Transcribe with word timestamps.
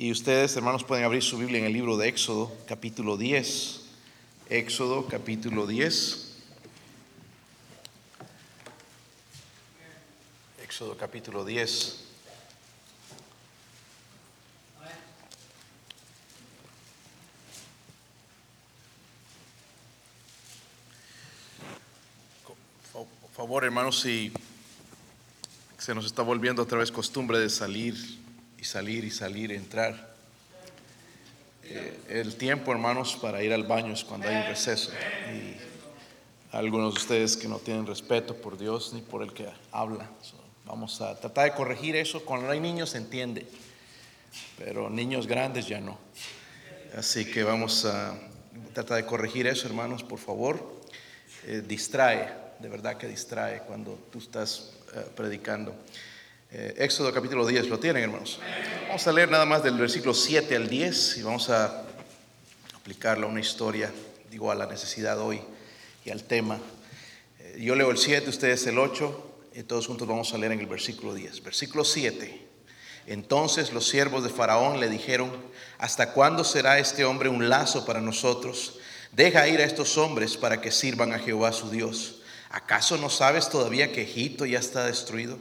Y 0.00 0.12
ustedes, 0.12 0.54
hermanos, 0.54 0.84
pueden 0.84 1.04
abrir 1.04 1.24
su 1.24 1.36
Biblia 1.38 1.58
en 1.58 1.64
el 1.64 1.72
libro 1.72 1.96
de 1.96 2.06
Éxodo, 2.06 2.56
capítulo 2.68 3.16
10. 3.16 3.80
Éxodo, 4.48 5.08
capítulo 5.08 5.66
10. 5.66 6.36
Éxodo, 10.62 10.96
capítulo 10.96 11.44
10. 11.44 12.04
Por 22.92 23.08
favor, 23.34 23.64
hermanos, 23.64 23.98
si 23.98 24.32
se 25.76 25.92
nos 25.92 26.06
está 26.06 26.22
volviendo 26.22 26.62
otra 26.62 26.78
vez 26.78 26.92
costumbre 26.92 27.40
de 27.40 27.50
salir 27.50 28.27
y 28.58 28.64
salir 28.64 29.04
y 29.04 29.10
salir, 29.10 29.52
entrar. 29.52 30.14
Eh, 31.64 31.98
el 32.08 32.36
tiempo, 32.36 32.72
hermanos, 32.72 33.16
para 33.20 33.42
ir 33.42 33.52
al 33.52 33.64
baño 33.64 33.92
es 33.92 34.04
cuando 34.04 34.28
hay 34.28 34.36
un 34.36 34.46
receso. 34.46 34.90
Y 35.32 35.56
algunos 36.56 36.94
de 36.94 37.00
ustedes 37.00 37.36
que 37.36 37.46
no 37.46 37.58
tienen 37.58 37.86
respeto 37.86 38.34
por 38.34 38.58
Dios 38.58 38.92
ni 38.92 39.00
por 39.00 39.22
el 39.22 39.32
que 39.32 39.48
habla. 39.70 40.10
So, 40.22 40.36
vamos 40.64 41.00
a 41.00 41.18
tratar 41.18 41.50
de 41.50 41.56
corregir 41.56 41.96
eso. 41.96 42.24
Cuando 42.24 42.50
hay 42.50 42.60
niños 42.60 42.90
se 42.90 42.98
entiende, 42.98 43.46
pero 44.58 44.90
niños 44.90 45.26
grandes 45.26 45.66
ya 45.66 45.80
no. 45.80 45.98
Así 46.96 47.24
que 47.26 47.44
vamos 47.44 47.84
a 47.84 48.18
tratar 48.72 48.96
de 48.96 49.06
corregir 49.06 49.46
eso, 49.46 49.66
hermanos, 49.66 50.02
por 50.02 50.18
favor. 50.18 50.80
Eh, 51.44 51.62
distrae, 51.66 52.32
de 52.58 52.68
verdad 52.68 52.96
que 52.96 53.06
distrae 53.06 53.60
cuando 53.60 53.98
tú 54.10 54.18
estás 54.18 54.72
eh, 54.94 55.04
predicando. 55.14 55.74
Eh, 56.50 56.76
Éxodo 56.78 57.12
capítulo 57.12 57.46
10, 57.46 57.68
¿lo 57.68 57.78
tienen 57.78 58.04
hermanos? 58.04 58.40
Vamos 58.86 59.06
a 59.06 59.12
leer 59.12 59.30
nada 59.30 59.44
más 59.44 59.62
del 59.62 59.76
versículo 59.76 60.14
7 60.14 60.56
al 60.56 60.66
10 60.66 61.18
y 61.18 61.22
vamos 61.22 61.50
a 61.50 61.84
aplicarlo 62.74 63.26
a 63.26 63.30
una 63.30 63.40
historia, 63.40 63.92
digo, 64.30 64.50
a 64.50 64.54
la 64.54 64.64
necesidad 64.64 65.20
hoy 65.20 65.42
y 66.06 66.10
al 66.10 66.24
tema. 66.24 66.58
Eh, 67.38 67.58
yo 67.60 67.74
leo 67.74 67.90
el 67.90 67.98
7, 67.98 68.30
ustedes 68.30 68.66
el 68.66 68.78
8 68.78 69.34
y 69.56 69.62
todos 69.64 69.86
juntos 69.86 70.08
vamos 70.08 70.32
a 70.32 70.38
leer 70.38 70.52
en 70.52 70.60
el 70.60 70.66
versículo 70.66 71.12
10. 71.12 71.42
Versículo 71.42 71.84
7. 71.84 72.46
Entonces 73.08 73.70
los 73.74 73.86
siervos 73.86 74.24
de 74.24 74.30
Faraón 74.30 74.80
le 74.80 74.88
dijeron, 74.88 75.30
¿hasta 75.76 76.14
cuándo 76.14 76.44
será 76.44 76.78
este 76.78 77.04
hombre 77.04 77.28
un 77.28 77.50
lazo 77.50 77.84
para 77.84 78.00
nosotros? 78.00 78.78
Deja 79.12 79.46
ir 79.48 79.60
a 79.60 79.64
estos 79.64 79.98
hombres 79.98 80.38
para 80.38 80.62
que 80.62 80.70
sirvan 80.70 81.12
a 81.12 81.18
Jehová 81.18 81.52
su 81.52 81.68
Dios. 81.68 82.22
¿Acaso 82.48 82.96
no 82.96 83.10
sabes 83.10 83.50
todavía 83.50 83.92
que 83.92 84.00
Egipto 84.00 84.46
ya 84.46 84.60
está 84.60 84.86
destruido? 84.86 85.38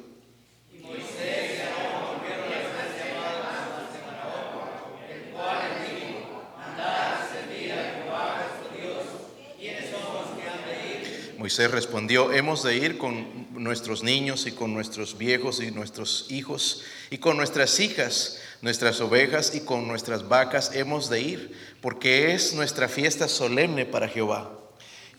Moisés 11.48 11.72
respondió, 11.72 12.34
hemos 12.34 12.62
de 12.62 12.76
ir 12.76 12.98
con 12.98 13.48
nuestros 13.52 14.04
niños 14.04 14.48
y 14.48 14.52
con 14.52 14.74
nuestros 14.74 15.18
viejos 15.18 15.62
y 15.62 15.72
nuestros 15.72 16.26
hijos 16.30 16.84
y 17.10 17.20
con 17.20 17.38
nuestras 17.38 17.80
hijas, 17.80 18.42
nuestras 18.62 19.00
ovejas 19.00 19.56
y 19.56 19.62
con 19.62 19.88
nuestras 19.88 20.28
vacas 20.28 20.72
hemos 20.76 21.10
de 21.10 21.22
ir, 21.22 21.58
porque 21.80 22.34
es 22.34 22.54
nuestra 22.54 22.90
fiesta 22.90 23.30
solemne 23.30 23.86
para 23.86 24.10
Jehová. 24.10 24.52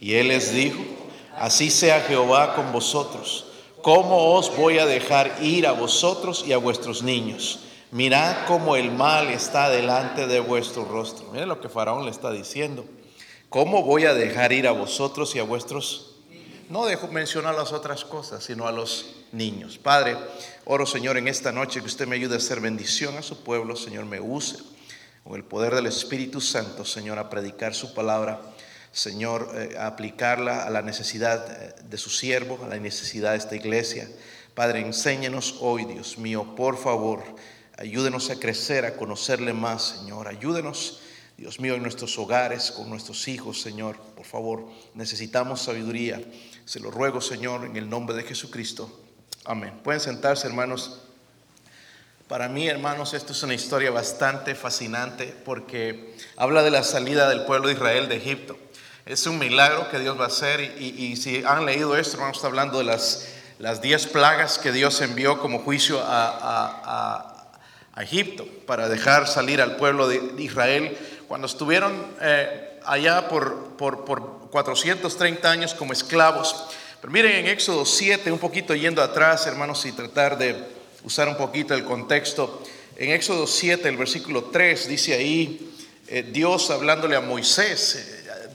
Y 0.01 0.17
él 0.17 0.29
les 0.29 0.53
dijo, 0.53 0.79
así 1.35 1.71
sea 1.71 2.03
Jehová 2.03 2.55
con 2.55 2.73
vosotros. 2.73 3.47
¿Cómo 3.81 4.35
os 4.35 4.55
voy 4.55 4.81
a 4.81 4.85
dejar 4.85 5.35
ir 5.41 5.67
a 5.67 5.73
vosotros 5.73 6.45
y 6.47 6.53
a 6.53 6.59
vuestros 6.59 7.03
niños? 7.03 7.61
Mirad 7.91 8.45
cómo 8.47 8.77
el 8.77 8.91
mal 8.91 9.31
está 9.31 9.71
delante 9.71 10.27
de 10.27 10.41
vuestro 10.41 10.85
rostro. 10.85 11.31
Miren 11.33 11.49
lo 11.49 11.63
que 11.63 11.71
Faraón 11.71 12.05
le 12.05 12.11
está 12.11 12.31
diciendo. 12.31 12.85
¿Cómo 13.49 13.83
voy 13.83 14.05
a 14.05 14.13
dejar 14.13 14.53
ir 14.53 14.69
a 14.69 14.73
vosotros 14.73 15.35
y 15.35 15.39
a 15.39 15.43
vuestros 15.43 16.08
no 16.69 16.87
dejo 16.87 17.09
mencionar 17.09 17.55
las 17.55 17.73
otras 17.73 18.05
cosas, 18.05 18.45
sino 18.45 18.67
a 18.67 18.73
los 18.73 19.17
niños. 19.33 19.79
Padre, 19.79 20.17
oro 20.65 20.87
Señor 20.87 21.17
en 21.17 21.29
esta 21.29 21.53
noche 21.53 21.81
que 21.81 21.87
usted 21.87 22.07
me 22.07 22.17
ayude 22.17 22.35
a 22.35 22.39
hacer 22.39 22.61
bendición 22.61 23.17
a 23.17 23.23
su 23.23 23.43
pueblo, 23.43 23.77
Señor, 23.77 24.05
me 24.05 24.21
use 24.21 24.57
con 25.25 25.37
el 25.37 25.45
poder 25.45 25.75
del 25.75 25.87
Espíritu 25.87 26.41
Santo, 26.41 26.85
Señor, 26.85 27.19
a 27.19 27.29
predicar 27.29 27.75
su 27.75 27.93
palabra, 27.93 28.41
Señor, 28.93 29.51
eh, 29.55 29.77
a 29.79 29.87
aplicarla 29.87 30.63
a 30.63 30.71
la 30.71 30.81
necesidad 30.81 31.45
eh, 31.51 31.75
de 31.85 31.99
su 31.99 32.09
siervo, 32.09 32.59
a 32.65 32.69
la 32.69 32.79
necesidad 32.79 33.33
de 33.33 33.39
esta 33.39 33.55
iglesia. 33.55 34.09
Padre, 34.55 34.81
enséñenos 34.81 35.57
hoy, 35.61 35.85
Dios 35.85 36.17
mío, 36.17 36.55
por 36.57 36.79
favor, 36.79 37.23
ayúdenos 37.77 38.31
a 38.31 38.41
crecer, 38.41 38.87
a 38.87 38.97
conocerle 38.97 39.53
más, 39.53 39.99
Señor, 39.99 40.29
ayúdenos. 40.29 41.01
Dios 41.37 41.61
mío, 41.61 41.77
en 41.77 41.83
nuestros 41.83 42.19
hogares, 42.19 42.73
con 42.73 42.91
nuestros 42.91 43.29
hijos, 43.29 43.61
Señor, 43.61 43.97
por 44.17 44.27
favor, 44.27 44.67
necesitamos 44.95 45.63
sabiduría. 45.63 46.21
Se 46.69 46.81
lo 46.81 46.91
ruego, 46.91 47.23
Señor, 47.23 47.65
en 47.65 47.77
el 47.79 47.89
nombre 47.89 48.15
de 48.15 48.25
Jesucristo. 48.25 48.95
Amén. 49.47 49.81
Pueden 49.83 50.03
sentarse, 50.03 50.47
hermanos. 50.47 51.01
Para 52.29 52.47
mí, 52.51 52.69
hermanos, 52.69 53.15
esto 53.15 53.33
es 53.33 53.43
una 53.43 53.55
historia 53.55 53.91
bastante 53.91 54.55
fascinante 54.55 55.35
porque 55.47 56.15
habla 56.37 56.63
de 56.63 56.71
la 56.71 56.83
salida 56.83 57.27
del 57.31 57.47
pueblo 57.47 57.69
de 57.69 57.73
Israel 57.73 58.11
de 58.11 58.17
Egipto. 58.17 58.59
Es 59.07 59.27
un 59.27 59.39
milagro 59.39 59.89
que 59.91 59.99
Dios 59.99 60.21
va 60.21 60.25
a 60.25 60.27
hacer 60.27 60.61
y, 60.79 61.17
si 61.17 61.43
han 61.43 61.65
leído 61.65 61.97
esto, 61.97 62.19
hermanos, 62.19 62.37
está 62.37 62.49
hablando 62.49 62.77
de 62.77 62.85
las, 62.85 63.27
las 63.59 63.81
diez 63.81 64.07
plagas 64.07 64.59
que 64.59 64.71
Dios 64.71 65.01
envió 65.01 65.41
como 65.41 65.61
juicio 65.61 66.03
a, 66.05 67.35
Egipto 67.97 68.47
para 68.67 68.89
dejar 68.89 69.27
salir 69.27 69.61
al 69.63 69.75
pueblo 69.77 70.07
de, 70.07 70.21
Israel 70.41 70.99
cuando 71.29 71.47
estuvieron 71.47 71.95
eh, 72.23 72.81
allá 72.85 73.29
por, 73.29 73.77
por, 73.77 74.05
por 74.07 74.51
430 74.51 75.51
años 75.51 75.75
como 75.75 75.93
esclavos. 75.93 76.65
Pero 77.01 77.13
miren 77.13 77.37
en 77.37 77.47
Éxodo 77.47 77.85
7, 77.85 78.33
un 78.33 78.39
poquito 78.39 78.75
yendo 78.75 79.03
atrás, 79.03 79.47
hermanos, 79.47 79.85
y 79.85 79.93
tratar 79.93 80.39
de 80.39 80.57
usar 81.05 81.29
un 81.29 81.37
poquito 81.37 81.75
el 81.75 81.85
contexto. 81.85 82.63
En 82.97 83.11
Éxodo 83.11 83.47
7, 83.47 83.89
el 83.89 83.99
versículo 83.99 84.45
3, 84.45 84.89
dice 84.89 85.15
ahí, 85.15 85.77
eh, 86.09 86.27
Dios 86.33 86.71
hablándole 86.71 87.15
a 87.15 87.21
Moisés, 87.21 87.97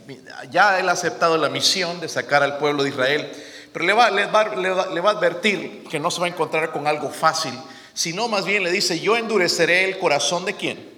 eh, 0.07 0.19
ya 0.49 0.79
él 0.79 0.89
ha 0.89 0.93
aceptado 0.93 1.37
la 1.37 1.49
misión 1.49 2.01
de 2.01 2.09
sacar 2.09 2.43
al 2.43 2.57
pueblo 2.57 2.83
de 2.83 2.89
Israel, 2.89 3.31
pero 3.71 3.85
le 3.85 3.93
va, 3.93 4.09
le, 4.09 4.25
va, 4.25 4.55
le 4.55 4.99
va 4.99 5.11
a 5.11 5.13
advertir 5.13 5.83
que 5.89 5.99
no 5.99 6.11
se 6.11 6.19
va 6.19 6.25
a 6.25 6.29
encontrar 6.29 6.71
con 6.71 6.87
algo 6.87 7.09
fácil, 7.09 7.53
sino 7.93 8.27
más 8.27 8.43
bien 8.43 8.63
le 8.63 8.71
dice, 8.71 8.99
yo 8.99 9.15
endureceré 9.15 9.85
el 9.85 9.99
corazón 9.99 10.43
de 10.43 10.55
quién? 10.55 10.89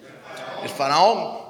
El 0.63 0.69
faraón. 0.69 1.44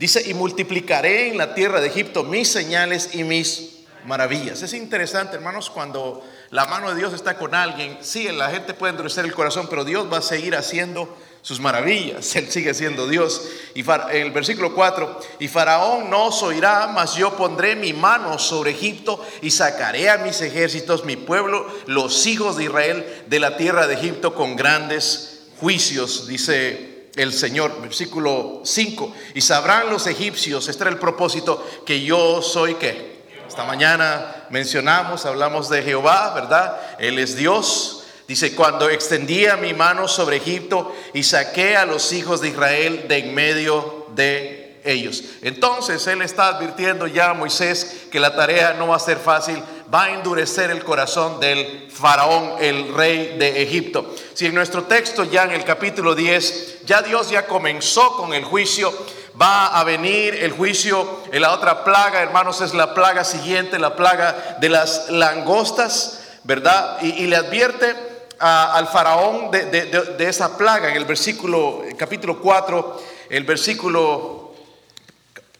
Dice, 0.00 0.22
y 0.26 0.32
multiplicaré 0.32 1.28
en 1.28 1.36
la 1.36 1.52
tierra 1.52 1.78
de 1.78 1.88
Egipto 1.88 2.24
mis 2.24 2.48
señales 2.48 3.10
y 3.12 3.22
mis 3.22 3.80
maravillas. 4.06 4.62
Es 4.62 4.72
interesante, 4.72 5.36
hermanos, 5.36 5.68
cuando 5.68 6.24
la 6.48 6.64
mano 6.64 6.88
de 6.88 6.96
Dios 6.96 7.12
está 7.12 7.36
con 7.36 7.54
alguien, 7.54 7.98
sí, 8.00 8.26
la 8.32 8.48
gente 8.48 8.72
puede 8.72 8.92
endurecer 8.92 9.26
el 9.26 9.34
corazón, 9.34 9.66
pero 9.68 9.84
Dios 9.84 10.10
va 10.10 10.16
a 10.16 10.22
seguir 10.22 10.56
haciendo 10.56 11.14
sus 11.42 11.60
maravillas. 11.60 12.34
Él 12.36 12.50
sigue 12.50 12.72
siendo 12.72 13.08
Dios. 13.08 13.46
Y 13.74 13.84
el 14.12 14.30
versículo 14.30 14.74
4, 14.74 15.20
y 15.38 15.48
Faraón 15.48 16.08
no 16.08 16.28
os 16.28 16.42
oirá, 16.42 16.86
mas 16.86 17.16
yo 17.16 17.36
pondré 17.36 17.76
mi 17.76 17.92
mano 17.92 18.38
sobre 18.38 18.70
Egipto 18.70 19.22
y 19.42 19.50
sacaré 19.50 20.08
a 20.08 20.16
mis 20.16 20.40
ejércitos, 20.40 21.04
mi 21.04 21.16
pueblo, 21.16 21.66
los 21.84 22.26
hijos 22.26 22.56
de 22.56 22.64
Israel, 22.64 23.24
de 23.26 23.38
la 23.38 23.58
tierra 23.58 23.86
de 23.86 23.96
Egipto 23.96 24.34
con 24.34 24.56
grandes 24.56 25.42
juicios, 25.58 26.26
dice 26.26 26.89
el 27.16 27.32
Señor, 27.32 27.80
versículo 27.80 28.62
5, 28.64 29.14
y 29.34 29.40
sabrán 29.40 29.90
los 29.90 30.06
egipcios, 30.06 30.68
este 30.68 30.84
era 30.84 30.90
el 30.90 30.98
propósito, 30.98 31.66
que 31.84 32.02
yo 32.02 32.42
soy 32.42 32.74
que. 32.74 33.20
Esta 33.48 33.64
mañana 33.64 34.46
mencionamos, 34.50 35.26
hablamos 35.26 35.68
de 35.68 35.82
Jehová, 35.82 36.32
¿verdad? 36.34 36.80
Él 37.00 37.18
es 37.18 37.34
Dios. 37.34 38.04
Dice, 38.28 38.54
cuando 38.54 38.88
extendía 38.88 39.56
mi 39.56 39.74
mano 39.74 40.06
sobre 40.06 40.36
Egipto 40.36 40.94
y 41.12 41.24
saqué 41.24 41.76
a 41.76 41.84
los 41.84 42.12
hijos 42.12 42.40
de 42.40 42.48
Israel 42.48 43.06
de 43.08 43.18
en 43.18 43.34
medio 43.34 44.06
de 44.14 44.60
ellos. 44.84 45.24
Entonces 45.42 46.06
Él 46.06 46.22
está 46.22 46.46
advirtiendo 46.48 47.06
ya 47.06 47.30
a 47.30 47.34
Moisés 47.34 48.06
que 48.10 48.20
la 48.20 48.36
tarea 48.36 48.74
no 48.74 48.88
va 48.88 48.96
a 48.96 49.00
ser 49.00 49.18
fácil, 49.18 49.60
va 49.92 50.04
a 50.04 50.14
endurecer 50.14 50.70
el 50.70 50.84
corazón 50.84 51.40
del 51.40 51.90
faraón, 51.90 52.54
el 52.60 52.94
rey 52.94 53.36
de 53.38 53.62
Egipto. 53.62 54.14
Si 54.34 54.46
en 54.46 54.54
nuestro 54.54 54.84
texto 54.84 55.24
ya 55.24 55.44
en 55.44 55.52
el 55.52 55.64
capítulo 55.64 56.14
10, 56.14 56.84
ya 56.84 57.02
Dios 57.02 57.30
ya 57.30 57.46
comenzó 57.46 58.16
con 58.16 58.32
el 58.32 58.44
juicio, 58.44 58.92
va 59.40 59.78
a 59.78 59.84
venir 59.84 60.34
el 60.34 60.52
juicio, 60.52 61.22
en 61.32 61.42
la 61.42 61.52
otra 61.52 61.82
plaga, 61.82 62.22
hermanos, 62.22 62.60
es 62.60 62.72
la 62.74 62.94
plaga 62.94 63.24
siguiente, 63.24 63.78
la 63.78 63.96
plaga 63.96 64.58
de 64.60 64.68
las 64.68 65.10
langostas, 65.10 66.20
¿verdad? 66.44 66.98
Y, 67.02 67.26
le 67.26 67.36
advierte 67.36 67.94
al 68.38 68.86
faraón 68.86 69.50
de, 69.50 70.16
esa 70.20 70.56
plaga 70.56 70.90
en 70.90 70.96
el 70.96 71.04
versículo, 71.04 71.82
capítulo 71.96 72.40
4, 72.40 73.02
el 73.30 73.44
versículo, 73.44 74.54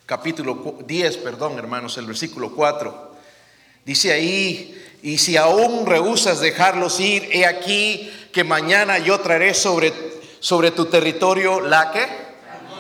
capítulo 0.07 0.77
10, 0.85 1.17
perdón, 1.19 1.59
hermanos, 1.59 1.99
el 1.99 2.07
versículo 2.07 2.53
4. 2.55 3.10
Dice 3.85 4.13
ahí, 4.13 4.77
y 5.03 5.19
si 5.19 5.37
aún 5.37 5.87
rehusas 5.87 6.41
dejarlos 6.41 7.01
ir, 7.01 7.29
he 7.33 7.47
aquí 7.47 8.13
que 8.33 8.45
mañana 8.45 8.99
yo 8.99 9.21
traeré 9.21 9.55
sobre, 9.55 9.93
sobre 10.41 10.71
tu 10.71 10.87
territorio 10.87 11.61
la 11.61 11.91
que 11.91 12.07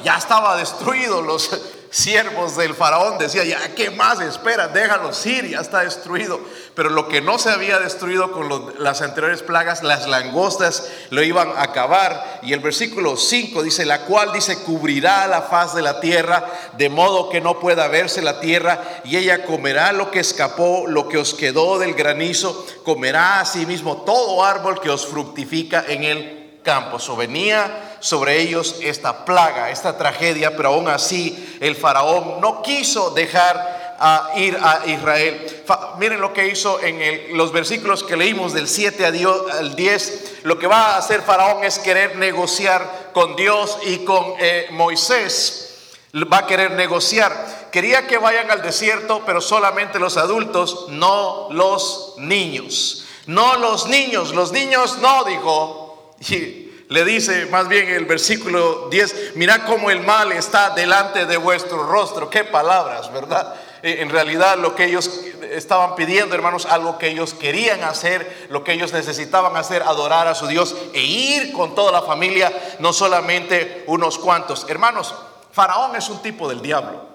ya 0.04 0.16
estaba 0.16 0.56
destruido 0.56 1.22
los 1.22 1.50
siervos 1.90 2.56
del 2.56 2.74
faraón 2.74 3.18
decía, 3.18 3.44
ya, 3.44 3.74
¿qué 3.74 3.90
más 3.90 4.20
espera? 4.20 4.68
Déjalos 4.68 5.24
ir, 5.26 5.48
ya 5.50 5.60
está 5.60 5.80
destruido. 5.80 6.40
Pero 6.74 6.88
lo 6.88 7.08
que 7.08 7.20
no 7.20 7.38
se 7.38 7.50
había 7.50 7.80
destruido 7.80 8.30
con 8.30 8.48
las 8.78 9.02
anteriores 9.02 9.42
plagas, 9.42 9.82
las 9.82 10.06
langostas 10.06 10.88
lo 11.10 11.22
iban 11.22 11.48
a 11.48 11.62
acabar. 11.62 12.40
Y 12.42 12.52
el 12.52 12.60
versículo 12.60 13.16
5 13.16 13.62
dice, 13.62 13.84
la 13.84 14.02
cual 14.02 14.32
dice, 14.32 14.62
cubrirá 14.62 15.26
la 15.26 15.42
faz 15.42 15.74
de 15.74 15.82
la 15.82 16.00
tierra, 16.00 16.46
de 16.76 16.88
modo 16.88 17.28
que 17.28 17.40
no 17.40 17.58
pueda 17.58 17.88
verse 17.88 18.22
la 18.22 18.40
tierra, 18.40 18.80
y 19.04 19.16
ella 19.16 19.44
comerá 19.44 19.92
lo 19.92 20.10
que 20.10 20.20
escapó, 20.20 20.84
lo 20.86 21.08
que 21.08 21.18
os 21.18 21.34
quedó 21.34 21.78
del 21.78 21.94
granizo, 21.94 22.66
comerá 22.84 23.40
asimismo 23.40 24.02
todo 24.02 24.44
árbol 24.44 24.80
que 24.80 24.90
os 24.90 25.06
fructifica 25.06 25.84
en 25.88 26.04
el 26.04 26.60
campo. 26.62 26.98
So, 26.98 27.16
venía 27.16 27.89
sobre 28.00 28.40
ellos 28.40 28.76
esta 28.82 29.24
plaga, 29.24 29.70
esta 29.70 29.96
tragedia, 29.96 30.56
pero 30.56 30.70
aún 30.70 30.88
así 30.88 31.58
el 31.60 31.76
faraón 31.76 32.40
no 32.40 32.62
quiso 32.62 33.10
dejar 33.10 33.80
a 34.00 34.30
ir 34.36 34.56
a 34.60 34.82
Israel. 34.86 35.62
miren 35.98 36.22
lo 36.22 36.32
que 36.32 36.48
hizo 36.48 36.80
en 36.82 37.36
los 37.36 37.52
versículos 37.52 38.02
que 38.02 38.16
leímos 38.16 38.54
del 38.54 38.66
7 38.66 39.04
al 39.04 39.76
10. 39.76 40.38
Lo 40.44 40.58
que 40.58 40.66
va 40.66 40.94
a 40.94 40.96
hacer 40.96 41.20
faraón 41.20 41.62
es 41.64 41.78
querer 41.78 42.16
negociar 42.16 43.10
con 43.12 43.36
Dios 43.36 43.78
y 43.86 43.98
con 43.98 44.34
eh, 44.38 44.68
Moisés. 44.70 45.66
Va 46.14 46.38
a 46.38 46.46
querer 46.46 46.72
negociar. 46.72 47.68
Quería 47.70 48.06
que 48.06 48.16
vayan 48.16 48.50
al 48.50 48.62
desierto, 48.62 49.22
pero 49.26 49.42
solamente 49.42 49.98
los 49.98 50.16
adultos, 50.16 50.86
no 50.88 51.48
los 51.50 52.14
niños. 52.16 53.04
No 53.26 53.58
los 53.58 53.86
niños, 53.86 54.34
los 54.34 54.50
niños 54.50 54.98
no, 54.98 55.24
dijo, 55.24 56.14
y 56.30 56.69
le 56.90 57.04
dice 57.04 57.46
más 57.46 57.68
bien 57.68 57.88
el 57.88 58.04
versículo 58.04 58.88
10, 58.90 59.36
mira 59.36 59.64
cómo 59.64 59.92
el 59.92 60.00
mal 60.00 60.32
está 60.32 60.70
delante 60.70 61.24
de 61.24 61.36
vuestro 61.36 61.84
rostro. 61.86 62.28
Qué 62.28 62.42
palabras, 62.42 63.12
¿verdad? 63.12 63.54
Eh, 63.80 63.98
en 64.00 64.10
realidad 64.10 64.58
lo 64.58 64.74
que 64.74 64.86
ellos 64.86 65.08
estaban 65.52 65.94
pidiendo, 65.94 66.34
hermanos, 66.34 66.66
algo 66.66 66.98
que 66.98 67.06
ellos 67.06 67.32
querían 67.32 67.84
hacer, 67.84 68.48
lo 68.50 68.64
que 68.64 68.72
ellos 68.72 68.92
necesitaban 68.92 69.56
hacer, 69.56 69.84
adorar 69.84 70.26
a 70.26 70.34
su 70.34 70.48
Dios 70.48 70.74
e 70.92 71.00
ir 71.00 71.52
con 71.52 71.76
toda 71.76 71.92
la 71.92 72.02
familia, 72.02 72.52
no 72.80 72.92
solamente 72.92 73.84
unos 73.86 74.18
cuantos. 74.18 74.66
Hermanos, 74.68 75.14
Faraón 75.52 75.94
es 75.94 76.08
un 76.08 76.20
tipo 76.22 76.48
del 76.48 76.60
diablo. 76.60 77.06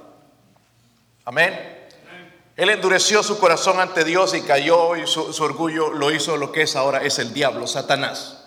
Amén. 1.26 1.90
Él 2.56 2.70
endureció 2.70 3.22
su 3.24 3.38
corazón 3.40 3.82
ante 3.82 4.06
Dios 4.06 4.36
y 4.36 4.42
cayó 4.44 4.96
y 4.96 5.06
su, 5.06 5.34
su 5.34 5.44
orgullo 5.44 5.90
lo 5.92 6.14
hizo 6.14 6.38
lo 6.38 6.54
que 6.54 6.62
es 6.62 6.78
ahora, 6.78 7.04
es 7.04 7.20
el 7.20 7.34
diablo, 7.34 7.68
Satanás. 7.68 8.45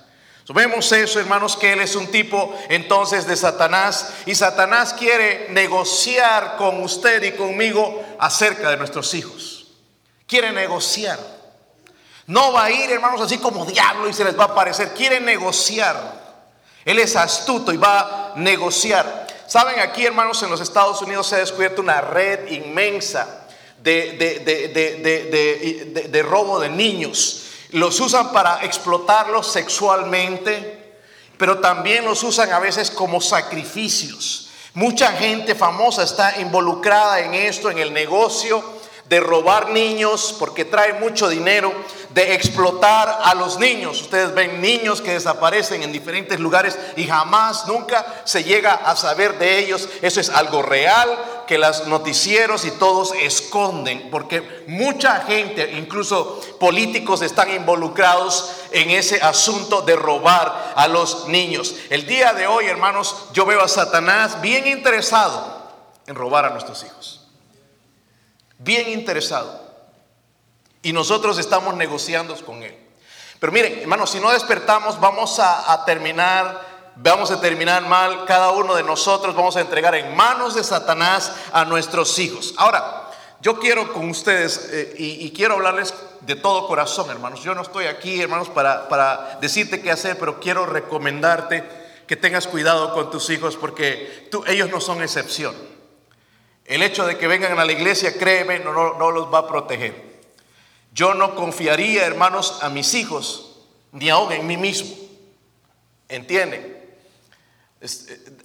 Vemos 0.55 0.91
eso, 0.93 1.21
hermanos, 1.21 1.57
que 1.57 1.75
él 1.75 1.81
es 1.81 1.95
un 1.95 2.07
tipo 2.07 2.55
entonces 2.71 3.27
de 3.27 3.37
Satanás 3.37 4.15
y 4.25 4.35
Satanás 4.35 4.95
quiere 4.95 5.49
negociar 5.51 6.57
con 6.57 6.83
usted 6.83 7.23
y 7.23 7.33
conmigo 7.33 8.03
acerca 8.19 8.71
de 8.71 8.79
nuestros 8.79 9.13
hijos. 9.13 9.67
Quiere 10.27 10.53
negociar. 10.53 11.19
No 12.27 12.53
va 12.53 12.65
a 12.65 12.71
ir, 12.71 12.91
hermanos, 12.91 13.21
así 13.21 13.39
como 13.39 13.67
diablo 13.67 14.09
y 14.09 14.15
se 14.15 14.25
les 14.25 14.39
va 14.39 14.45
a 14.45 14.49
aparecer. 14.49 14.95
Quiere 14.95 15.21
negociar. 15.21 15.97
Él 16.85 16.99
es 16.99 17.15
astuto 17.17 17.73
y 17.73 17.77
va 17.77 18.33
a 18.33 18.37
negociar. 18.37 19.27
Saben, 19.47 19.81
aquí, 19.81 20.07
hermanos, 20.07 20.43
en 20.43 20.51
los 20.51 20.61
Estados 20.61 21.03
Unidos 21.03 21.27
se 21.27 21.37
ha 21.37 21.39
descubierto 21.39 21.83
una 21.83 22.01
red 22.01 22.51
inmensa 22.51 23.47
de, 23.83 26.09
de 26.11 26.23
robo 26.23 26.59
de 26.59 26.71
niños. 26.71 27.48
Los 27.71 28.01
usan 28.01 28.33
para 28.33 28.65
explotarlos 28.65 29.47
sexualmente, 29.53 30.97
pero 31.37 31.59
también 31.59 32.05
los 32.05 32.23
usan 32.23 32.53
a 32.53 32.59
veces 32.59 32.91
como 32.91 33.21
sacrificios. 33.21 34.51
Mucha 34.75 35.13
gente 35.13 35.55
famosa 35.55 36.03
está 36.03 36.41
involucrada 36.41 37.21
en 37.21 37.35
esto, 37.35 37.71
en 37.71 37.79
el 37.79 37.93
negocio 37.93 38.63
de 39.09 39.21
robar 39.21 39.71
niños 39.71 40.35
porque 40.39 40.65
trae 40.65 40.95
mucho 40.95 41.29
dinero, 41.29 41.73
de 42.11 42.35
explotar 42.35 43.21
a 43.25 43.35
los 43.35 43.59
niños. 43.59 44.01
Ustedes 44.01 44.35
ven 44.35 44.61
niños 44.61 45.01
que 45.01 45.13
desaparecen 45.13 45.83
en 45.83 45.93
diferentes 45.93 46.41
lugares 46.41 46.79
y 46.97 47.07
jamás, 47.07 47.67
nunca 47.67 48.23
se 48.25 48.45
llega 48.45 48.73
a 48.73 48.97
saber 48.97 49.39
de 49.39 49.59
ellos. 49.59 49.89
Eso 50.03 50.21
es 50.21 50.31
algo 50.31 50.63
real 50.63 51.09
que 51.47 51.59
los 51.59 51.87
noticieros 51.87 52.67
y 52.67 52.71
todos 52.73 53.13
esconden, 53.15 54.11
porque 54.11 54.65
mucha 54.69 55.21
gente, 55.23 55.73
incluso 55.79 56.41
políticos, 56.61 57.23
están 57.23 57.53
involucrados 57.55 58.53
en 58.71 58.91
ese 58.91 59.21
asunto 59.23 59.81
de 59.81 59.97
robar 59.97 60.75
a 60.77 60.87
los 60.89 61.27
niños. 61.29 61.75
El 61.89 62.07
día 62.07 62.35
de 62.35 62.47
hoy, 62.47 62.67
hermanos, 62.67 63.17
yo 63.33 63.47
veo 63.47 63.63
a 63.63 63.69
Satanás 63.69 64.41
bien 64.43 64.67
interesado 64.67 65.59
en 66.07 66.15
robar 66.15 66.45
a 66.45 66.51
nuestros 66.51 66.85
hijos. 66.85 67.27
Bien 68.59 68.91
interesado. 68.91 69.68
Y 70.83 70.93
nosotros 70.93 71.39
estamos 71.39 71.75
negociando 71.75 72.35
con 72.45 72.63
él. 72.63 72.77
Pero 73.41 73.53
miren, 73.53 73.81
hermanos, 73.81 74.11
si 74.11 74.21
no 74.21 74.31
despertamos, 74.31 74.99
vamos 75.01 75.39
a, 75.39 75.85
terminar 75.85 76.67
vamos 76.97 77.31
a 77.31 77.41
terminar 77.41 77.87
mal, 77.87 78.25
cada 78.25 78.51
uno 78.51 78.75
de 78.75 78.83
nosotros 78.83 79.37
vamos 79.37 79.57
a 79.57 79.61
entregar 79.61 79.95
en 79.95 80.17
manos 80.17 80.57
de 80.57 80.65
Satanás 80.65 81.33
a 81.53 81.65
nuestros 81.65 82.19
hijos. 82.19 82.55
Ahora, 82.57 83.09
yo 83.41 83.61
quiero 83.61 83.93
con 83.93 84.11
ustedes 84.11 84.69
eh, 84.73 84.95
y, 84.99 85.31
quiero 85.31 85.55
hablarles 85.55 85.95
de 86.23 86.35
todo 86.35 86.67
corazón, 86.67 87.09
hermanos. 87.09 87.45
Yo 87.45 87.55
no 87.55 87.63
estoy 87.63 87.87
aquí, 87.87 88.21
hermanos, 88.21 88.49
para, 88.49 88.89
para 88.89 89.39
decirte 89.41 89.81
qué 89.81 89.93
hacer, 89.93 90.19
pero 90.19 90.41
quiero 90.41 90.67
recomendarte 90.67 91.63
que 92.09 92.17
tengas 92.17 92.49
cuidado 92.49 92.93
con 92.95 93.11
tus 93.11 93.31
hijos 93.31 93.57
porque 93.57 94.29
ellos 94.49 94.69
no 94.71 94.81
son 94.81 95.01
excepción. 95.01 95.55
El 96.65 96.83
hecho 96.83 97.07
de 97.07 97.17
que 97.17 97.29
vengan 97.29 97.57
a 97.61 97.65
la 97.65 97.73
iglesia, 97.73 98.19
créeme, 98.19 98.59
no, 98.59 98.73
no, 98.73 98.95
no 98.95 99.13
los 99.13 99.33
va 99.33 99.39
a 99.39 99.47
proteger. 99.47 100.08
Yo 100.99 101.15
no 101.15 101.37
confiaría, 101.37 102.05
hermanos, 102.05 102.59
a 102.61 102.69
mis 102.71 102.93
hijos, 102.95 103.53
ni 103.93 104.11
aún 104.11 104.33
en 104.33 104.45
mí 104.45 104.57
mismo. 104.57 104.97
¿Entienden? 106.09 106.77
Eh, 107.81 107.87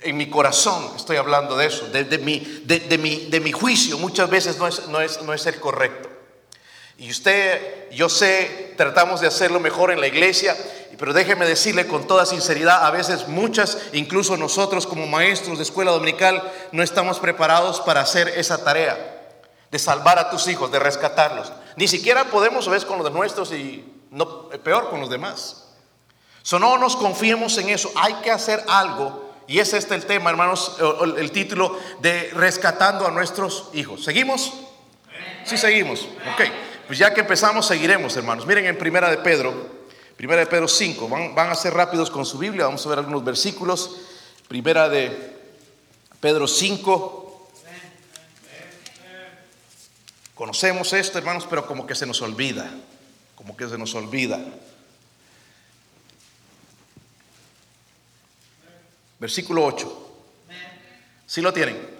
en 0.03 0.15
mi 0.15 0.29
corazón 0.29 0.91
estoy 0.95 1.17
hablando 1.17 1.57
de 1.57 1.65
eso, 1.65 1.87
de, 1.87 2.05
mi, 2.19 2.61
de, 2.63 2.97
mi, 2.99 3.25
de 3.25 3.39
mi, 3.39 3.51
juicio 3.51 3.97
muchas 3.97 4.29
veces 4.29 4.59
no 4.59 4.67
es, 4.67 4.87
no, 4.89 5.01
es, 5.01 5.19
no 5.23 5.33
es 5.33 5.47
el 5.47 5.59
correcto. 5.59 6.09
Y 6.99 7.09
usted, 7.09 7.89
yo 7.89 8.07
sé, 8.07 8.75
tratamos 8.77 9.19
de 9.19 9.25
hacerlo 9.25 9.59
mejor 9.59 9.89
en 9.89 9.99
la 9.99 10.05
iglesia, 10.05 10.55
pero 10.99 11.11
déjeme 11.11 11.47
decirle 11.47 11.87
con 11.87 12.05
toda 12.05 12.27
sinceridad, 12.27 12.85
a 12.85 12.91
veces 12.91 13.27
muchas, 13.27 13.79
incluso 13.93 14.37
nosotros 14.37 14.85
como 14.85 15.07
maestros 15.07 15.57
de 15.57 15.63
escuela 15.63 15.89
dominical, 15.89 16.53
no 16.71 16.83
estamos 16.83 17.19
preparados 17.19 17.81
para 17.81 18.01
hacer 18.01 18.27
esa 18.27 18.63
tarea 18.63 19.12
de 19.73 19.79
salvar 19.79 20.19
a 20.19 20.29
tus 20.29 20.47
hijos, 20.47 20.71
de 20.71 20.77
rescatarlos. 20.77 21.51
Ni 21.77 21.87
siquiera 21.87 22.25
podemos, 22.25 22.69
ver 22.69 22.85
con 22.85 22.99
los 22.99 23.11
nuestros 23.11 23.51
y 23.51 23.83
no, 24.11 24.49
peor 24.49 24.91
con 24.91 25.01
los 25.01 25.09
demás. 25.09 25.63
So, 26.43 26.59
no 26.59 26.77
nos 26.77 26.95
confiemos 26.95 27.57
en 27.57 27.69
eso, 27.69 27.91
hay 27.95 28.13
que 28.21 28.29
hacer 28.29 28.63
algo 28.67 29.33
y 29.47 29.57
es 29.57 29.73
este 29.73 29.95
el 29.95 30.05
tema, 30.05 30.29
hermanos, 30.29 30.77
el 31.17 31.31
título 31.31 31.75
de 32.01 32.29
rescatando 32.35 33.07
a 33.07 33.09
nuestros 33.09 33.71
hijos. 33.73 34.03
¿Seguimos? 34.03 34.53
Sí, 35.43 35.57
seguimos. 35.57 36.01
Ok, 36.01 36.43
pues 36.85 36.99
ya 36.99 37.11
que 37.11 37.21
empezamos, 37.21 37.65
seguiremos, 37.65 38.15
hermanos. 38.15 38.45
Miren 38.45 38.67
en 38.67 38.77
Primera 38.77 39.09
de 39.09 39.17
Pedro, 39.17 39.55
Primera 40.15 40.41
de 40.41 40.45
Pedro 40.45 40.67
5, 40.67 41.09
van, 41.09 41.33
van 41.33 41.49
a 41.49 41.55
ser 41.55 41.73
rápidos 41.73 42.11
con 42.11 42.27
su 42.27 42.37
Biblia, 42.37 42.65
vamos 42.65 42.85
a 42.85 42.89
ver 42.89 42.99
algunos 42.99 43.23
versículos. 43.23 43.95
Primera 44.47 44.87
de 44.87 45.35
Pedro 46.19 46.47
5. 46.47 47.22
Conocemos 50.35 50.93
esto, 50.93 51.17
hermanos, 51.19 51.45
pero 51.49 51.67
como 51.67 51.85
que 51.85 51.95
se 51.95 52.05
nos 52.05 52.21
olvida, 52.21 52.69
como 53.35 53.55
que 53.55 53.67
se 53.67 53.77
nos 53.77 53.93
olvida. 53.93 54.39
Versículo 59.19 59.63
8. 59.63 60.11
¿Sí 61.27 61.41
lo 61.41 61.53
tienen? 61.53 61.93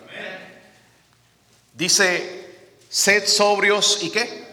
Dice, 1.74 2.76
sed 2.90 3.28
sobrios 3.28 4.00
y 4.04 4.10
qué? 4.10 4.44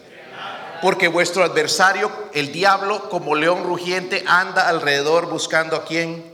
Porque 0.81 1.07
vuestro 1.07 1.43
adversario, 1.43 2.11
el 2.33 2.51
diablo, 2.51 3.09
como 3.09 3.35
león 3.35 3.63
rugiente, 3.63 4.23
anda 4.25 4.67
alrededor 4.67 5.27
buscando 5.29 5.75
a 5.75 5.85
quien. 5.85 6.30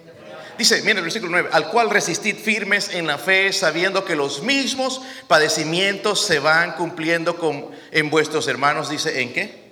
Dice, 0.57 0.81
miren 0.81 0.97
el 0.97 1.03
versículo 1.03 1.31
9, 1.31 1.49
al 1.51 1.69
cual 1.69 1.89
resistid 1.89 2.35
firmes 2.35 2.89
en 2.89 3.05
la 3.05 3.17
fe, 3.17 3.53
sabiendo 3.53 4.03
que 4.03 4.15
los 4.15 4.41
mismos 4.41 5.01
padecimientos 5.27 6.25
se 6.25 6.39
van 6.39 6.73
cumpliendo 6.73 7.37
con, 7.37 7.69
en 7.91 8.09
vuestros 8.09 8.47
hermanos. 8.47 8.89
Dice, 8.89 9.21
¿en 9.21 9.33
qué? 9.33 9.67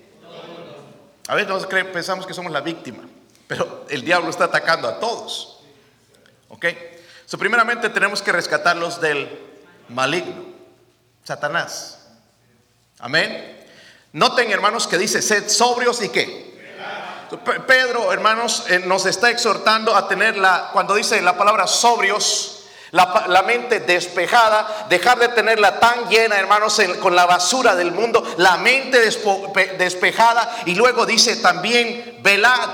A 1.28 1.36
veces 1.36 1.66
pensamos 1.92 2.28
que 2.28 2.36
somos 2.36 2.52
la 2.52 2.62
víctima, 2.62 3.04
pero 3.48 3.86
el 3.90 4.04
diablo 4.04 4.30
está 4.30 4.46
atacando 4.46 4.88
a 4.88 5.00
todos. 5.00 5.60
¿Ok? 6.50 6.66
So, 7.26 7.40
primeramente 7.40 7.90
tenemos 7.90 8.22
que 8.22 8.32
rescatarlos 8.32 9.02
del 9.02 9.28
maligno, 9.90 10.46
Satanás. 11.24 12.08
Amén. 13.00 13.66
Noten, 14.14 14.52
hermanos, 14.52 14.86
que 14.86 15.00
dice, 15.00 15.22
sed 15.22 15.50
sobrios 15.50 16.02
y 16.04 16.10
qué. 16.10 16.55
Pedro, 17.68 18.12
hermanos, 18.12 18.66
eh, 18.70 18.80
nos 18.80 19.06
está 19.06 19.30
exhortando 19.30 19.96
a 19.96 20.08
tener 20.08 20.38
la, 20.38 20.70
cuando 20.72 20.96
dice 20.96 21.22
la 21.22 21.38
palabra 21.38 21.68
sobrios, 21.68 22.56
la, 22.92 23.44
mente 23.46 23.82
despejada, 23.82 24.88
dejar 24.90 25.20
de 25.20 25.28
tenerla 25.30 25.80
tan 25.80 26.08
llena, 26.08 26.38
hermanos, 26.38 26.80
con 27.02 27.16
la 27.16 27.26
basura 27.26 27.76
del 27.76 27.92
mundo, 27.92 28.24
la 28.38 28.58
mente 28.58 29.00
despejada. 29.78 30.64
Y 30.66 30.76
luego 30.76 31.06
dice 31.06 31.36
también, 31.38 32.20
velad, 32.22 32.70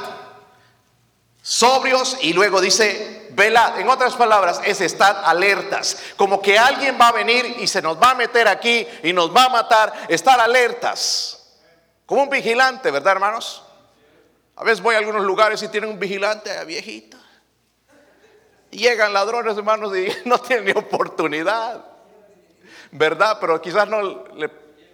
sobrios, 1.41 2.17
y 2.22 2.34
luego 2.34 2.62
dice, 2.62 3.29
velad. 3.31 3.79
En 3.79 3.89
otras 3.89 4.13
palabras, 4.13 4.62
es 4.63 4.79
estar 4.81 5.24
alertas. 5.25 5.98
Como 6.17 6.39
que 6.39 6.60
alguien 6.60 6.98
va 7.01 7.08
a 7.08 7.13
venir 7.13 7.58
y 7.60 7.65
se 7.65 7.81
nos 7.81 7.98
va 7.98 8.12
a 8.12 8.15
meter 8.15 8.48
aquí 8.48 8.88
y 9.03 9.13
nos 9.13 9.36
va 9.36 9.46
a 9.46 9.50
matar, 9.50 9.93
estar 10.08 10.39
alertas. 10.39 11.39
Como 12.05 12.24
un 12.24 12.29
vigilante, 12.29 12.91
¿verdad, 12.91 13.13
hermanos? 13.13 13.63
A 14.62 14.63
veces 14.63 14.80
voy 14.80 14.94
a 14.94 15.00
algunos 15.00 15.24
lugares 15.24 15.63
y 15.63 15.70
tienen 15.70 15.89
un 15.89 15.98
vigilante 15.98 16.51
eh, 16.51 16.63
viejito. 16.65 17.18
Llegan 18.70 19.12
ladrones, 19.12 19.58
hermanos, 19.58 19.91
y 19.98 20.08
no 20.25 20.38
tienen 20.38 20.65
ni 20.65 20.72
oportunidad. 20.72 21.84
¿Verdad? 22.91 23.39
Pero 23.41 23.60
quizás 23.60 23.88
no 23.88 24.27
le 24.36 24.50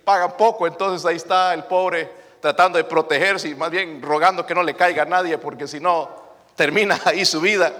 pagan 0.06 0.38
poco, 0.38 0.68
entonces 0.68 1.06
ahí 1.06 1.18
está 1.18 1.54
el 1.54 1.66
pobre 1.66 2.10
tratando 2.40 2.78
de 2.78 2.86
protegerse 2.86 3.50
y 3.50 3.56
más 3.56 3.70
bien 3.70 4.02
rogando 4.02 4.46
que 4.46 4.56
no 4.56 4.64
le 4.64 4.74
caiga 4.74 5.04
a 5.04 5.06
nadie, 5.06 5.38
porque 5.38 5.68
si 5.68 5.82
no, 5.82 6.16
termina 6.56 7.02
ahí 7.06 7.26
su 7.26 7.42
vida. 7.42 7.74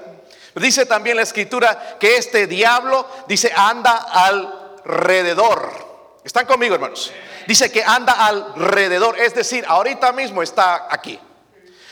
Dice 0.56 0.86
también 0.88 1.16
la 1.16 1.24
escritura 1.24 1.96
que 1.98 2.18
este 2.18 2.48
diablo, 2.48 3.08
dice, 3.30 3.50
anda 3.56 3.96
alrededor. 4.12 5.72
¿Están 6.22 6.46
conmigo, 6.46 6.76
hermanos? 6.76 7.14
Dice 7.48 7.72
que 7.72 7.82
anda 7.82 8.12
alrededor, 8.28 9.18
es 9.18 9.34
decir, 9.34 9.64
ahorita 9.66 10.12
mismo 10.12 10.44
está 10.44 10.88
aquí. 10.90 11.18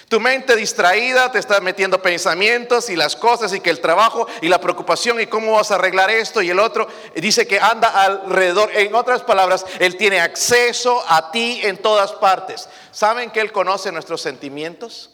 Tu 0.07 0.19
mente 0.19 0.55
distraída 0.55 1.31
te 1.31 1.39
está 1.39 1.59
metiendo 1.61 2.01
pensamientos 2.01 2.89
y 2.89 2.95
las 2.95 3.15
cosas 3.15 3.51
y 3.53 3.59
que 3.59 3.71
el 3.71 3.81
trabajo 3.81 4.27
y 4.41 4.47
la 4.47 4.61
preocupación 4.61 5.19
y 5.19 5.25
cómo 5.25 5.53
vas 5.53 5.71
a 5.71 5.75
arreglar 5.75 6.11
esto 6.11 6.43
y 6.43 6.49
el 6.51 6.59
otro. 6.59 6.87
Dice 7.15 7.47
que 7.47 7.59
anda 7.59 7.89
alrededor. 7.89 8.69
En 8.75 8.93
otras 8.93 9.23
palabras, 9.23 9.65
Él 9.79 9.97
tiene 9.97 10.19
acceso 10.19 11.03
a 11.07 11.31
ti 11.31 11.59
en 11.63 11.77
todas 11.77 12.11
partes. 12.13 12.69
¿Saben 12.91 13.31
que 13.31 13.39
Él 13.39 13.51
conoce 13.51 13.91
nuestros 13.91 14.21
sentimientos? 14.21 15.11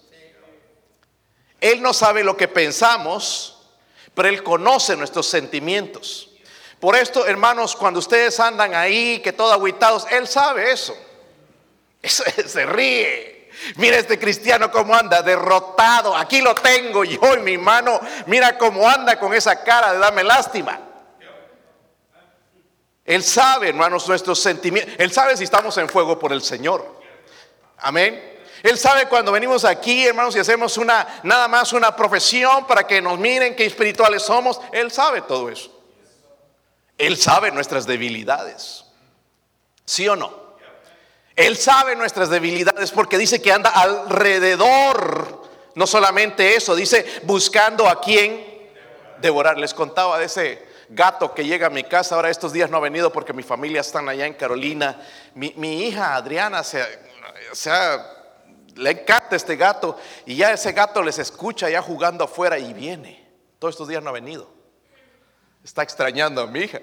Él 1.61 1.81
no 1.81 1.93
sabe 1.93 2.23
lo 2.23 2.35
que 2.35 2.49
pensamos, 2.49 3.59
pero 4.13 4.27
Él 4.27 4.43
conoce 4.43 4.97
nuestros 4.97 5.27
sentimientos. 5.27 6.31
Por 6.81 6.95
esto, 6.97 7.25
hermanos, 7.27 7.75
cuando 7.75 7.99
ustedes 7.99 8.39
andan 8.39 8.73
ahí, 8.73 9.19
que 9.19 9.31
todo 9.31 9.53
aguitados, 9.53 10.05
Él 10.11 10.27
sabe 10.27 10.71
eso. 10.71 10.97
eso 12.01 12.23
se 12.47 12.65
ríe. 12.65 13.30
Mira 13.75 13.97
este 13.97 14.17
cristiano 14.19 14.71
cómo 14.71 14.95
anda, 14.95 15.21
derrotado. 15.21 16.15
Aquí 16.15 16.41
lo 16.41 16.55
tengo 16.55 17.03
yo 17.03 17.33
en 17.33 17.43
mi 17.43 17.57
mano. 17.57 17.99
Mira 18.27 18.57
cómo 18.57 18.87
anda 18.87 19.19
con 19.19 19.33
esa 19.33 19.63
cara 19.63 19.93
de 19.93 19.99
darme 19.99 20.23
lástima. 20.23 20.79
Él 23.03 23.23
sabe, 23.23 23.69
hermanos, 23.69 24.07
nuestros 24.07 24.39
sentimientos. 24.39 24.95
Él 24.97 25.11
sabe 25.11 25.35
si 25.35 25.43
estamos 25.43 25.77
en 25.77 25.89
fuego 25.89 26.17
por 26.17 26.31
el 26.31 26.41
Señor. 26.41 27.01
Amén. 27.77 28.39
Él 28.63 28.77
sabe 28.77 29.07
cuando 29.07 29.31
venimos 29.31 29.65
aquí, 29.65 30.05
hermanos, 30.05 30.35
y 30.35 30.39
hacemos 30.39 30.77
una 30.77 31.19
nada 31.23 31.47
más 31.47 31.73
una 31.73 31.95
profesión 31.95 32.67
para 32.67 32.85
que 32.85 33.01
nos 33.01 33.17
miren 33.17 33.55
qué 33.55 33.65
espirituales 33.65 34.21
somos. 34.21 34.61
Él 34.71 34.91
sabe 34.91 35.21
todo 35.23 35.49
eso. 35.49 35.71
Él 36.97 37.17
sabe 37.17 37.51
nuestras 37.51 37.87
debilidades. 37.87 38.85
¿Sí 39.83 40.07
o 40.07 40.15
no? 40.15 40.50
Él 41.41 41.57
sabe 41.57 41.95
nuestras 41.95 42.29
debilidades 42.29 42.91
porque 42.91 43.17
dice 43.17 43.41
que 43.41 43.51
anda 43.51 43.71
alrededor. 43.71 45.41
No 45.73 45.87
solamente 45.87 46.55
eso, 46.55 46.75
dice 46.75 47.05
buscando 47.23 47.87
a 47.89 47.99
quien 47.99 48.69
devorar. 49.19 49.57
Les 49.57 49.73
contaba 49.73 50.19
de 50.19 50.25
ese 50.25 50.67
gato 50.89 51.33
que 51.33 51.45
llega 51.45 51.67
a 51.67 51.69
mi 51.71 51.83
casa. 51.83 52.13
Ahora 52.13 52.29
estos 52.29 52.53
días 52.53 52.69
no 52.69 52.77
ha 52.77 52.81
venido 52.81 53.11
porque 53.11 53.33
mi 53.33 53.41
familia 53.41 53.81
está 53.81 53.99
allá 53.99 54.27
en 54.27 54.35
Carolina. 54.35 55.01
Mi, 55.33 55.87
hija 55.87 56.15
Adriana 56.15 56.63
se, 56.63 56.85
le 58.75 58.91
encanta 58.91 59.35
este 59.35 59.55
gato 59.55 59.97
y 60.27 60.35
ya 60.35 60.53
ese 60.53 60.73
gato 60.73 61.01
les 61.01 61.17
escucha 61.17 61.69
ya 61.69 61.81
jugando 61.81 62.23
afuera 62.23 62.59
y 62.59 62.71
viene. 62.73 63.27
Todos 63.57 63.73
estos 63.73 63.87
días 63.87 64.03
no 64.03 64.09
ha 64.09 64.13
venido. 64.13 64.47
Está 65.63 65.81
extrañando 65.81 66.41
a 66.41 66.47
mi 66.47 66.59
hija 66.59 66.81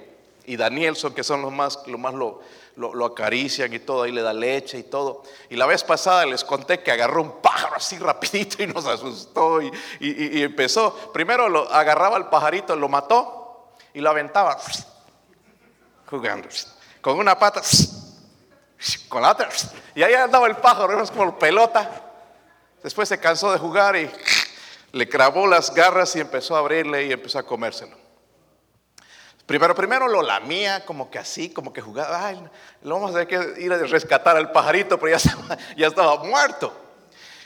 y 0.49 0.57
Danielson, 0.57 1.12
que 1.12 1.23
son 1.23 1.43
los 1.43 1.52
más, 1.52 1.87
lo 1.87 1.99
más 1.99 2.14
lo, 2.14 2.40
lo, 2.76 3.05
acarician 3.05 3.71
y 3.75 3.81
todo, 3.81 4.05
ahí 4.05 4.12
le 4.12 4.23
da 4.23 4.33
leche 4.33 4.78
y 4.78 4.83
todo. 4.85 5.23
Y 5.50 5.57
la 5.57 5.67
vez 5.67 5.85
pasada 5.85 6.25
les 6.25 6.43
conté 6.43 6.83
que 6.83 6.90
agarró 6.90 7.23
un 7.23 7.43
pájaro 7.43 7.76
así 7.76 7.99
rapidito 7.99 8.62
y 8.62 8.67
nos 8.67 8.87
asustó 8.87 9.61
y, 9.61 9.71
empezó, 10.43 10.95
primero 11.12 11.71
agarraba 11.71 12.17
el 12.17 12.26
pajarito, 12.26 12.75
lo 12.76 12.88
mató 12.88 13.75
y 13.93 14.00
lo 14.00 14.09
aventaba 14.09 14.57
jugando 16.07 16.49
con 17.02 17.19
una 17.19 17.38
pata, 17.38 17.61
con 19.09 19.21
la 19.21 19.33
otra, 19.33 19.50
y 19.95 20.02
ahí 20.02 20.14
andaba 20.14 20.47
el 20.47 20.57
pájaro, 20.57 20.95
era 20.95 21.07
como 21.07 21.38
pelota. 21.38 22.05
Después 22.83 23.07
se 23.07 23.21
cansó 23.21 23.52
de 23.52 23.59
jugar 23.59 23.97
y 23.97 24.11
le 24.93 25.09
clavó 25.09 25.47
las 25.47 25.75
garras 25.75 26.17
y 26.17 26.21
empezó 26.21 26.57
a 26.57 26.61
abrirle 26.61 27.05
y 27.05 27.12
empezó 27.12 27.38
a 27.38 27.43
comérselo. 27.43 28.08
Primero, 29.49 29.75
primero 29.75 30.09
lo 30.09 30.21
lamía, 30.21 30.85
como 30.85 31.11
que 31.11 31.19
así, 31.19 31.49
como 31.49 31.73
que 31.73 31.81
jugaba. 31.81 32.26
Ay, 32.26 32.38
lo 32.83 32.97
vamos 32.97 33.12
a 33.12 33.25
tener 33.25 33.55
que 33.55 33.62
ir 33.62 33.73
a 33.73 33.78
rescatar 33.78 34.37
al 34.37 34.52
pajarito, 34.52 35.00
pero 35.00 35.12
ya 35.12 35.17
estaba, 35.25 35.57
ya 35.75 35.87
estaba 35.87 36.23
muerto. 36.23 36.71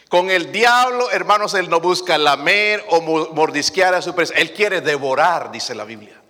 Con 0.09 0.29
el 0.29 0.51
diablo, 0.51 1.13
hermanos, 1.13 1.55
él 1.55 1.71
no 1.71 1.79
busca 1.79 2.19
lamer 2.19 2.85
o 2.89 3.01
mordisquear 3.33 3.95
a 3.95 4.03
su 4.03 4.17
presa. 4.17 4.35
Él 4.35 4.53
quiere 4.53 4.81
devorar, 4.81 5.53
dice 5.53 5.77
la 5.77 5.85
Biblia. 5.85 6.21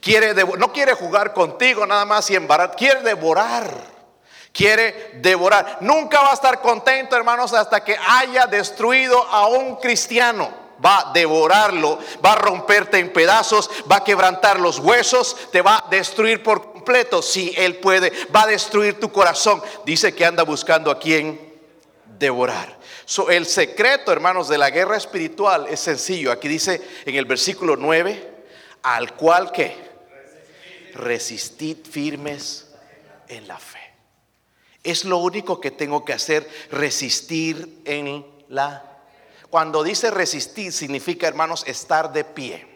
Quiere 0.00 0.34
no 0.34 0.72
quiere 0.72 0.94
jugar 0.94 1.34
contigo 1.34 1.84
nada 1.84 2.04
más 2.04 2.30
y 2.30 2.36
embarar, 2.36 2.76
quiere 2.76 3.00
devorar. 3.02 3.74
Quiere 4.52 5.14
devorar. 5.14 5.78
Nunca 5.80 6.20
va 6.20 6.30
a 6.30 6.34
estar 6.34 6.60
contento, 6.60 7.16
hermanos, 7.16 7.52
hasta 7.54 7.82
que 7.82 7.96
haya 7.96 8.46
destruido 8.46 9.20
a 9.20 9.48
un 9.48 9.80
cristiano 9.80 10.61
va 10.84 11.10
a 11.10 11.12
devorarlo, 11.12 11.98
va 12.24 12.32
a 12.32 12.36
romperte 12.36 12.98
en 12.98 13.12
pedazos, 13.12 13.70
va 13.90 13.96
a 13.96 14.04
quebrantar 14.04 14.60
los 14.60 14.78
huesos, 14.78 15.36
te 15.50 15.62
va 15.62 15.78
a 15.78 15.88
destruir 15.90 16.42
por 16.42 16.72
completo. 16.72 17.22
Si 17.22 17.54
Él 17.56 17.76
puede, 17.76 18.12
va 18.34 18.42
a 18.42 18.48
destruir 18.48 18.98
tu 18.98 19.12
corazón. 19.12 19.62
Dice 19.84 20.14
que 20.14 20.24
anda 20.24 20.42
buscando 20.42 20.90
a 20.90 20.98
quien 20.98 21.52
devorar. 22.18 22.78
el 23.30 23.46
secreto, 23.46 24.12
hermanos, 24.12 24.48
de 24.48 24.58
la 24.58 24.70
guerra 24.70 24.96
espiritual 24.96 25.66
es 25.68 25.80
sencillo. 25.80 26.32
Aquí 26.32 26.48
dice 26.48 26.80
en 27.04 27.14
el 27.14 27.24
versículo 27.24 27.76
9, 27.76 28.44
al 28.82 29.14
cual 29.14 29.52
que 29.52 29.76
resistid 30.94 31.78
firmes 31.88 32.68
en 33.28 33.46
la 33.48 33.58
fe. 33.58 33.78
Es 34.82 35.04
lo 35.04 35.18
único 35.18 35.60
que 35.60 35.70
tengo 35.70 36.04
que 36.04 36.12
hacer, 36.12 36.48
resistir 36.70 37.82
en 37.84 38.26
la 38.48 38.91
cuando 39.52 39.82
dice 39.82 40.10
resistir, 40.10 40.72
significa, 40.72 41.28
hermanos, 41.28 41.62
estar 41.66 42.10
de 42.10 42.24
pie. 42.24 42.66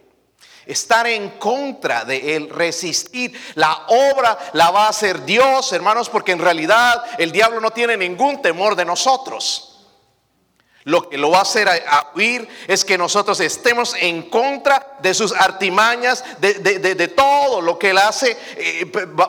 Estar 0.67 1.07
en 1.07 1.39
contra 1.39 2.05
de 2.05 2.37
él, 2.37 2.51
resistir. 2.51 3.33
La 3.55 3.87
obra 3.87 4.37
la 4.53 4.71
va 4.71 4.85
a 4.85 4.91
hacer 4.91 5.25
Dios, 5.25 5.73
hermanos, 5.73 6.11
porque 6.11 6.33
en 6.33 6.39
realidad 6.39 7.03
el 7.17 7.33
diablo 7.33 7.63
no 7.63 7.71
tiene 7.71 7.97
ningún 7.97 8.43
temor 8.43 8.77
de 8.77 8.85
nosotros. 8.85 9.87
Lo 10.85 11.09
que 11.09 11.17
lo 11.17 11.31
va 11.31 11.39
a 11.39 11.43
hacer 11.43 11.67
a, 11.67 12.11
huir 12.15 12.47
es 12.69 12.85
que 12.85 12.99
nosotros 12.99 13.41
estemos 13.41 13.95
en 13.99 14.29
contra 14.29 14.99
de 15.01 15.15
sus 15.15 15.33
artimañas, 15.33 16.23
de, 16.41 17.09
todo 17.17 17.63
lo 17.63 17.79
que 17.79 17.89
él 17.89 17.97
hace, 17.99 18.37
eh, 18.59 18.85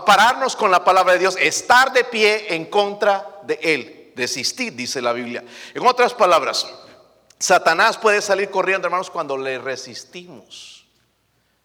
pararnos 0.05 0.57
con 0.57 0.69
la 0.69 0.83
palabra 0.83 1.13
de 1.13 1.19
Dios, 1.19 1.37
estar 1.39 1.93
de 1.93 2.03
pie 2.03 2.53
en 2.53 2.65
contra 2.65 3.39
de 3.43 3.57
él, 3.61 4.11
resistir, 4.17 4.75
dice 4.75 5.01
la 5.01 5.13
Biblia. 5.13 5.45
En 5.73 5.87
otras 5.87 6.13
palabras, 6.13 6.67
Satanás 7.39 7.97
puede 7.97 8.21
salir 8.21 8.49
corriendo, 8.49 8.87
hermanos, 8.87 9.11
cuando 9.11 9.37
le 9.37 9.59
resistimos. 9.59 10.85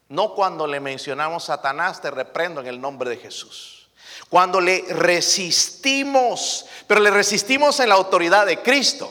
No 0.08 0.34
cuando 0.34 0.66
le 0.66 0.80
mencionamos 0.80 1.44
Satanás, 1.44 2.02
te 2.02 2.10
reprendo 2.10 2.60
en 2.60 2.66
el 2.66 2.80
nombre 2.80 3.08
de 3.08 3.16
Jesús. 3.16 3.88
Cuando 4.28 4.60
le 4.60 4.82
resistimos, 4.92 6.66
pero 6.86 7.00
le 7.00 7.10
resistimos 7.10 7.80
en 7.80 7.88
la 7.88 7.94
autoridad 7.94 8.44
de 8.44 8.60
Cristo. 8.60 9.10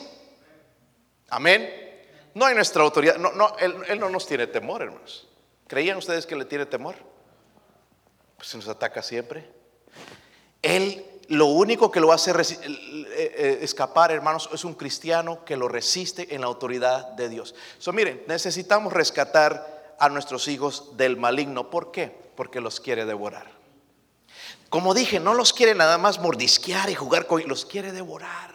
Amén. 1.28 1.68
No 2.34 2.46
hay 2.46 2.54
nuestra 2.54 2.82
autoridad. 2.82 3.16
No, 3.16 3.32
no, 3.32 3.56
él, 3.58 3.76
él 3.88 3.98
no 3.98 4.08
nos 4.08 4.26
tiene 4.26 4.46
temor, 4.46 4.82
hermanos. 4.82 5.26
¿Creían 5.66 5.98
ustedes 5.98 6.26
que 6.26 6.36
le 6.36 6.44
tiene 6.44 6.66
temor? 6.66 6.94
Pues 8.36 8.48
se 8.48 8.56
nos 8.56 8.68
ataca 8.68 9.02
siempre. 9.02 9.50
Él 10.60 11.11
lo 11.32 11.46
único 11.46 11.90
que 11.90 12.00
lo 12.00 12.12
hace 12.12 12.30
eh, 12.32 12.56
eh, 13.16 13.58
escapar, 13.62 14.12
hermanos, 14.12 14.50
es 14.52 14.66
un 14.66 14.74
cristiano 14.74 15.46
que 15.46 15.56
lo 15.56 15.66
resiste 15.66 16.34
en 16.34 16.42
la 16.42 16.46
autoridad 16.46 17.08
de 17.12 17.30
Dios. 17.30 17.54
So, 17.78 17.90
miren, 17.94 18.22
necesitamos 18.26 18.92
rescatar 18.92 19.94
a 19.98 20.10
nuestros 20.10 20.46
hijos 20.48 20.94
del 20.98 21.16
maligno. 21.16 21.70
¿Por 21.70 21.90
qué? 21.90 22.14
Porque 22.36 22.60
los 22.60 22.80
quiere 22.80 23.06
devorar. 23.06 23.50
Como 24.68 24.92
dije, 24.92 25.20
no 25.20 25.32
los 25.32 25.54
quiere 25.54 25.74
nada 25.74 25.96
más 25.96 26.18
mordisquear 26.18 26.90
y 26.90 26.94
jugar 26.94 27.26
con 27.26 27.42
los 27.48 27.64
quiere 27.64 27.92
devorar. 27.92 28.54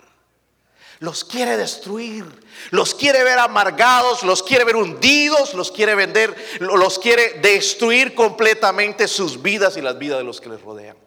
Los 0.99 1.23
quiere 1.23 1.57
destruir, 1.57 2.25
los 2.69 2.93
quiere 2.93 3.23
ver 3.23 3.39
amargados, 3.39 4.21
los 4.21 4.43
quiere 4.43 4.65
ver 4.65 4.75
hundidos, 4.75 5.55
los 5.55 5.71
quiere 5.71 5.95
vender, 5.95 6.35
los 6.59 6.99
quiere 6.99 7.39
destruir 7.39 8.13
completamente 8.13 9.07
sus 9.07 9.41
vidas 9.41 9.77
y 9.77 9.81
las 9.81 9.97
vidas 9.97 10.19
de 10.19 10.23
los 10.23 10.39
que 10.39 10.49
les 10.49 10.61
rodean. 10.61 11.06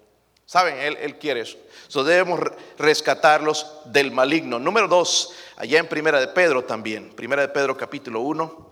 ¿Saben? 0.50 0.80
Él, 0.80 1.16
quiere 1.16 1.42
eso. 1.42 1.58
So 1.86 2.02
debemos 2.02 2.40
rescatarlos 2.76 3.68
del 3.84 4.10
maligno. 4.10 4.58
Número 4.58 4.88
dos, 4.88 5.32
allá 5.54 5.78
en 5.78 5.86
Primera 5.86 6.18
de 6.18 6.26
Pedro 6.26 6.64
también. 6.64 7.10
Primera 7.10 7.42
de 7.42 7.50
Pedro 7.50 7.76
capítulo 7.76 8.22
1. 8.22 8.70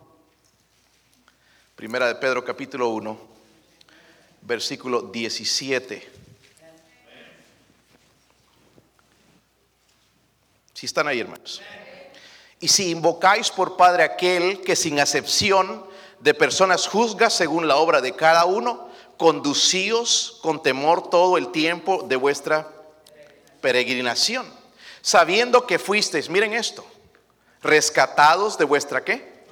Primera 1.77 2.09
de 2.09 2.17
Pedro 2.17 2.45
capítulo 2.45 2.89
1, 2.89 3.17
versículo 4.41 5.03
17. 5.03 6.11
Si 10.75 10.85
están 10.85 11.07
ahí, 11.07 11.21
hermanos. 11.21 11.63
Y 12.59 12.67
si 12.67 12.91
invocáis 12.91 13.53
por 13.53 13.77
Padre 13.77 14.03
aquel 14.03 14.63
que 14.63 14.75
sin 14.75 14.99
acepción 14.99 15.87
de 16.19 16.35
personas 16.35 16.89
juzga 16.89 17.31
según 17.31 17.69
la 17.69 17.77
obra 17.77 18.01
de 18.01 18.17
cada 18.17 18.47
uno, 18.47 18.88
conducíos 19.19 20.39
con 20.41 20.63
temor 20.63 21.11
todo 21.11 21.37
el 21.37 21.53
tiempo 21.53 22.05
de 22.05 22.17
vuestra 22.17 22.69
peregrinación, 23.61 24.51
sabiendo 25.03 25.67
que 25.67 25.79
fuisteis, 25.79 26.31
miren 26.31 26.55
esto, 26.55 26.87
rescatados 27.63 28.57
de 28.57 28.65
vuestra 28.65 29.05
qué? 29.05 29.45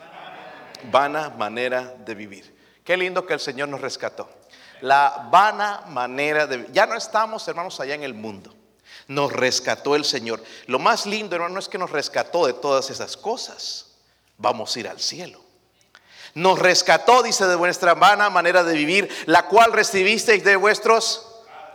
Vana 0.91 1.31
manera 1.31 1.95
de 2.07 2.15
vivir. 2.15 2.57
Qué 2.85 2.97
lindo 2.97 3.27
que 3.27 3.35
el 3.35 3.41
Señor 3.41 3.69
nos 3.69 3.81
rescató. 3.81 4.31
La 4.81 5.29
vana 5.31 5.83
manera 5.89 6.47
de 6.47 6.67
Ya 6.73 6.87
no 6.87 6.95
estamos, 6.95 7.47
hermanos, 7.49 7.81
allá 7.81 7.95
en 7.95 8.05
el 8.05 8.15
mundo 8.15 8.57
nos 9.09 9.33
rescató 9.33 9.95
el 9.95 10.05
Señor. 10.05 10.43
Lo 10.67 10.79
más 10.79 11.07
lindo, 11.07 11.37
hermano, 11.37 11.59
es 11.59 11.69
que 11.69 11.79
nos 11.79 11.91
rescató 11.91 12.47
de 12.47 12.55
todas 12.55 12.91
esas 12.91 13.17
cosas. 13.17 13.87
Vamos 14.39 14.75
a 14.75 14.81
ir 14.81 14.89
al 14.89 15.01
cielo. 15.01 15.46
Nos 16.37 16.59
rescató, 16.59 17.23
dice, 17.23 17.47
de 17.47 17.57
vuestra 17.57 17.95
vana 17.95 18.29
manera 18.29 18.63
de 18.63 18.75
vivir, 18.75 19.09
la 19.25 19.47
cual 19.47 19.73
recibisteis 19.73 20.45
de 20.45 20.57
vuestros... 20.57 21.27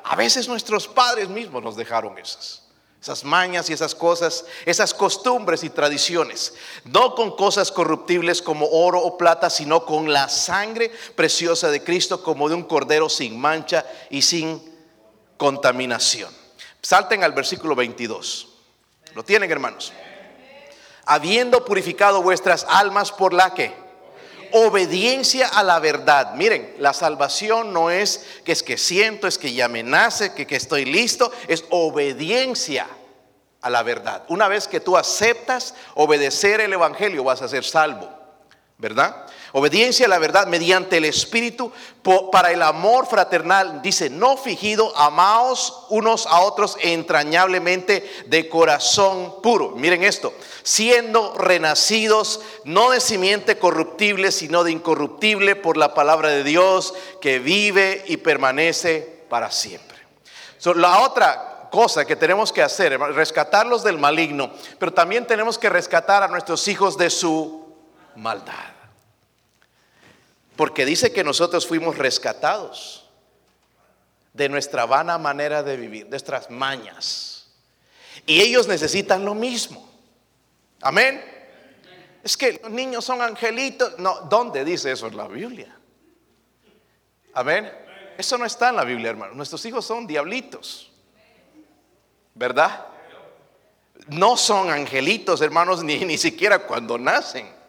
A 0.04 0.16
veces 0.16 0.48
nuestros 0.48 0.88
padres 0.88 1.30
mismos 1.30 1.64
nos 1.64 1.76
dejaron 1.76 2.16
esas. 2.20 2.62
Esas 3.02 3.24
mañas 3.24 3.72
y 3.72 3.74
esas 3.74 3.96
cosas, 3.96 4.46
esas 4.68 4.94
costumbres 4.94 5.64
y 5.64 5.72
tradiciones. 5.72 6.54
No 6.86 7.16
con 7.16 7.36
cosas 7.36 7.72
corruptibles 7.72 8.44
como 8.44 8.68
oro 8.68 9.00
o 9.00 9.18
plata, 9.18 9.50
sino 9.50 9.84
con 9.84 10.14
la 10.14 10.30
sangre 10.30 10.92
preciosa 11.16 11.72
de 11.72 11.84
Cristo 11.84 12.22
como 12.22 12.48
de 12.48 12.54
un 12.54 12.64
cordero 12.64 13.10
sin 13.10 13.40
mancha 13.40 13.84
y 14.12 14.22
sin 14.22 14.62
contaminación. 15.38 16.32
Salten 16.84 17.24
al 17.24 17.32
versículo 17.32 17.74
22. 17.74 18.48
¿Lo 19.16 19.26
tienen, 19.26 19.52
hermanos? 19.52 19.92
Habiendo 21.08 21.66
purificado 21.66 22.22
vuestras 22.22 22.64
almas 22.70 23.12
por 23.12 23.34
la 23.34 23.56
que 23.56 23.81
obediencia 24.54 25.48
a 25.48 25.64
la 25.64 25.80
verdad. 25.80 26.34
Miren, 26.36 26.76
la 26.80 26.94
salvación 26.94 27.74
no 27.74 27.90
es 27.90 28.26
que 28.44 28.52
es 28.52 28.64
que 28.64 28.78
siento, 28.78 29.28
es 29.28 29.38
que 29.38 29.54
ya 29.54 29.68
me 29.68 29.84
nace, 29.84 30.34
que, 30.34 30.48
que 30.48 30.56
estoy 30.56 30.86
listo, 30.86 31.32
es 31.48 31.66
obediencia 31.70 32.88
a 33.62 33.70
la 33.70 33.84
verdad. 33.84 34.24
Una 34.28 34.48
vez 34.48 34.68
que 34.68 34.80
tú 34.80 34.98
aceptas 34.98 35.76
obedecer 35.96 36.62
el 36.62 36.74
Evangelio, 36.74 37.24
vas 37.24 37.42
a 37.42 37.48
ser 37.48 37.64
salvo, 37.64 38.10
¿verdad? 38.78 39.26
Obediencia 39.54 40.06
a 40.06 40.10
la 40.10 40.18
verdad 40.18 40.48
mediante 40.48 40.98
el 40.98 41.06
Espíritu 41.06 41.72
para 42.32 42.52
el 42.52 42.62
amor 42.62 43.06
fraternal. 43.06 43.82
Dice, 43.82 44.10
no 44.10 44.38
fingido, 44.38 44.96
amaos 44.96 45.86
unos 45.90 46.26
a 46.26 46.40
otros 46.40 46.78
entrañablemente 46.80 48.10
de 48.28 48.48
corazón 48.48 49.42
puro. 49.42 49.72
Miren 49.72 50.04
esto, 50.04 50.34
siendo 50.64 51.34
renacidos 51.38 52.40
no 52.64 52.92
de 52.92 53.02
simiente 53.02 53.58
corruptible, 53.58 54.32
sino 54.32 54.64
de 54.64 54.72
incorruptible 54.72 55.58
por 55.58 55.76
la 55.76 55.94
palabra 55.94 56.30
de 56.30 56.46
Dios 56.46 56.94
que 57.20 57.40
vive 57.40 58.06
y 58.08 58.18
permanece 58.18 59.26
para 59.30 59.52
siempre. 59.52 59.98
la 60.76 61.02
otra 61.02 61.70
cosa 61.72 62.06
que 62.06 62.16
tenemos 62.16 62.54
que 62.54 62.62
hacer, 62.62 62.98
rescatarlos 63.00 63.84
del 63.84 63.98
maligno, 63.98 64.52
pero 64.80 64.94
también 64.94 65.26
tenemos 65.26 65.58
que 65.58 65.70
rescatar 65.70 66.24
a 66.24 66.28
nuestros 66.28 66.68
hijos 66.68 66.98
de 66.98 67.10
su 67.10 67.66
maldad. 68.16 68.71
Porque 70.62 70.86
dice 70.86 71.12
que 71.12 71.24
nosotros 71.24 71.66
fuimos 71.66 71.98
rescatados 71.98 73.10
de 74.32 74.48
nuestra 74.48 74.86
vana 74.86 75.18
manera 75.18 75.64
de 75.64 75.76
vivir, 75.76 76.04
de 76.04 76.12
nuestras 76.12 76.52
mañas. 76.52 77.48
Y 78.28 78.42
ellos 78.42 78.68
necesitan 78.68 79.26
lo 79.26 79.34
mismo. 79.34 79.92
Amén. 80.84 81.20
Es 82.24 82.38
que 82.38 82.60
los 82.62 82.70
niños 82.70 83.04
son 83.04 83.24
angelitos. 83.24 83.98
No, 83.98 84.22
¿dónde 84.30 84.64
dice 84.64 84.92
eso 84.92 85.08
en 85.08 85.18
la 85.18 85.28
Biblia? 85.28 85.76
Amén. 87.34 87.68
Eso 88.16 88.38
no 88.38 88.46
está 88.46 88.70
en 88.70 88.76
la 88.76 88.84
Biblia, 88.84 89.10
hermano. 89.10 89.34
Nuestros 89.34 89.66
hijos 89.66 89.84
son 89.84 90.06
diablitos. 90.06 90.92
¿Verdad? 92.36 92.86
No 94.10 94.38
son 94.38 94.70
angelitos, 94.70 95.42
hermanos, 95.42 95.84
ni, 95.84 96.06
ni 96.06 96.20
siquiera 96.20 96.60
cuando 96.60 97.00
nacen. 97.00 97.61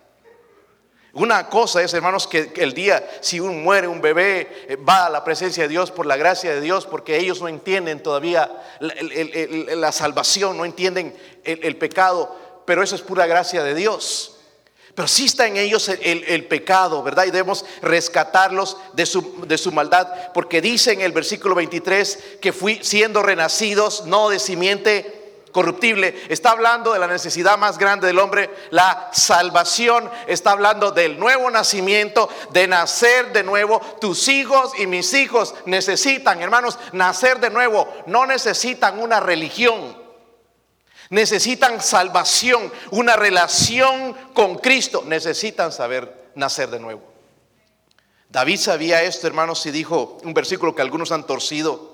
Una 1.15 1.49
cosa 1.51 1.83
es, 1.83 1.93
hermanos, 1.93 2.27
que, 2.27 2.53
el 2.57 2.73
día, 2.73 3.07
si 3.21 3.39
un 3.39 3.63
muere, 3.63 3.87
un 3.87 4.01
bebé, 4.01 4.67
eh, 4.67 4.77
va 4.77 5.07
a 5.07 5.11
la 5.11 5.23
presencia 5.23 5.65
de 5.65 5.69
Dios 5.69 5.91
por 5.91 6.07
la 6.07 6.17
gracia 6.17 6.55
de 6.55 6.61
Dios, 6.63 6.87
porque 6.87 7.19
ellos 7.19 7.43
no 7.43 7.49
entienden 7.49 8.03
todavía 8.03 8.51
la, 8.81 9.93
salvación, 9.93 10.57
no 10.57 10.65
entienden 10.65 11.15
el, 11.45 11.77
pecado, 11.77 12.35
pero 12.65 12.83
eso 12.83 12.95
es 12.95 13.03
pura 13.03 13.27
gracia 13.27 13.63
de 13.63 13.75
Dios. 13.75 14.39
Pero 14.95 15.07
sí 15.07 15.27
está 15.27 15.47
en 15.47 15.59
ellos 15.59 15.89
el, 15.89 16.47
pecado, 16.47 17.03
¿verdad? 17.03 17.25
Y 17.25 17.31
debemos 17.31 17.67
rescatarlos 17.83 18.79
de 18.95 19.05
su, 19.05 19.45
de 19.47 19.59
su 19.59 19.71
maldad, 19.71 20.33
porque 20.33 20.63
dice 20.63 20.93
en 20.93 21.03
el 21.03 21.13
versículo 21.13 21.55
23 21.55 22.39
que 22.41 22.55
fui 22.55 22.79
siendo 22.83 23.23
renacidos, 23.23 24.07
no 24.07 24.31
de 24.31 24.39
simiente 24.39 25.22
corruptible, 25.53 26.25
está 26.29 26.51
hablando 26.51 26.93
de 26.93 26.99
la 26.99 27.07
necesidad 27.07 27.59
más 27.59 27.79
grande 27.79 28.07
del 28.07 28.19
hombre, 28.19 28.51
la 28.71 29.11
salvación, 29.13 30.11
está 30.27 30.53
hablando 30.53 30.91
del 30.91 31.19
nuevo 31.19 31.51
nacimiento, 31.51 32.29
de 32.51 32.67
nacer 32.67 33.33
de 33.33 33.45
nuevo. 33.45 33.81
Tus 34.01 34.29
hijos 34.29 34.73
y 34.79 34.87
mis 34.87 35.13
hijos 35.15 35.55
necesitan, 35.67 36.43
hermanos, 36.43 36.79
nacer 36.93 37.39
de 37.39 37.51
nuevo, 37.51 37.87
no 38.07 38.27
necesitan 38.27 38.99
una 38.99 39.21
religión. 39.21 40.01
Necesitan 41.11 41.83
salvación, 41.83 42.73
una 42.91 43.17
relación 43.17 44.15
con 44.33 44.57
Cristo. 44.57 45.05
Necesitan 45.07 45.71
saber 45.71 46.31
nacer 46.35 46.71
de 46.71 46.81
nuevo. 46.81 47.03
David 48.31 48.57
sabía 48.57 49.03
esto, 49.03 49.27
hermanos, 49.27 49.67
y 49.67 49.71
dijo 49.71 50.17
un 50.25 50.33
versículo 50.33 50.75
que 50.75 50.81
algunos 50.81 51.13
han 51.13 51.27
torcido 51.27 51.92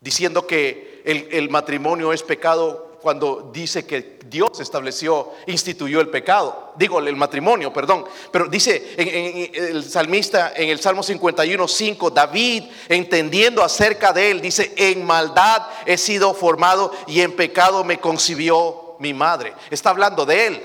diciendo 0.00 0.46
que 0.46 1.02
el, 1.04 1.50
matrimonio 1.50 2.12
es 2.12 2.22
pecado 2.22 2.98
cuando 3.02 3.50
dice 3.52 3.86
que 3.86 4.18
Dios 4.26 4.60
estableció, 4.60 5.32
instituyó 5.46 6.00
el 6.00 6.08
pecado. 6.08 6.72
Digo, 6.76 7.00
el 7.00 7.16
matrimonio, 7.16 7.72
perdón. 7.72 8.04
Pero 8.30 8.46
dice 8.48 8.94
el 8.96 9.84
salmista 9.84 10.52
en 10.54 10.68
el 10.68 10.80
Salmo 10.80 11.02
51, 11.02 11.68
5, 11.68 12.10
David, 12.10 12.64
entendiendo 12.88 13.62
acerca 13.62 14.12
de 14.12 14.30
él, 14.30 14.40
dice, 14.40 14.72
en 14.76 15.04
maldad 15.04 15.66
he 15.86 15.98
sido 15.98 16.34
formado 16.34 16.92
y 17.06 17.20
en 17.20 17.36
pecado 17.36 17.84
me 17.84 18.00
concibió 18.00 18.96
mi 19.00 19.14
madre. 19.14 19.54
Está 19.70 19.90
hablando 19.90 20.24
de 20.24 20.46
él, 20.46 20.62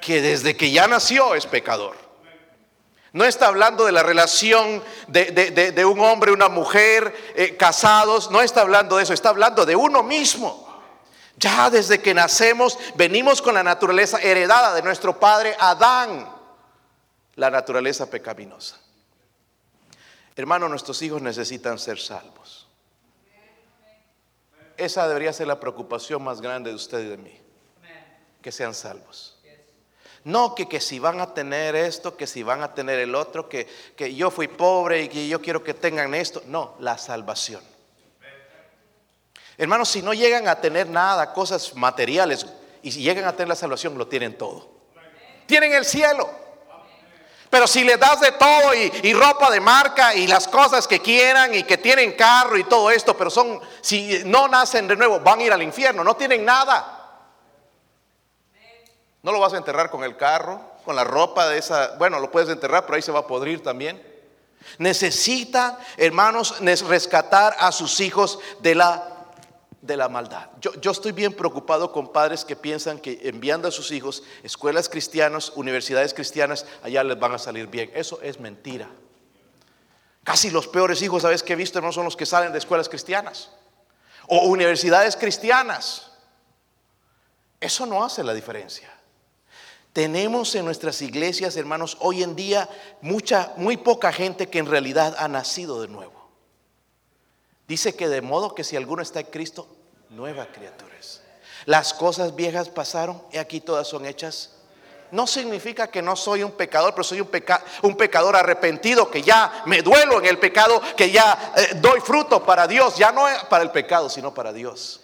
que 0.00 0.22
desde 0.22 0.56
que 0.56 0.70
ya 0.70 0.86
nació 0.88 1.34
es 1.34 1.46
pecador. 1.46 2.09
No 3.12 3.24
está 3.24 3.48
hablando 3.48 3.84
de 3.84 3.92
la 3.92 4.02
relación 4.02 4.82
de, 5.08 5.84
un 5.84 6.00
hombre 6.00 6.30
una 6.30 6.48
mujer 6.48 7.14
eh, 7.34 7.56
casados, 7.56 8.30
no 8.30 8.40
está 8.40 8.60
hablando 8.60 8.96
de 8.96 9.02
eso, 9.02 9.12
está 9.12 9.30
hablando 9.30 9.66
de 9.66 9.74
uno 9.74 10.02
mismo. 10.02 10.68
Ya 11.36 11.70
desde 11.70 12.00
que 12.00 12.14
nacemos 12.14 12.78
venimos 12.94 13.42
con 13.42 13.54
la 13.54 13.62
naturaleza 13.62 14.20
heredada 14.20 14.74
de 14.74 14.82
nuestro 14.82 15.18
padre 15.18 15.56
Adán, 15.58 16.30
la 17.34 17.50
naturaleza 17.50 18.08
pecaminosa. 18.08 18.78
Hermano, 20.36 20.68
nuestros 20.68 21.02
hijos 21.02 21.20
necesitan 21.20 21.78
ser 21.78 21.98
salvos. 21.98 22.68
Esa 24.76 25.06
debería 25.08 25.32
ser 25.32 25.46
la 25.46 25.60
preocupación 25.60 26.22
más 26.22 26.40
grande 26.40 26.70
de 26.70 26.76
usted 26.76 27.00
y 27.00 27.08
de 27.08 27.16
mí, 27.16 27.40
que 28.40 28.52
sean 28.52 28.72
salvos. 28.72 29.29
No, 30.24 30.54
que, 30.54 30.68
que 30.68 30.80
si 30.80 30.98
van 30.98 31.20
a 31.20 31.32
tener 31.32 31.74
esto, 31.74 32.16
que 32.16 32.26
si 32.26 32.42
van 32.42 32.62
a 32.62 32.74
tener 32.74 32.98
el 32.98 33.14
otro, 33.14 33.48
que, 33.48 33.66
que 33.96 34.14
yo 34.14 34.30
fui 34.30 34.48
pobre 34.48 35.02
y 35.02 35.08
que 35.08 35.28
yo 35.28 35.40
quiero 35.40 35.62
que 35.62 35.72
tengan 35.72 36.14
esto. 36.14 36.42
No, 36.46 36.74
la 36.78 36.98
salvación. 36.98 37.62
Hermanos, 39.56 39.88
si 39.88 40.02
no 40.02 40.12
llegan 40.14 40.48
a 40.48 40.60
tener 40.60 40.88
nada, 40.88 41.32
cosas 41.32 41.74
materiales, 41.74 42.46
y 42.82 42.92
si 42.92 43.02
llegan 43.02 43.24
a 43.24 43.32
tener 43.32 43.48
la 43.48 43.54
salvación, 43.54 43.96
lo 43.96 44.06
tienen 44.06 44.36
todo. 44.36 44.68
Tienen 45.46 45.72
el 45.72 45.84
cielo. 45.84 46.30
Pero 47.48 47.66
si 47.66 47.82
les 47.82 47.98
das 47.98 48.20
de 48.20 48.32
todo 48.32 48.74
y, 48.74 48.92
y, 49.02 49.12
ropa 49.12 49.50
de 49.50 49.58
marca 49.58 50.14
y 50.14 50.28
las 50.28 50.46
cosas 50.46 50.86
que 50.86 51.00
quieran 51.00 51.52
y 51.52 51.64
que 51.64 51.78
tienen 51.78 52.12
carro 52.12 52.56
y 52.56 52.64
todo 52.64 52.90
esto, 52.92 53.16
pero 53.16 53.28
son, 53.28 53.60
si 53.80 54.22
no 54.24 54.46
nacen 54.46 54.86
de 54.86 54.94
nuevo, 54.94 55.18
van 55.18 55.40
a 55.40 55.42
ir 55.42 55.52
al 55.52 55.62
infierno, 55.62 56.04
no 56.04 56.14
tienen 56.14 56.44
nada. 56.44 56.99
No 59.22 59.32
lo 59.32 59.40
vas 59.40 59.52
a 59.52 59.58
enterrar 59.58 59.90
con 59.90 60.02
el 60.04 60.16
carro, 60.16 60.60
con 60.84 60.96
la 60.96 61.04
ropa 61.04 61.48
de 61.48 61.58
esa, 61.58 61.96
bueno, 61.98 62.18
lo 62.18 62.30
puedes 62.30 62.48
enterrar, 62.48 62.84
pero 62.84 62.96
ahí 62.96 63.02
se 63.02 63.12
va 63.12 63.20
a 63.20 63.26
podrir 63.26 63.62
también. 63.62 64.02
Necesita, 64.78 65.78
hermanos, 65.96 66.60
rescatar 66.86 67.54
a 67.58 67.72
sus 67.72 68.00
hijos 68.00 68.38
de 68.60 68.74
la, 68.74 69.26
de 69.82 69.96
la 69.96 70.08
maldad. 70.08 70.48
Yo, 70.60 70.72
yo, 70.80 70.90
estoy 70.90 71.12
bien 71.12 71.34
preocupado 71.34 71.92
con 71.92 72.12
padres 72.12 72.44
que 72.44 72.56
piensan 72.56 72.98
que 72.98 73.20
enviando 73.24 73.68
a 73.68 73.72
sus 73.72 73.90
hijos 73.90 74.22
escuelas 74.42 74.88
cristianas, 74.88 75.52
universidades 75.54 76.14
cristianas, 76.14 76.66
allá 76.82 77.04
les 77.04 77.18
van 77.18 77.32
a 77.32 77.38
salir 77.38 77.66
bien. 77.66 77.90
Eso 77.94 78.20
es 78.22 78.40
mentira. 78.40 78.88
Casi 80.24 80.50
los 80.50 80.68
peores 80.68 81.00
hijos, 81.02 81.22
¿sabes 81.22 81.42
que 81.42 81.54
he 81.54 81.56
visto? 81.56 81.80
No 81.80 81.92
son 81.92 82.04
los 82.04 82.16
que 82.16 82.26
salen 82.26 82.52
de 82.52 82.58
escuelas 82.58 82.88
cristianas 82.88 83.50
o 84.28 84.44
universidades 84.46 85.16
cristianas. 85.16 86.12
Eso 87.58 87.84
no 87.84 88.04
hace 88.04 88.22
la 88.22 88.32
diferencia. 88.32 88.99
Tenemos 89.92 90.54
en 90.54 90.64
nuestras 90.64 91.02
iglesias, 91.02 91.56
hermanos, 91.56 91.96
hoy 92.00 92.22
en 92.22 92.36
día 92.36 92.68
mucha, 93.00 93.52
muy 93.56 93.76
poca 93.76 94.12
gente 94.12 94.48
que 94.48 94.58
en 94.58 94.66
realidad 94.66 95.16
ha 95.18 95.26
nacido 95.26 95.80
de 95.82 95.88
nuevo. 95.88 96.30
Dice 97.66 97.94
que 97.94 98.08
de 98.08 98.20
modo 98.20 98.54
que 98.54 98.62
si 98.62 98.76
alguno 98.76 99.02
está 99.02 99.20
en 99.20 99.26
Cristo, 99.26 99.66
nueva 100.10 100.46
criatura 100.46 100.94
es. 100.98 101.22
Las 101.66 101.92
cosas 101.92 102.36
viejas 102.36 102.68
pasaron 102.68 103.20
y 103.32 103.38
aquí 103.38 103.60
todas 103.60 103.88
son 103.88 104.06
hechas. 104.06 104.56
No 105.10 105.26
significa 105.26 105.88
que 105.88 106.02
no 106.02 106.14
soy 106.14 106.44
un 106.44 106.52
pecador, 106.52 106.94
pero 106.94 107.02
soy 107.02 107.20
un, 107.20 107.28
un 107.82 107.96
pecador 107.96 108.36
arrepentido, 108.36 109.10
que 109.10 109.22
ya 109.22 109.64
me 109.66 109.82
duelo 109.82 110.20
en 110.20 110.26
el 110.26 110.38
pecado, 110.38 110.80
que 110.96 111.10
ya 111.10 111.52
eh, 111.56 111.74
doy 111.80 112.00
fruto 112.00 112.44
para 112.46 112.68
Dios, 112.68 112.96
ya 112.96 113.10
no 113.10 113.24
para 113.48 113.64
el 113.64 113.72
pecado, 113.72 114.08
sino 114.08 114.32
para 114.32 114.52
Dios. 114.52 115.00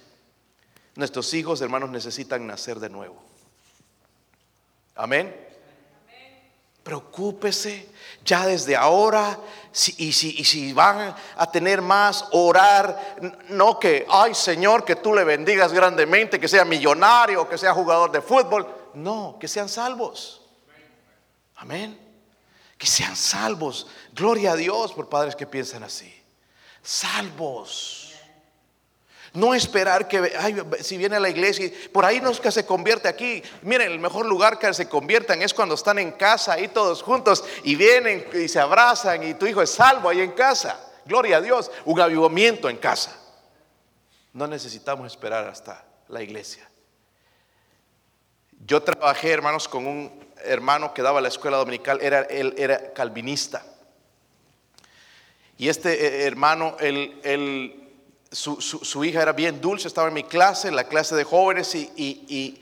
Nuestros 0.94 1.34
hijos, 1.34 1.60
hermanos, 1.60 1.90
necesitan 1.90 2.46
nacer 2.46 2.78
de 2.78 2.88
nuevo. 2.88 3.35
Amén. 4.96 5.44
Preocúpese 6.82 7.88
ya 8.24 8.46
desde 8.46 8.76
ahora 8.76 9.38
y, 9.98 10.12
si, 10.12 10.36
y, 10.38 10.44
si, 10.44 10.72
van 10.72 11.14
a 11.36 11.50
tener 11.50 11.82
más, 11.82 12.26
orar, 12.32 13.16
no 13.48 13.78
que, 13.78 14.06
ay 14.08 14.34
Señor, 14.34 14.84
que 14.84 14.96
tú 14.96 15.12
le 15.12 15.24
bendigas 15.24 15.72
grandemente, 15.72 16.40
que 16.40 16.48
sea 16.48 16.64
millonario, 16.64 17.48
que 17.48 17.58
sea 17.58 17.74
jugador 17.74 18.10
de 18.10 18.22
fútbol, 18.22 18.66
no, 18.94 19.36
que 19.38 19.48
sean 19.48 19.68
salvos. 19.68 20.42
Amén. 21.56 21.98
Que 22.78 22.86
sean 22.86 23.16
salvos. 23.16 23.86
Gloria 24.12 24.52
a 24.52 24.56
Dios 24.56 24.92
por 24.92 25.08
padres 25.08 25.34
que 25.34 25.46
piensan 25.46 25.82
así. 25.82 26.12
Salvos. 26.82 28.05
No 29.32 29.54
esperar 29.54 30.08
que, 30.08 30.32
si 30.80 30.96
viene 30.96 31.16
a 31.16 31.20
la 31.20 31.28
iglesia, 31.28 31.70
por 31.92 32.04
ahí 32.04 32.20
no 32.20 32.30
es 32.30 32.40
que 32.40 32.50
se 32.50 32.64
convierte 32.64 33.08
aquí. 33.08 33.42
Miren, 33.62 33.92
el 33.92 33.98
mejor 33.98 34.26
lugar 34.26 34.58
que 34.58 34.72
se 34.72 34.88
conviertan 34.88 35.42
es 35.42 35.52
cuando 35.52 35.74
están 35.74 35.98
en 35.98 36.12
casa, 36.12 36.54
ahí 36.54 36.68
todos 36.68 37.02
juntos, 37.02 37.44
y 37.64 37.74
vienen 37.74 38.26
y 38.32 38.48
se 38.48 38.60
abrazan, 38.60 39.22
y 39.22 39.34
tu 39.34 39.46
hijo 39.46 39.62
es 39.62 39.70
salvo 39.70 40.08
ahí 40.08 40.20
en 40.20 40.32
casa. 40.32 40.80
Gloria 41.04 41.36
a 41.38 41.40
Dios, 41.40 41.70
un 41.84 42.00
avivamiento 42.00 42.68
en 42.68 42.76
casa. 42.78 43.16
No 44.32 44.46
necesitamos 44.46 45.10
esperar 45.12 45.46
hasta 45.46 45.84
la 46.08 46.22
iglesia. 46.22 46.68
Yo 48.66 48.82
trabajé, 48.82 49.30
hermanos, 49.30 49.68
con 49.68 49.86
un 49.86 50.26
hermano 50.44 50.92
que 50.92 51.02
daba 51.02 51.20
la 51.20 51.28
escuela 51.28 51.56
dominical, 51.56 52.00
era, 52.02 52.22
él 52.22 52.54
era 52.58 52.92
calvinista. 52.92 53.64
Y 55.58 55.68
este 55.68 56.06
eh, 56.06 56.26
hermano, 56.26 56.76
él, 56.80 57.20
él 57.22 57.85
su, 58.30 59.04
hija 59.04 59.22
era 59.22 59.32
bien 59.32 59.60
dulce, 59.60 59.88
estaba 59.88 60.08
en 60.08 60.14
mi 60.14 60.24
clase, 60.24 60.68
en 60.68 60.76
la 60.76 60.84
clase 60.84 61.14
de 61.14 61.24
jóvenes, 61.24 61.74
y, 61.74 62.60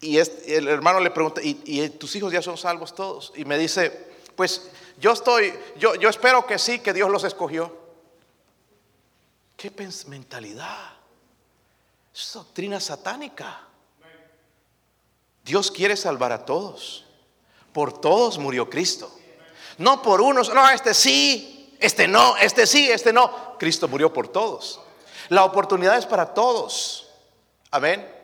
el 0.00 0.68
hermano 0.68 1.00
le 1.00 1.10
pregunta, 1.10 1.40
¿Y, 1.42 1.88
tus 1.90 2.14
hijos 2.16 2.32
ya 2.32 2.42
son 2.42 2.56
salvos 2.56 2.94
todos? 2.94 3.32
Y 3.36 3.44
me 3.44 3.58
dice, 3.58 4.08
pues 4.36 4.70
yo 4.98 5.12
estoy, 5.12 5.52
yo, 5.78 5.94
yo 5.96 6.08
espero 6.08 6.46
que 6.46 6.58
sí, 6.58 6.78
que 6.78 6.92
Dios 6.92 7.10
los 7.10 7.24
escogió. 7.24 7.86
¿Qué 9.56 9.72
mentalidad? 10.06 10.92
Es 12.14 12.32
doctrina 12.32 12.78
satánica. 12.78 13.62
Dios 15.44 15.70
quiere 15.70 15.96
salvar 15.96 16.32
a 16.32 16.44
todos. 16.44 17.04
Por 17.72 18.00
todos 18.00 18.38
murió 18.38 18.68
Cristo. 18.68 19.10
No 19.78 20.02
por 20.02 20.20
unos, 20.20 20.52
no, 20.52 20.68
este 20.70 20.94
sí, 20.94 21.55
este 21.86 22.08
no, 22.08 22.36
este 22.36 22.66
sí, 22.66 22.90
este 22.90 23.12
no. 23.12 23.56
Cristo 23.58 23.88
murió 23.88 24.12
por 24.12 24.28
todos. 24.28 24.80
La 25.28 25.44
oportunidad 25.44 25.96
es 25.96 26.04
para 26.06 26.34
todos. 26.34 27.08
Amén. 27.70 28.14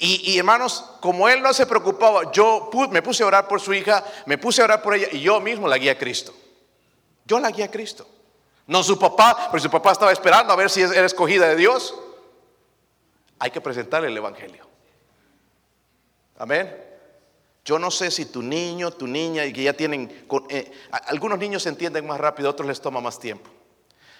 Y, 0.00 0.38
hermanos, 0.38 0.84
como 1.00 1.28
él 1.28 1.42
no 1.42 1.52
se 1.52 1.66
preocupaba, 1.66 2.30
yo 2.30 2.70
me 2.90 3.02
puse 3.02 3.24
a 3.24 3.26
orar 3.26 3.48
por 3.48 3.60
su 3.60 3.74
hija, 3.74 4.04
me 4.26 4.38
puse 4.38 4.60
a 4.60 4.64
orar 4.64 4.80
por 4.80 4.94
ella 4.94 5.08
y 5.10 5.18
yo 5.20 5.40
mismo 5.40 5.66
la 5.66 5.76
guía 5.76 5.92
a 5.92 5.98
Cristo. 5.98 6.32
Yo 7.24 7.40
la 7.40 7.50
guía 7.50 7.64
a 7.64 7.70
Cristo. 7.70 8.06
No 8.68 8.84
su 8.84 8.96
papá, 8.96 9.48
pero 9.50 9.60
su 9.60 9.68
papá 9.68 9.90
estaba 9.90 10.12
esperando 10.12 10.52
a 10.52 10.56
ver 10.56 10.70
si 10.70 10.82
era 10.82 11.04
escogida 11.04 11.48
de 11.48 11.56
Dios. 11.56 11.96
Hay 13.40 13.50
que 13.50 13.60
presentarle 13.60 14.06
el 14.06 14.16
Evangelio. 14.16 14.68
Amén. 16.38 16.87
Yo 17.68 17.78
no 17.78 17.90
sé 17.90 18.10
si 18.10 18.24
tu 18.24 18.40
niño, 18.40 18.90
tu 18.92 19.06
niña, 19.06 19.44
y 19.44 19.52
que 19.52 19.62
ya 19.62 19.74
tienen, 19.74 20.26
eh, 20.48 20.72
algunos 21.04 21.38
niños 21.38 21.64
se 21.64 21.68
entienden 21.68 22.06
más 22.06 22.18
rápido, 22.18 22.48
otros 22.48 22.66
les 22.66 22.80
toma 22.80 22.98
más 22.98 23.20
tiempo. 23.20 23.50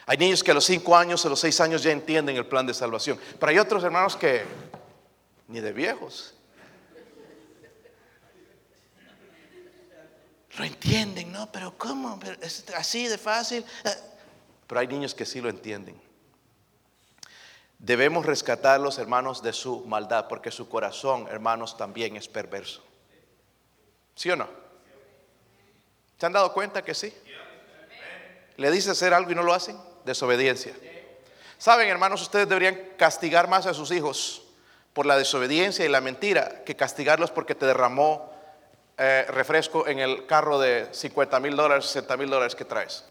Hay 0.04 0.18
niños 0.18 0.44
que 0.44 0.50
a 0.50 0.54
los 0.54 0.66
cinco 0.66 0.94
años, 0.94 1.24
a 1.24 1.30
los 1.30 1.40
seis 1.40 1.58
años 1.62 1.82
ya 1.82 1.90
entienden 1.90 2.36
el 2.36 2.44
plan 2.44 2.66
de 2.66 2.74
salvación. 2.74 3.18
Pero 3.40 3.48
hay 3.48 3.58
otros 3.58 3.82
hermanos 3.82 4.16
que 4.16 4.44
ni 5.46 5.60
de 5.60 5.72
viejos. 5.72 6.34
Lo 10.58 10.64
entienden, 10.64 11.32
¿no? 11.32 11.50
Pero 11.50 11.72
¿cómo? 11.78 12.20
¿Es 12.42 12.66
así 12.76 13.08
de 13.08 13.16
fácil? 13.16 13.64
Eh, 13.82 13.90
pero 14.66 14.82
hay 14.82 14.88
niños 14.88 15.14
que 15.14 15.24
sí 15.24 15.40
lo 15.40 15.48
entienden. 15.48 15.98
Debemos 17.78 18.26
rescatar 18.26 18.78
los 18.78 18.98
hermanos 18.98 19.42
de 19.42 19.54
su 19.54 19.86
maldad, 19.86 20.28
porque 20.28 20.50
su 20.50 20.68
corazón, 20.68 21.26
hermanos, 21.30 21.78
también 21.78 22.14
es 22.14 22.28
perverso. 22.28 22.82
¿Sí 24.18 24.28
o 24.32 24.34
no? 24.34 24.48
¿Se 26.18 26.26
han 26.26 26.32
dado 26.32 26.52
cuenta 26.52 26.82
que 26.82 26.92
sí? 26.92 27.14
¿Le 28.56 28.72
dice 28.72 28.90
hacer 28.90 29.14
algo 29.14 29.30
y 29.30 29.36
no 29.36 29.44
lo 29.44 29.54
hacen? 29.54 29.78
desobediencia. 30.04 30.74
Saben, 31.58 31.88
hermanos, 31.88 32.22
ustedes 32.22 32.48
deberían 32.48 32.76
castigar 32.96 33.46
más 33.46 33.66
a 33.66 33.74
sus 33.74 33.92
hijos 33.92 34.42
por 34.92 35.06
la 35.06 35.16
desobediencia 35.16 35.84
y 35.84 35.88
la 35.88 36.00
mentira 36.00 36.64
que 36.64 36.74
castigarlos 36.74 37.30
porque 37.30 37.54
te 37.54 37.66
derramó 37.66 38.32
eh, 38.96 39.26
refresco 39.28 39.86
en 39.86 40.00
el 40.00 40.26
carro 40.26 40.58
de 40.58 40.88
50 40.90 41.38
mil 41.38 41.54
dólares, 41.54 41.84
60 41.84 42.16
mil 42.16 42.30
dólares 42.30 42.56
que 42.56 42.64
traes. 42.64 43.04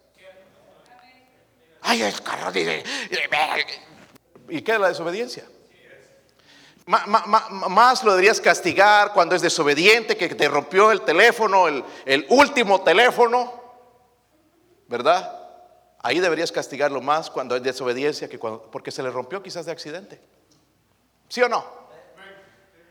Ay, 1.83 2.01
el 2.01 2.21
carro 2.21 2.51
dice. 2.51 2.83
¿Y 4.49 4.61
qué 4.61 4.73
es 4.73 4.79
la 4.79 4.89
desobediencia? 4.89 5.45
Más 6.87 8.01
lo 8.05 8.11
deberías 8.11 8.39
castigar 8.39 9.11
cuando 9.11 9.35
es 9.35 9.41
desobediente, 9.41 10.15
que 10.15 10.33
te 10.33 10.47
rompió 10.47 10.89
el 10.89 11.01
teléfono, 11.01 11.67
el, 11.67 12.25
último 12.29 12.81
teléfono, 12.81 13.53
¿verdad? 14.87 15.37
Ahí 15.99 16.19
deberías 16.19 16.49
castigarlo 16.49 17.01
más 17.01 17.29
cuando 17.29 17.57
es 17.57 17.63
desobediencia 17.63 18.29
que 18.29 18.39
cuando, 18.39 18.71
porque 18.71 18.91
se 18.91 19.03
le 19.03 19.11
rompió 19.11 19.43
quizás 19.43 19.65
de 19.65 19.73
accidente. 19.73 20.21
¿Sí 21.27 21.41
o 21.41 21.49
no? 21.49 21.65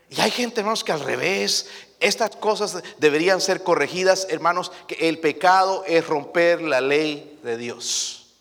Y 0.09 0.21
hay 0.21 0.29
gente, 0.29 0.61
hermanos, 0.61 0.83
que 0.83 0.91
al 0.91 0.99
revés, 0.99 1.67
estas 1.99 2.35
cosas 2.35 2.83
deberían 2.99 3.41
ser 3.41 3.63
corregidas, 3.63 4.27
hermanos, 4.29 4.71
que 4.87 5.09
el 5.09 5.19
pecado 5.19 5.83
es 5.87 6.05
romper 6.05 6.61
la 6.61 6.81
ley 6.81 7.39
de 7.41 7.57
Dios. 7.57 8.35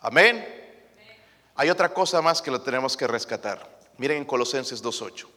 Amén. 0.00 0.46
Hay 1.54 1.70
otra 1.70 1.94
cosa 1.94 2.20
más 2.20 2.42
que 2.42 2.50
lo 2.50 2.60
tenemos 2.60 2.94
que 2.94 3.06
rescatar. 3.06 3.71
Miren 4.02 4.18
en 4.18 4.24
Colosenses 4.24 4.82
2.8. 4.82 5.28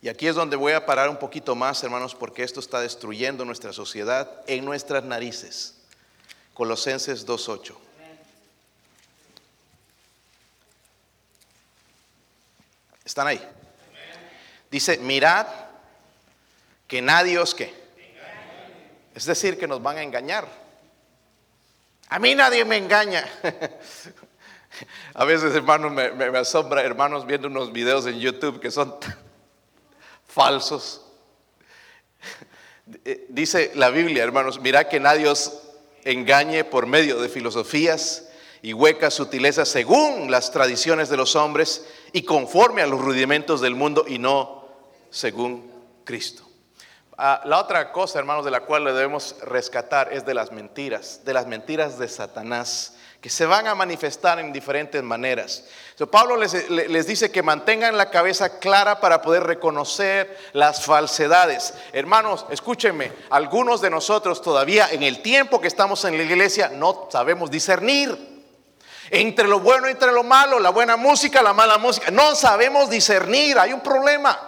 Y 0.00 0.08
aquí 0.08 0.28
es 0.28 0.36
donde 0.36 0.54
voy 0.54 0.74
a 0.74 0.86
parar 0.86 1.10
un 1.10 1.16
poquito 1.16 1.56
más, 1.56 1.82
hermanos, 1.82 2.14
porque 2.14 2.44
esto 2.44 2.60
está 2.60 2.80
destruyendo 2.80 3.44
nuestra 3.44 3.72
sociedad 3.72 4.30
en 4.46 4.64
nuestras 4.64 5.02
narices. 5.02 5.74
Colosenses 6.54 7.26
2.8. 7.26 7.74
¿Están 13.04 13.26
ahí? 13.26 13.44
Dice, 14.70 14.98
mirad 14.98 15.48
que 16.86 17.02
nadie 17.02 17.40
os 17.40 17.56
que. 17.56 17.74
Es 19.16 19.24
decir, 19.24 19.58
que 19.58 19.66
nos 19.66 19.82
van 19.82 19.96
a 19.96 20.04
engañar. 20.04 20.46
A 22.08 22.20
mí 22.20 22.36
nadie 22.36 22.64
me 22.64 22.76
engaña. 22.76 23.28
a 25.14 25.24
veces, 25.24 25.54
hermanos, 25.54 25.92
me, 25.92 26.38
asombra, 26.38 26.82
hermanos, 26.82 27.26
viendo 27.26 27.48
unos 27.48 27.72
videos 27.72 28.06
en 28.06 28.18
YouTube 28.18 28.60
que 28.60 28.70
son 28.70 28.94
falsos. 30.26 31.04
Dice 33.28 33.72
la 33.74 33.90
Biblia, 33.90 34.22
hermanos, 34.22 34.60
mirad 34.60 34.86
que 34.86 35.00
nadie 35.00 35.28
os 35.28 35.60
engañe 36.04 36.64
por 36.64 36.86
medio 36.86 37.20
de 37.20 37.28
filosofías 37.28 38.28
y 38.62 38.72
huecas 38.72 39.14
sutilezas 39.14 39.68
según 39.68 40.30
las 40.30 40.50
tradiciones 40.50 41.08
de 41.08 41.16
los 41.16 41.36
hombres 41.36 41.86
y 42.12 42.22
conforme 42.22 42.82
a 42.82 42.86
los 42.86 43.00
rudimentos 43.00 43.60
del 43.60 43.74
mundo 43.74 44.04
y 44.06 44.18
no 44.18 44.68
según 45.10 45.70
Cristo. 46.04 46.50
Ah, 47.16 47.42
la 47.44 47.58
otra 47.58 47.92
cosa, 47.92 48.18
hermanos, 48.18 48.44
de 48.44 48.50
la 48.50 48.60
cual 48.60 48.84
le 48.84 48.92
debemos 48.92 49.36
rescatar 49.42 50.12
es 50.12 50.24
de 50.24 50.34
las 50.34 50.52
mentiras, 50.52 51.20
de 51.24 51.34
las 51.34 51.46
mentiras 51.46 51.98
de 51.98 52.08
Satanás, 52.08 52.96
que 53.20 53.28
se 53.28 53.44
van 53.44 53.66
a 53.66 53.74
manifestar 53.74 54.38
en 54.38 54.52
diferentes 54.52 55.02
maneras. 55.02 55.64
Pablo 56.10 56.36
les, 56.36 56.70
les, 56.70 57.06
dice 57.06 57.30
que 57.30 57.42
mantengan 57.42 57.98
la 57.98 58.08
cabeza 58.10 58.58
clara 58.58 59.00
para 59.00 59.20
poder 59.20 59.42
reconocer 59.42 60.38
las 60.54 60.84
falsedades. 60.84 61.74
Hermanos, 61.92 62.46
escúchenme, 62.50 63.12
algunos 63.28 63.82
de 63.82 63.90
nosotros 63.90 64.40
todavía 64.40 64.88
en 64.90 65.02
el 65.02 65.20
tiempo 65.20 65.60
que 65.60 65.68
estamos 65.68 66.04
en 66.06 66.16
la 66.16 66.22
iglesia 66.22 66.70
no 66.70 67.08
sabemos 67.12 67.50
discernir 67.50 68.16
entre 69.10 69.46
lo 69.46 69.60
bueno 69.60 69.88
y 69.88 69.90
entre 69.90 70.12
lo 70.12 70.22
malo, 70.22 70.58
la 70.58 70.70
buena 70.70 70.96
música, 70.96 71.42
la 71.42 71.52
mala 71.52 71.76
música. 71.76 72.10
No 72.10 72.34
sabemos 72.34 72.88
discernir, 72.88 73.58
hay 73.58 73.72
un 73.72 73.80
problema 73.80 74.38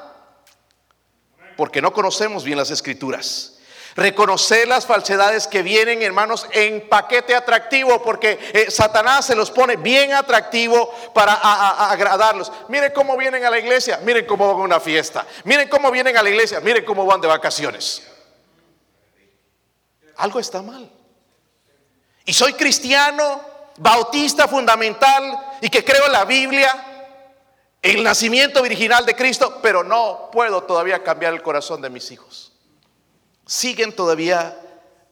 porque 1.57 1.83
no 1.83 1.93
conocemos 1.93 2.45
bien 2.45 2.57
las 2.57 2.71
escrituras. 2.71 3.52
Reconocer 3.95 4.67
las 4.69 4.87
falsedades 4.87 5.47
que 5.47 5.63
vienen, 5.63 6.03
hermanos, 6.03 6.47
en 6.53 6.89
paquete 6.89 7.35
atractivo, 7.35 8.03
porque 8.03 8.39
eh, 8.53 8.71
Satanás 8.71 9.27
se 9.27 9.37
los 9.37 9.51
pone 9.51 9.77
bien 9.77 10.15
atractivo 10.15 10.91
para 11.13 11.35
agradarlos. 11.91 12.51
Miren 12.69 12.93
cómo 12.93 13.17
vienen 13.17 13.45
a 13.45 13.51
la 13.51 13.59
iglesia, 13.59 14.01
miren 14.03 14.25
cómo 14.25 14.49
van 14.49 14.61
a 14.61 14.65
una 14.65 14.81
fiesta, 14.81 15.27
miren 15.45 15.69
cómo 15.69 15.91
vienen 15.91 16.17
a 16.17 16.23
la 16.23 16.31
iglesia, 16.31 16.61
miren 16.61 16.85
cómo 16.85 17.05
van 17.05 17.21
de 17.21 17.29
vacaciones. 17.29 18.03
Algo 20.17 20.39
está 20.41 20.63
mal. 20.63 20.91
Y 22.25 22.33
soy 22.33 22.55
cristiano, 22.55 23.41
bautista 23.77 24.49
fundamental 24.49 25.57
y 25.61 25.69
que 25.69 25.85
creo 25.85 26.07
en 26.07 26.13
la 26.13 26.25
Biblia 26.25 26.87
el 27.83 28.03
nacimiento 28.03 28.63
virginal 28.63 29.05
de 29.05 29.17
Cristo, 29.17 29.59
pero 29.61 29.83
no 29.83 30.31
puedo 30.33 30.63
todavía 30.63 31.03
cambiar 31.03 31.35
el 31.35 31.43
corazón 31.43 31.83
de 31.83 31.91
mis 31.91 32.11
hijos. 32.13 32.52
Siguen 33.47 33.93
todavía 33.93 34.59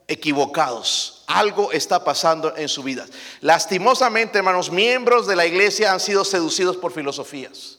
equivocados. 0.07 1.25
Algo 1.27 1.73
está 1.73 2.03
pasando 2.05 2.55
en 2.57 2.69
su 2.69 2.83
vida. 2.83 3.07
Lastimosamente, 3.40 4.38
hermanos, 4.38 4.71
miembros 4.71 5.27
de 5.27 5.37
la 5.37 5.47
iglesia 5.47 5.93
han 5.93 6.01
sido 6.01 6.25
seducidos 6.25 6.77
por 6.77 6.93
filosofías. 6.93 7.79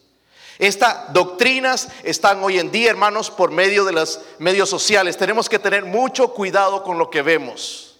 Estas 0.57 1.11
doctrinas 1.11 1.89
están 2.03 2.43
hoy 2.43 2.59
en 2.59 2.71
día, 2.71 2.89
hermanos, 2.89 3.31
por 3.31 3.51
medio 3.51 3.83
de 3.83 3.93
los 3.93 4.21
medios 4.39 4.69
sociales. 4.69 5.17
Tenemos 5.17 5.49
que 5.49 5.59
tener 5.59 5.85
mucho 5.85 6.33
cuidado 6.33 6.83
con 6.83 6.97
lo 6.97 7.09
que 7.09 7.21
vemos. 7.21 7.99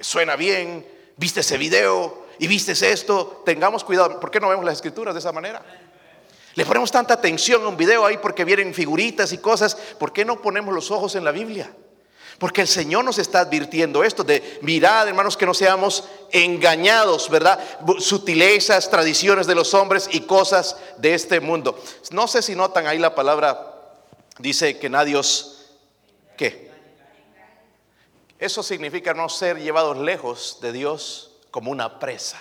Suena 0.00 0.36
bien, 0.36 0.86
viste 1.16 1.40
ese 1.40 1.58
video, 1.58 2.26
y 2.40 2.46
vistes 2.46 2.80
esto, 2.80 3.42
tengamos 3.44 3.84
cuidado. 3.84 4.18
¿Por 4.18 4.30
qué 4.30 4.40
no 4.40 4.48
vemos 4.48 4.64
las 4.64 4.76
escrituras 4.76 5.14
de 5.14 5.20
esa 5.20 5.30
manera? 5.30 5.62
Le 6.54 6.66
ponemos 6.66 6.90
tanta 6.90 7.14
atención 7.14 7.64
a 7.64 7.68
un 7.68 7.76
video 7.76 8.04
ahí 8.04 8.18
porque 8.18 8.44
vienen 8.44 8.74
figuritas 8.74 9.32
y 9.32 9.38
cosas. 9.38 9.76
¿Por 9.98 10.12
qué 10.12 10.24
no 10.24 10.42
ponemos 10.42 10.74
los 10.74 10.90
ojos 10.90 11.14
en 11.14 11.24
la 11.24 11.30
Biblia? 11.30 11.72
Porque 12.38 12.62
el 12.62 12.68
Señor 12.68 13.04
nos 13.04 13.18
está 13.18 13.40
advirtiendo 13.40 14.02
esto 14.02 14.24
de 14.24 14.58
mirad, 14.62 15.06
hermanos, 15.06 15.36
que 15.36 15.44
no 15.44 15.52
seamos 15.52 16.04
engañados, 16.32 17.28
¿verdad? 17.28 17.60
Sutilezas, 17.98 18.88
tradiciones 18.88 19.46
de 19.46 19.54
los 19.54 19.74
hombres 19.74 20.08
y 20.10 20.22
cosas 20.22 20.76
de 20.96 21.12
este 21.14 21.38
mundo. 21.40 21.78
No 22.10 22.26
sé 22.26 22.40
si 22.40 22.56
notan 22.56 22.86
ahí 22.86 22.98
la 22.98 23.14
palabra, 23.14 23.92
dice 24.38 24.78
que 24.78 24.88
nadie 24.88 25.16
os, 25.16 25.66
¿qué? 26.38 26.70
Eso 28.38 28.62
significa 28.62 29.12
no 29.12 29.28
ser 29.28 29.60
llevados 29.60 29.98
lejos 29.98 30.60
de 30.62 30.72
Dios 30.72 31.32
como 31.50 31.70
una 31.70 31.98
presa, 31.98 32.40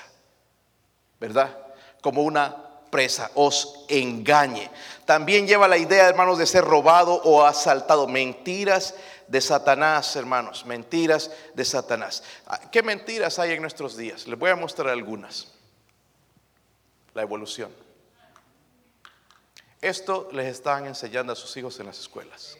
¿verdad? 1.19 1.57
Como 2.01 2.23
una 2.23 2.68
presa, 2.89 3.31
os 3.35 3.85
engañe. 3.87 4.69
También 5.05 5.47
lleva 5.47 5.67
la 5.67 5.77
idea, 5.77 6.07
hermanos, 6.07 6.37
de 6.37 6.45
ser 6.45 6.63
robado 6.63 7.13
o 7.23 7.43
asaltado. 7.43 8.07
Mentiras 8.07 8.93
de 9.27 9.41
Satanás, 9.41 10.15
hermanos, 10.15 10.65
mentiras 10.65 11.31
de 11.53 11.65
Satanás. 11.65 12.23
Ah, 12.45 12.59
¿Qué 12.71 12.83
mentiras 12.83 13.39
hay 13.39 13.53
en 13.53 13.61
nuestros 13.61 13.97
días? 13.97 14.27
Les 14.27 14.37
voy 14.37 14.49
a 14.49 14.55
mostrar 14.55 14.89
algunas. 14.89 15.51
La 17.13 17.21
evolución. 17.21 17.71
Esto 19.81 20.29
les 20.31 20.47
están 20.47 20.85
enseñando 20.85 21.33
a 21.33 21.35
sus 21.35 21.55
hijos 21.57 21.79
en 21.79 21.85
las 21.87 21.99
escuelas. 21.99 22.57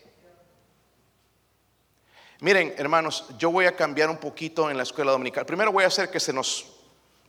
Miren, 2.39 2.74
hermanos, 2.78 3.26
yo 3.38 3.52
voy 3.52 3.65
a 3.65 3.76
cambiar 3.76 4.10
un 4.10 4.18
poquito 4.18 4.70
en 4.70 4.78
la 4.78 4.84
escuela 4.84 5.12
dominical. 5.12 5.46
Primero 5.46 5.74
voy 5.74 5.84
a 5.84 5.88
hacer 5.88 6.10
que 6.10 6.22
se 6.22 6.32
nos 6.32 6.65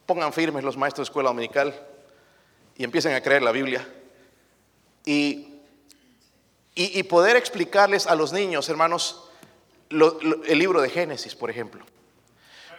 pongan 0.07 0.33
firmes 0.33 0.63
los 0.63 0.77
maestros 0.77 1.09
de 1.09 1.11
escuela 1.11 1.31
dominical 1.31 1.90
y 2.81 2.85
empiecen 2.85 3.13
a 3.13 3.21
creer 3.21 3.43
la 3.43 3.53
Biblia. 3.53 3.87
Y, 5.05 5.61
y, 6.75 7.03
poder 7.03 7.37
explicarles 7.37 8.07
a 8.07 8.15
los 8.15 8.33
niños, 8.33 8.71
hermanos, 8.71 9.29
el 9.91 10.59
libro 10.59 10.81
de 10.81 10.89
Génesis, 10.89 11.35
por 11.35 11.51
ejemplo. 11.51 11.85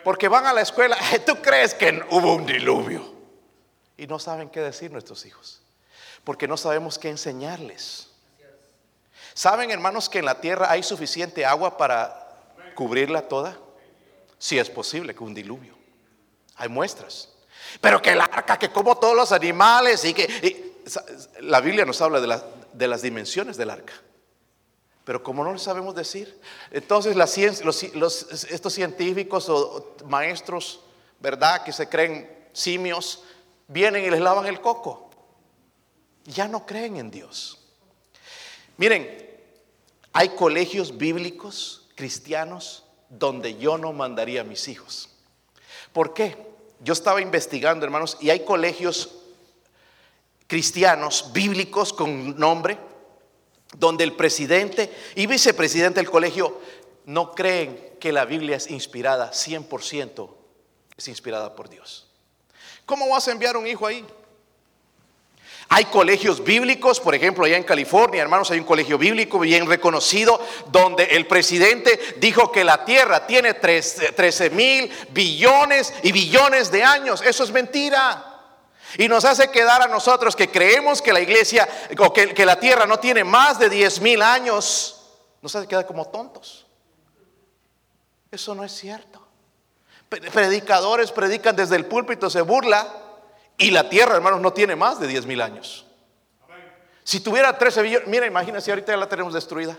Porque 0.03 0.27
van 0.27 0.47
a 0.47 0.53
la 0.53 0.61
escuela, 0.61 0.97
¿tú 1.27 1.35
crees 1.35 1.75
que 1.75 2.01
hubo 2.09 2.33
un 2.33 2.47
diluvio? 2.47 3.13
Y 3.95 4.07
no 4.07 4.17
saben 4.17 4.49
qué 4.49 4.61
decir 4.61 4.91
nuestros 4.91 5.23
hijos. 5.27 5.61
Porque 6.23 6.47
no 6.47 6.57
sabemos 6.57 6.97
qué 6.97 7.09
enseñarles. 7.09 8.09
¿Saben, 9.35 9.69
hermanos, 9.69 10.09
que 10.09 10.17
en 10.17 10.25
la 10.25 10.41
tierra 10.41 10.71
hay 10.71 10.81
suficiente 10.81 11.45
agua 11.45 11.77
para 11.77 12.39
cubrirla 12.73 13.27
toda? 13.27 13.55
Si 14.39 14.57
es 14.57 14.67
posible 14.67 15.13
que 15.13 15.23
un 15.23 15.35
diluvio. 15.35 15.75
Hay 16.55 16.69
muestras. 16.69 17.29
Pero 17.79 18.01
que 18.01 18.11
el 18.11 18.21
arca, 18.21 18.57
que 18.57 18.69
como 18.69 18.97
todos 18.97 19.15
los 19.15 19.31
animales 19.31 20.03
y 20.05 20.13
que... 20.13 20.71
la 21.41 21.61
Biblia 21.61 21.85
nos 21.85 22.01
habla 22.01 22.19
de, 22.19 22.41
de, 22.73 22.87
las 22.87 23.01
dimensiones 23.01 23.57
del 23.57 23.69
arca. 23.69 23.93
Pero 25.03 25.23
como 25.23 25.43
no 25.43 25.51
lo 25.51 25.59
sabemos 25.59 25.95
decir, 25.95 26.39
entonces 26.71 27.15
la 27.15 27.27
los, 27.63 28.23
estos 28.51 28.73
científicos 28.73 29.49
o 29.49 29.95
maestros, 30.05 30.81
¿verdad? 31.19 31.63
Que 31.63 31.71
se 31.71 31.89
creen 31.89 32.29
simios, 32.53 33.23
vienen 33.67 34.05
y 34.05 34.09
les 34.09 34.21
lavan 34.21 34.45
el 34.45 34.61
coco. 34.61 35.09
Ya 36.25 36.47
no 36.47 36.65
creen 36.65 36.97
en 36.97 37.09
Dios. 37.09 37.59
Miren, 38.77 39.29
hay 40.13 40.29
colegios 40.29 40.97
bíblicos 40.97 41.89
cristianos 41.95 42.85
donde 43.09 43.57
yo 43.57 43.77
no 43.77 43.93
mandaría 43.93 44.41
a 44.41 44.45
mis 44.45 44.67
hijos. 44.67 45.09
¿Por 45.93 46.13
qué? 46.13 46.50
Yo 46.83 46.93
estaba 46.93 47.21
investigando, 47.21 47.85
hermanos, 47.85 48.17
y 48.19 48.29
hay 48.29 48.43
colegios 48.43 49.09
cristianos 50.47 51.31
bíblicos 51.31 51.93
con 51.93 52.37
nombre, 52.37 52.77
donde 53.77 54.03
el 54.03 54.13
presidente 54.13 54.91
y 55.15 55.27
vicepresidente 55.27 55.99
del 55.99 56.09
colegio 56.09 56.59
no 57.05 57.31
creen 57.31 57.95
que 57.99 58.11
la 58.11 58.25
Biblia 58.25 58.57
es 58.57 58.69
inspirada 58.69 59.31
100%, 59.31 60.29
es 60.97 61.07
inspirada 61.07 61.55
por 61.55 61.69
Dios. 61.69 62.07
¿Cómo 62.85 63.07
vas 63.09 63.27
a 63.27 63.31
enviar 63.31 63.55
un 63.55 63.67
hijo 63.67 63.85
ahí? 63.87 64.05
Hay 65.73 65.85
colegios 65.85 66.43
bíblicos, 66.43 66.99
por 66.99 67.15
ejemplo, 67.15 67.45
allá 67.45 67.55
en 67.55 67.63
California, 67.63 68.21
hermanos, 68.21 68.51
hay 68.51 68.59
un 68.59 68.65
colegio 68.65 68.97
bíblico 68.97 69.39
bien 69.39 69.65
reconocido 69.65 70.37
donde 70.67 71.05
el 71.05 71.27
presidente 71.27 72.17
dijo 72.17 72.51
que 72.51 72.65
la 72.65 72.83
tierra 72.83 73.25
tiene 73.25 73.53
13 73.53 74.49
mil 74.49 74.91
billones 75.11 75.93
y 76.03 76.11
billones 76.11 76.71
de 76.71 76.83
años. 76.83 77.21
Eso 77.25 77.45
es 77.45 77.51
mentira. 77.51 78.21
Y 78.97 79.07
nos 79.07 79.23
hace 79.23 79.49
quedar 79.49 79.81
a 79.81 79.87
nosotros 79.87 80.35
que 80.35 80.51
creemos 80.51 81.01
que 81.01 81.13
la 81.13 81.21
iglesia 81.21 81.65
o 81.99 82.11
que, 82.11 82.45
la 82.45 82.59
tierra 82.59 82.85
no 82.85 82.99
tiene 82.99 83.23
más 83.23 83.57
de 83.57 83.69
10 83.69 84.01
mil 84.01 84.21
años. 84.21 85.03
Nos 85.41 85.55
hace 85.55 85.67
quedar 85.67 85.85
como 85.85 86.05
tontos. 86.09 86.65
Eso 88.29 88.53
no 88.55 88.65
es 88.65 88.73
cierto. 88.73 89.25
Predicadores 90.09 91.13
predican 91.13 91.55
desde 91.55 91.77
el 91.77 91.85
púlpito, 91.85 92.29
se 92.29 92.41
burla. 92.41 93.10
Y 93.57 93.71
la 93.71 93.89
tierra, 93.89 94.15
hermanos, 94.15 94.41
no 94.41 94.53
tiene 94.53 94.75
más 94.75 94.99
de 94.99 95.07
10 95.07 95.25
mil 95.25 95.41
años. 95.41 95.85
Si 97.03 97.19
tuviera 97.19 97.57
13 97.57 97.81
billones, 97.81 98.07
mira, 98.07 98.25
imagínense, 98.25 98.71
ahorita 98.71 98.93
ya 98.93 98.97
la 98.97 99.09
tenemos 99.09 99.33
destruida. 99.33 99.77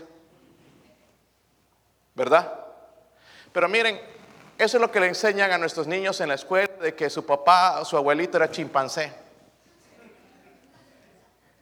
¿Verdad? 2.15 2.53
Pero 3.51 3.67
miren, 3.67 3.99
eso 4.57 4.77
es 4.77 4.81
lo 4.81 4.91
que 4.91 4.99
le 4.99 5.07
enseñan 5.07 5.51
a 5.51 5.57
nuestros 5.57 5.87
niños 5.87 6.19
en 6.21 6.29
la 6.29 6.35
escuela, 6.35 6.71
de 6.81 6.95
que 6.95 7.09
su 7.09 7.25
papá 7.25 7.79
o 7.81 7.85
su 7.85 7.97
abuelito 7.97 8.37
era 8.37 8.51
chimpancé. 8.51 9.13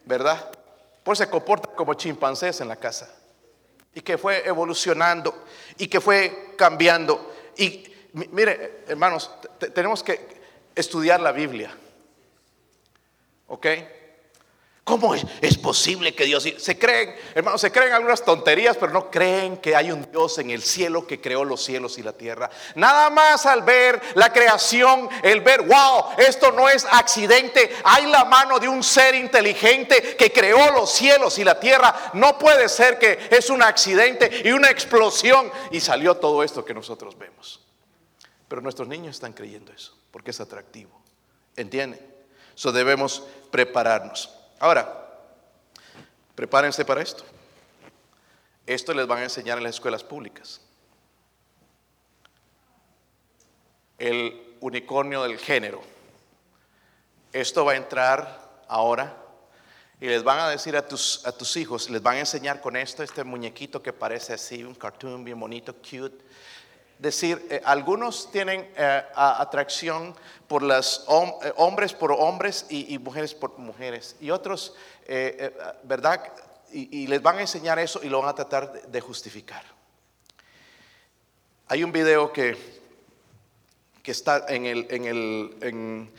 ¿Verdad? 0.06 0.52
Pues 1.04 1.19
se 1.19 1.30
comporta 1.30 1.69
como 1.69 1.93
chimpancés 1.93 2.60
en 2.62 2.67
la 2.67 2.76
casa. 2.76 3.10
Y 3.93 4.02
que 4.02 4.17
fue 4.17 4.45
evolucionando 4.47 5.45
y 5.78 5.88
que 5.88 6.00
fue 6.00 6.54
cambiando. 6.58 7.34
Y 7.58 7.84
mire, 8.13 8.84
hermanos, 8.88 9.32
tenemos 9.74 10.04
que 10.04 10.41
estudiar 10.76 11.19
la 11.19 11.32
Biblia. 11.32 11.76
¿Ok? 13.52 13.68
¿Cómo 14.86 15.14
es, 15.14 15.58
posible 15.58 16.16
que 16.16 16.24
Dios 16.24 16.48
se 16.58 16.80
creen, 16.80 17.14
hermanos, 17.36 17.62
se 17.62 17.72
creen 17.72 17.92
algunas 17.92 18.24
tonterías, 18.24 18.78
pero 18.78 18.94
no 18.94 19.12
creen 19.12 19.58
que 19.58 19.76
hay 19.76 19.92
un 19.92 20.10
Dios 20.10 20.40
en 20.40 20.50
el 20.50 20.64
cielo 20.64 21.06
que 21.06 21.20
creó 21.20 21.44
los 21.44 21.64
cielos 21.64 21.98
y 21.98 22.02
la 22.02 22.14
tierra? 22.14 22.50
Nada 22.76 23.10
más 23.10 23.46
al 23.46 23.62
ver 23.62 24.02
la 24.16 24.32
creación, 24.32 25.10
el 25.22 25.42
ver, 25.42 25.64
wow, 25.64 26.16
esto 26.18 26.52
no 26.54 26.70
es 26.70 26.86
accidente, 26.90 27.76
hay 27.84 28.06
la 28.08 28.24
mano 28.24 28.58
de 28.58 28.70
un 28.70 28.84
ser 28.84 29.16
inteligente 29.16 30.16
que 30.18 30.32
creó 30.32 30.72
los 30.72 30.90
cielos 30.92 31.38
y 31.38 31.44
la 31.44 31.60
tierra. 31.60 32.12
No 32.14 32.40
puede 32.40 32.70
ser 32.70 32.98
que 32.98 33.28
es 33.30 33.50
un 33.50 33.62
accidente 33.62 34.42
y 34.46 34.52
una 34.52 34.70
explosión 34.70 35.52
y 35.72 35.82
salió 35.82 36.16
todo 36.16 36.42
esto 36.42 36.64
que 36.64 36.74
nosotros 36.74 37.18
vemos. 37.18 37.60
Pero 38.48 38.62
nuestros 38.62 38.88
niños 38.88 39.16
están 39.16 39.34
creyendo 39.34 39.74
eso 39.74 39.94
porque 40.10 40.32
es 40.32 40.40
atractivo. 40.40 41.02
¿Entienden? 41.58 42.12
Eso 42.56 42.72
debemos 42.72 43.24
prepararnos. 43.52 44.34
Ahora, 44.60 45.08
prepárense 46.36 46.86
para 46.86 47.02
esto. 47.02 47.24
Esto 48.66 48.94
les 48.94 49.06
van 49.06 49.20
a 49.20 49.24
enseñar 49.24 49.58
en 49.58 49.66
las 49.66 49.76
escuelas 49.76 50.04
públicas. 50.04 50.62
El 54.00 54.56
unicornio 54.62 55.24
del 55.24 55.38
género. 55.38 55.82
Esto 57.34 57.66
va 57.66 57.74
a 57.74 57.76
entrar 57.76 58.64
ahora 58.68 59.16
y 60.00 60.08
les 60.08 60.24
van 60.24 60.40
a 60.40 60.50
decir 60.50 60.76
a 60.76 60.88
tus, 60.88 61.26
a 61.28 61.32
tus 61.32 61.56
hijos, 61.58 61.90
les 61.90 62.02
van 62.02 62.16
a 62.16 62.20
enseñar 62.22 62.60
con 62.60 62.76
esto, 62.76 63.04
este 63.04 63.24
muñequito 63.24 63.84
que 63.84 63.94
parece 63.94 64.34
así, 64.34 64.64
un 64.64 64.74
cartoon 64.74 65.24
bien 65.24 65.40
bonito, 65.40 65.76
cute 65.76 66.18
decir, 67.02 67.48
eh, 67.50 67.62
algunos 67.66 68.32
tienen 68.32 68.70
eh, 68.78 69.04
atracción 69.16 70.16
por 70.48 70.62
los 70.62 71.06
eh, 71.10 71.54
hombres 71.58 71.94
por 71.94 72.12
hombres 72.12 72.68
y, 72.70 72.98
mujeres 73.00 73.34
por 73.34 73.58
mujeres. 73.58 74.16
Y 74.22 74.30
otros, 74.30 74.76
¿verdad? 75.84 76.22
Y, 76.72 77.08
les 77.08 77.22
van 77.22 77.40
a 77.40 77.42
enseñar 77.42 77.80
eso 77.80 78.00
y 78.04 78.08
lo 78.08 78.20
van 78.20 78.30
a 78.30 78.36
tratar 78.36 78.72
de, 78.72 79.02
justificar. 79.02 79.64
Hay 81.68 81.84
un 81.84 81.92
video 81.92 82.32
que, 82.32 82.56
que 84.04 84.12
está 84.12 84.46
en, 84.48 84.66
el, 84.66 84.88
en, 84.90 85.06
el, 85.06 86.10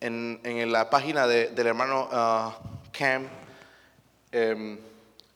en, 0.00 0.40
en, 0.44 0.72
la 0.72 0.90
página 0.90 1.26
del 1.26 1.66
hermano 1.66 2.08
uh, 2.12 2.52
Cam, 2.92 3.28
em, 4.32 4.78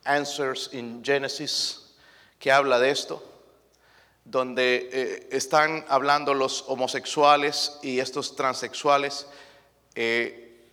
Answers 0.05 0.71
in 0.73 1.03
Genesis, 1.05 1.95
que 2.39 2.53
habla 2.53 2.79
de 2.79 2.91
esto 2.91 3.30
donde 4.31 4.88
eh, 4.93 5.29
están 5.33 5.85
hablando 5.88 6.35
los 6.35 6.64
homosexuales 6.69 7.79
y 7.83 7.99
estos 7.99 8.37
transexuales 8.37 9.27
eh, 9.97 10.71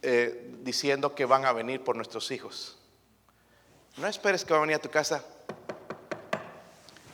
eh, 0.00 0.54
diciendo 0.60 1.12
que 1.12 1.24
van 1.24 1.44
a 1.44 1.52
venir 1.52 1.82
por 1.82 1.96
nuestros 1.96 2.30
hijos. 2.30 2.78
No 3.96 4.06
esperes 4.06 4.44
que 4.44 4.52
va 4.52 4.58
a 4.58 4.62
venir 4.62 4.76
a 4.76 4.78
tu 4.78 4.90
casa. 4.90 5.24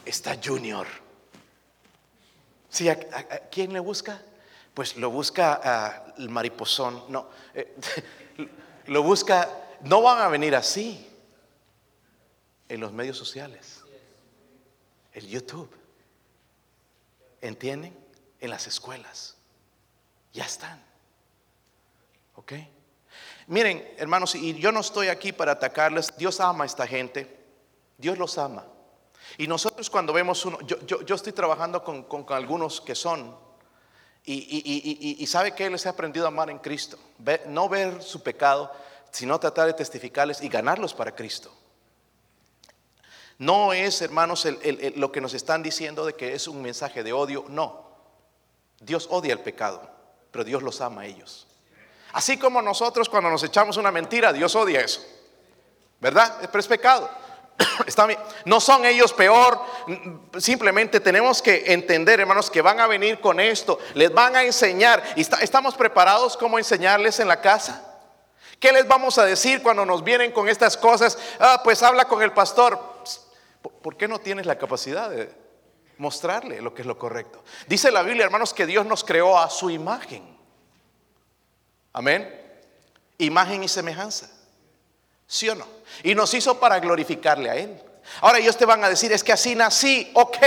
Está 0.05 0.37
Junior. 0.43 0.87
¿Sí, 2.69 2.88
a, 2.90 2.97
quién 3.51 3.73
le 3.73 3.81
busca? 3.81 4.21
Pues 4.75 4.97
lo 4.97 5.11
busca 5.11 6.12
el 6.19 6.29
mariposón. 6.29 7.05
No, 7.09 7.29
lo 8.87 9.03
busca. 9.03 9.49
No 9.83 10.03
van 10.03 10.21
a 10.21 10.29
venir 10.29 10.55
así 10.55 11.09
en 12.69 12.81
los 12.81 12.93
medios 12.93 13.16
sociales 13.16 13.80
el 15.12 15.27
YouTube. 15.27 15.70
¿Entienden? 17.40 17.96
En 18.40 18.51
las 18.51 18.66
escuelas. 18.66 19.37
Ya 20.33 20.44
están. 20.44 20.83
¿Ok? 22.37 22.53
Miren, 23.46 23.94
hermanos, 23.96 24.35
y 24.35 24.55
yo 24.55 24.70
no 24.73 24.81
estoy 24.81 25.09
aquí 25.09 25.33
para 25.33 25.53
atacarles. 25.53 26.16
Dios 26.16 26.40
ama 26.40 26.64
a 26.64 26.66
esta 26.66 26.87
gente. 26.87 27.38
Dios 27.99 28.16
los 28.16 28.38
ama. 28.38 28.64
Y 29.38 29.46
nosotros 29.46 29.90
cuando 29.90 30.12
vemos 30.12 30.44
uno, 30.44 30.59
yo, 30.62 31.14
estoy 31.14 31.33
trabajando 31.33 31.83
con, 31.83 32.27
algunos 32.31 32.81
que 32.81 32.94
son, 32.94 33.37
y, 34.25 35.27
sabe 35.27 35.55
que 35.55 35.68
les 35.70 35.85
he 35.87 35.88
aprendido 35.88 36.27
a 36.27 36.29
amar 36.29 36.51
en 36.51 36.59
Cristo. 36.59 36.99
no 37.46 37.68
ver 37.68 38.03
su 38.03 38.23
pecado, 38.23 38.73
sino 39.11 39.38
tratar 39.38 39.66
de 39.66 39.75
testificarles 39.75 40.40
y 40.42 40.49
ganarlos 40.49 40.94
para 40.94 41.14
Cristo. 41.14 41.53
No 43.40 43.72
es, 43.72 44.03
hermanos, 44.03 44.46
lo 44.96 45.11
que 45.11 45.22
nos 45.22 45.33
están 45.33 45.62
diciendo 45.62 46.05
de 46.05 46.12
que 46.12 46.35
es 46.35 46.46
un 46.46 46.61
mensaje 46.61 47.03
de 47.03 47.14
odio. 47.14 47.46
No. 47.48 47.87
Dios 48.79 49.09
odia 49.11 49.33
el 49.33 49.40
pecado, 49.40 49.81
pero 50.31 50.44
Dios 50.44 50.62
los 50.62 50.83
ama 50.83 51.00
a 51.00 51.07
ellos. 51.07 51.46
Así 52.12 52.37
como 52.37 52.61
nosotros 52.61 53.09
cuando 53.09 53.31
nos 53.31 53.42
echamos 53.42 53.79
una 53.79 53.90
mentira, 53.90 54.31
Dios 54.35 54.55
odia 54.55 54.83
eso. 54.83 55.03
¿Verdad? 56.00 56.37
Pero 56.53 56.59
es 56.61 56.66
pecado. 56.66 57.09
No 58.44 58.61
son 58.61 58.85
ellos 58.85 59.14
peor, 59.14 59.59
simplemente 60.38 61.00
tenemos 61.00 61.40
que 61.40 61.72
entender, 61.72 62.20
hermanos, 62.20 62.50
que 62.50 62.61
van 62.61 62.79
a 62.79 62.87
venir 62.87 63.20
con 63.20 63.40
esto, 63.40 63.79
les 63.94 64.12
van 64.12 64.37
a 64.37 64.44
enseñar. 64.44 65.03
¿Y 65.16 65.22
¿Estamos 65.22 65.74
preparados 65.76 66.37
cómo 66.37 66.59
enseñarles 66.59 67.20
en 67.20 67.29
la 67.29 67.40
casa? 67.40 67.90
¿Qué 68.61 68.72
les 68.72 68.87
vamos 68.87 69.16
a 69.16 69.24
decir 69.24 69.62
cuando 69.62 69.87
nos 69.87 70.05
vienen 70.05 70.33
con 70.33 70.46
estas 70.46 70.76
cosas? 70.76 71.18
Ah, 71.38 71.62
pues 71.64 71.83
habla 71.83 72.05
con 72.05 72.22
el 72.22 72.33
pastor. 72.33 73.00
¿Por 73.62 73.96
qué 73.96 74.09
no 74.09 74.18
tienes 74.18 74.46
la 74.46 74.59
capacidad 74.59 75.11
de 75.11 75.31
mostrarle 75.99 76.61
lo 76.61 76.75
que 76.75 76.83
es 76.83 76.87
lo 76.87 76.99
correcto? 76.99 77.42
Dice 77.66 77.90
la 77.90 78.03
Biblia, 78.03 78.25
hermanos, 78.25 78.55
que 78.55 78.66
Dios 78.66 78.87
nos 78.87 79.05
creó 79.05 79.38
a 79.38 79.51
su 79.51 79.70
imagen. 79.70 80.37
Amén. 81.92 82.40
Imagen 83.18 83.62
y 83.62 83.68
semejanza. 83.68 84.31
¿Sí 85.27 85.49
o 85.49 85.55
no? 85.55 85.66
Y 86.03 86.14
nos 86.14 86.33
hizo 86.35 86.59
para 86.59 86.81
glorificarle 86.81 87.51
a 87.51 87.57
Él. 87.57 87.81
Ahora 88.23 88.38
ellos 88.38 88.57
te 88.57 88.64
van 88.64 88.83
a 88.83 88.88
decir, 88.88 89.12
es 89.12 89.23
que 89.23 89.33
así 89.33 89.55
nací, 89.55 90.11
ok, 90.14 90.38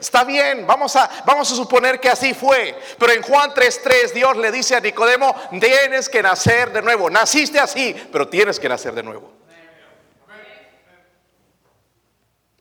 está 0.00 0.24
bien, 0.24 0.66
vamos 0.66 0.96
a, 0.96 1.10
vamos 1.26 1.50
a 1.52 1.54
suponer 1.54 2.00
que 2.00 2.08
así 2.08 2.34
fue. 2.34 2.78
Pero 2.98 3.12
en 3.12 3.22
Juan 3.22 3.50
3.3 3.50 4.12
Dios 4.12 4.36
le 4.36 4.50
dice 4.50 4.76
a 4.76 4.80
Nicodemo, 4.80 5.34
tienes 5.60 6.08
que 6.08 6.22
nacer 6.22 6.72
de 6.72 6.82
nuevo. 6.82 7.10
Naciste 7.10 7.58
así, 7.58 7.94
pero 8.10 8.28
tienes 8.28 8.58
que 8.58 8.68
nacer 8.68 8.94
de 8.94 9.02
nuevo. 9.02 9.32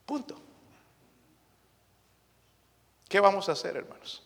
Punto. 0.05 0.35
¿Qué 3.13 3.19
vamos 3.19 3.47
a 3.47 3.51
hacer, 3.51 3.77
hermanos? 3.77 4.23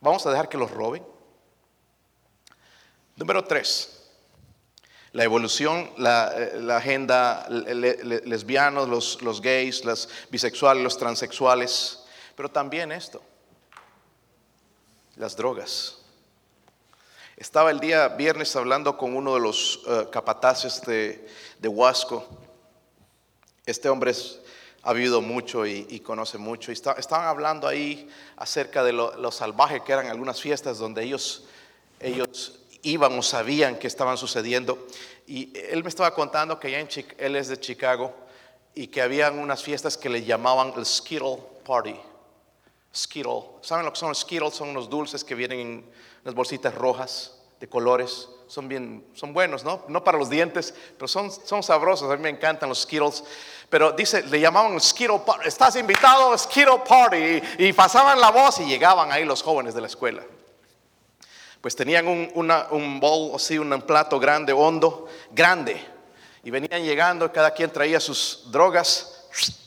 ¿Vamos 0.00 0.26
a 0.26 0.30
dejar 0.32 0.48
que 0.48 0.58
los 0.58 0.72
roben? 0.72 1.06
Número 3.14 3.44
tres. 3.44 4.10
La 5.12 5.22
evolución, 5.22 5.92
la, 5.98 6.32
eh, 6.36 6.68
agenda 6.72 7.46
lesbianos, 7.48 8.88
los, 8.88 9.22
los 9.22 9.40
gays, 9.40 9.84
los 9.84 10.08
bisexuales, 10.30 10.82
los 10.82 10.98
transexuales, 10.98 12.00
pero 12.34 12.50
también 12.50 12.90
esto, 12.90 13.22
las 15.14 15.36
drogas. 15.36 15.98
Estaba 17.36 17.70
el 17.70 17.78
día 17.78 18.08
viernes 18.08 18.56
hablando 18.56 18.96
con 18.98 19.14
uno 19.14 19.34
de 19.34 19.40
los 19.40 19.86
uh, 19.86 20.10
capataces 20.10 20.82
de, 20.82 21.30
de 21.60 21.68
Huasco. 21.68 22.26
Este 23.64 23.88
hombre 23.88 24.10
es 24.10 24.40
ha 24.82 24.92
vivido 24.92 25.20
mucho 25.20 25.66
y, 25.66 26.00
conoce 26.00 26.38
mucho. 26.38 26.70
Y 26.70 26.74
estaban 26.74 27.26
hablando 27.26 27.66
ahí 27.66 28.08
acerca 28.36 28.82
de 28.84 28.92
lo, 28.92 29.32
salvaje 29.32 29.82
que 29.82 29.92
eran 29.92 30.06
algunas 30.06 30.40
fiestas 30.40 30.78
donde 30.78 31.04
ellos, 31.04 31.44
ellos 32.00 32.60
iban 32.82 33.18
o 33.18 33.22
sabían 33.22 33.78
que 33.78 33.86
estaban 33.86 34.16
sucediendo. 34.16 34.86
Y 35.26 35.52
él 35.70 35.82
me 35.82 35.88
estaba 35.88 36.14
contando 36.14 36.58
que 36.58 36.78
en 36.78 36.88
él 37.18 37.36
es 37.36 37.48
de 37.48 37.60
Chicago 37.60 38.14
y 38.74 38.86
que 38.86 39.02
habían 39.02 39.38
unas 39.38 39.62
fiestas 39.62 39.96
que 39.96 40.08
le 40.08 40.24
llamaban 40.24 40.72
el 40.76 40.86
Skittle 40.86 41.38
Party. 41.66 41.96
Skittle. 42.94 43.42
¿Saben 43.60 43.84
lo 43.84 43.92
que 43.92 43.98
son 43.98 44.08
los 44.08 44.20
Skittles? 44.20 44.54
Son 44.54 44.68
unos 44.68 44.88
dulces 44.88 45.24
que 45.24 45.34
vienen 45.34 45.60
en 45.60 45.92
unas 46.24 46.34
bolsitas 46.34 46.74
rojas 46.74 47.34
de 47.60 47.68
colores. 47.68 48.28
Son 48.48 48.66
bien, 48.66 49.06
son 49.14 49.34
buenos, 49.34 49.62
¿no? 49.62 49.84
No 49.88 50.02
para 50.02 50.16
los 50.16 50.30
dientes, 50.30 50.74
pero 50.96 51.06
son, 51.06 51.30
son 51.30 51.62
sabrosos. 51.62 52.10
A 52.10 52.16
mí 52.16 52.22
me 52.22 52.30
encantan 52.30 52.68
los 52.68 52.80
Skittles. 52.80 53.22
Pero 53.68 53.92
dice, 53.92 54.22
le 54.22 54.40
llamaban 54.40 54.80
Skittle 54.80 55.20
Party. 55.20 55.46
Estás 55.46 55.76
invitado 55.76 56.32
a 56.32 56.38
Skittle 56.38 56.80
Party. 56.88 57.42
Y, 57.58 57.72
pasaban 57.74 58.18
la 58.18 58.30
voz 58.30 58.58
y 58.60 58.64
llegaban 58.64 59.12
ahí 59.12 59.26
los 59.26 59.42
jóvenes 59.42 59.74
de 59.74 59.82
la 59.82 59.86
escuela. 59.86 60.22
Pues 61.60 61.76
tenían 61.76 62.08
un, 62.08 62.30
un 62.70 63.00
bowl, 63.00 63.36
así, 63.36 63.58
un 63.58 63.82
plato 63.82 64.18
grande, 64.18 64.54
hondo, 64.54 65.06
grande. 65.30 65.78
Y 66.42 66.50
venían 66.50 66.82
llegando, 66.82 67.30
cada 67.30 67.50
quien 67.50 67.70
traía 67.70 68.00
sus 68.00 68.50
drogas 68.50 69.14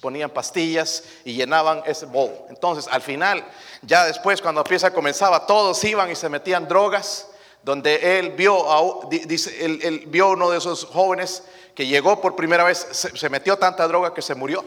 ponían 0.01 0.31
pastillas 0.31 1.03
y 1.23 1.33
llenaban 1.33 1.83
ese 1.85 2.07
bowl. 2.07 2.33
Entonces, 2.49 2.87
al 2.91 3.01
final, 3.01 3.45
ya 3.83 4.05
después, 4.05 4.41
cuando 4.41 4.61
empieza 4.61 4.91
comenzaba, 4.91 5.45
todos 5.45 5.83
iban 5.83 6.09
y 6.09 6.15
se 6.15 6.29
metían 6.29 6.67
drogas 6.67 7.27
donde 7.63 8.19
él 8.19 8.31
vio, 8.31 8.71
a, 8.71 9.07
dice, 9.09 9.65
él, 9.65 10.03
vio 10.07 10.31
uno 10.31 10.49
de 10.49 10.57
esos 10.57 10.85
jóvenes 10.85 11.43
que 11.75 11.85
llegó 11.85 12.19
por 12.19 12.35
primera 12.35 12.63
vez, 12.63 12.87
se, 12.91 13.29
metió 13.29 13.57
tanta 13.57 13.87
droga 13.87 14.13
que 14.13 14.21
se 14.21 14.35
murió. 14.35 14.63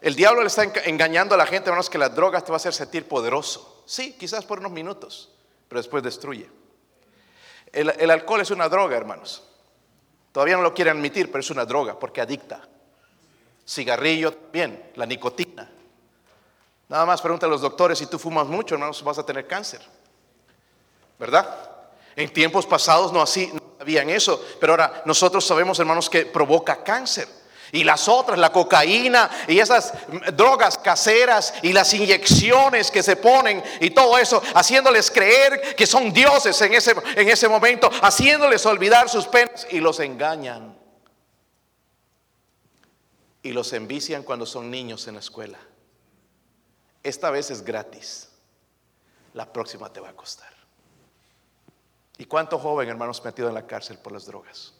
el 0.00 0.14
diablo 0.14 0.40
le 0.40 0.48
está 0.48 0.64
engañando 0.84 1.34
a 1.34 1.38
la 1.38 1.46
gente, 1.46 1.68
hermanos, 1.68 1.90
que 1.90 1.98
las 1.98 2.14
drogas 2.14 2.44
te 2.44 2.50
va 2.50 2.56
a 2.56 2.58
hacer 2.58 2.72
sentir 2.72 3.06
poderoso. 3.06 3.82
Sí, 3.86 4.14
quizás 4.18 4.44
por 4.44 4.58
unos 4.58 4.72
minutos, 4.72 5.30
pero 5.68 5.80
después 5.80 6.02
destruye. 6.02 6.48
El, 7.72 7.90
el 7.90 8.10
alcohol 8.10 8.40
es 8.40 8.50
una 8.50 8.68
droga, 8.68 8.96
hermanos. 8.96 9.44
Todavía 10.32 10.56
no 10.56 10.62
lo 10.62 10.74
quieren 10.74 10.96
admitir, 10.96 11.30
pero 11.30 11.40
es 11.40 11.50
una 11.50 11.64
droga 11.64 11.98
porque 11.98 12.20
adicta. 12.20 12.66
Cigarrillo 13.66 14.34
bien, 14.50 14.92
la 14.96 15.04
nicotina. 15.04 15.70
Nada 16.88 17.04
más 17.04 17.20
pregunta 17.20 17.46
a 17.46 17.48
los 17.48 17.60
doctores, 17.60 17.98
si 17.98 18.06
tú 18.06 18.18
fumas 18.18 18.46
mucho, 18.46 18.74
hermanos, 18.74 19.02
vas 19.02 19.18
a 19.18 19.26
tener 19.26 19.46
cáncer. 19.46 19.80
¿Verdad? 21.18 21.46
En 22.16 22.32
tiempos 22.32 22.66
pasados 22.66 23.12
no 23.12 23.20
así, 23.20 23.50
no 23.52 23.60
sabían 23.78 24.08
eso, 24.08 24.42
pero 24.58 24.72
ahora 24.72 25.02
nosotros 25.04 25.44
sabemos, 25.44 25.78
hermanos, 25.78 26.08
que 26.08 26.26
provoca 26.26 26.82
cáncer. 26.82 27.28
Y 27.70 27.84
las 27.84 28.08
otras, 28.08 28.38
la 28.38 28.50
cocaína 28.50 29.28
y 29.46 29.58
esas 29.58 29.92
drogas 30.34 30.78
caseras 30.78 31.52
y 31.60 31.74
las 31.74 31.92
inyecciones 31.92 32.90
que 32.90 33.02
se 33.02 33.16
ponen 33.16 33.62
y 33.80 33.90
todo 33.90 34.16
eso, 34.16 34.42
haciéndoles 34.54 35.10
creer 35.10 35.76
que 35.76 35.86
son 35.86 36.10
dioses 36.10 36.58
en 36.62 36.72
ese, 36.72 36.94
en 37.14 37.28
ese 37.28 37.46
momento, 37.46 37.90
haciéndoles 38.00 38.64
olvidar 38.64 39.10
sus 39.10 39.26
penas 39.26 39.66
y 39.70 39.80
los 39.80 40.00
engañan. 40.00 40.78
Y 43.42 43.52
los 43.52 43.74
envician 43.74 44.22
cuando 44.22 44.46
son 44.46 44.70
niños 44.70 45.06
en 45.06 45.14
la 45.14 45.20
escuela. 45.20 45.58
Esta 47.08 47.30
vez 47.30 47.50
es 47.50 47.64
gratis, 47.64 48.28
la 49.32 49.50
próxima 49.50 49.90
te 49.90 49.98
va 49.98 50.10
a 50.10 50.12
costar. 50.12 50.52
¿Y 52.18 52.26
cuánto 52.26 52.58
joven, 52.58 52.86
hermanos, 52.86 53.24
metido 53.24 53.48
en 53.48 53.54
la 53.54 53.66
cárcel 53.66 53.96
por 53.96 54.12
las 54.12 54.26
drogas? 54.26 54.74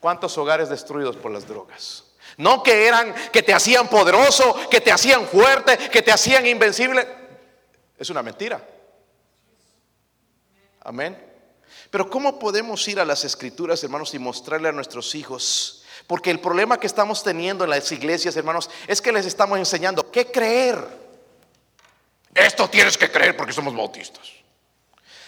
¿Cuántos 0.00 0.36
hogares 0.38 0.68
destruidos 0.68 1.16
por 1.16 1.30
las 1.30 1.46
drogas? 1.46 2.02
No 2.36 2.64
que 2.64 2.88
eran, 2.88 3.14
que 3.30 3.44
te 3.44 3.54
hacían 3.54 3.86
poderoso, 3.86 4.56
que 4.68 4.80
te 4.80 4.90
hacían 4.90 5.24
fuerte, 5.24 5.78
que 5.88 6.02
te 6.02 6.10
hacían 6.10 6.44
invencible. 6.46 7.06
Es 7.96 8.10
una 8.10 8.24
mentira. 8.24 8.60
Amén. 10.80 11.16
Pero 11.92 12.10
¿cómo 12.10 12.40
podemos 12.40 12.88
ir 12.88 12.98
a 12.98 13.04
las 13.04 13.24
escrituras, 13.24 13.84
hermanos, 13.84 14.12
y 14.14 14.18
mostrarle 14.18 14.68
a 14.68 14.72
nuestros 14.72 15.14
hijos? 15.14 15.84
Porque 16.08 16.32
el 16.32 16.40
problema 16.40 16.80
que 16.80 16.88
estamos 16.88 17.22
teniendo 17.22 17.62
en 17.62 17.70
las 17.70 17.92
iglesias, 17.92 18.36
hermanos, 18.36 18.68
es 18.88 19.00
que 19.00 19.12
les 19.12 19.26
estamos 19.26 19.60
enseñando 19.60 20.10
qué 20.10 20.26
creer. 20.26 21.11
Esto 22.34 22.68
tienes 22.68 22.96
que 22.96 23.10
creer 23.10 23.36
porque 23.36 23.52
somos 23.52 23.76
bautistas. 23.76 24.30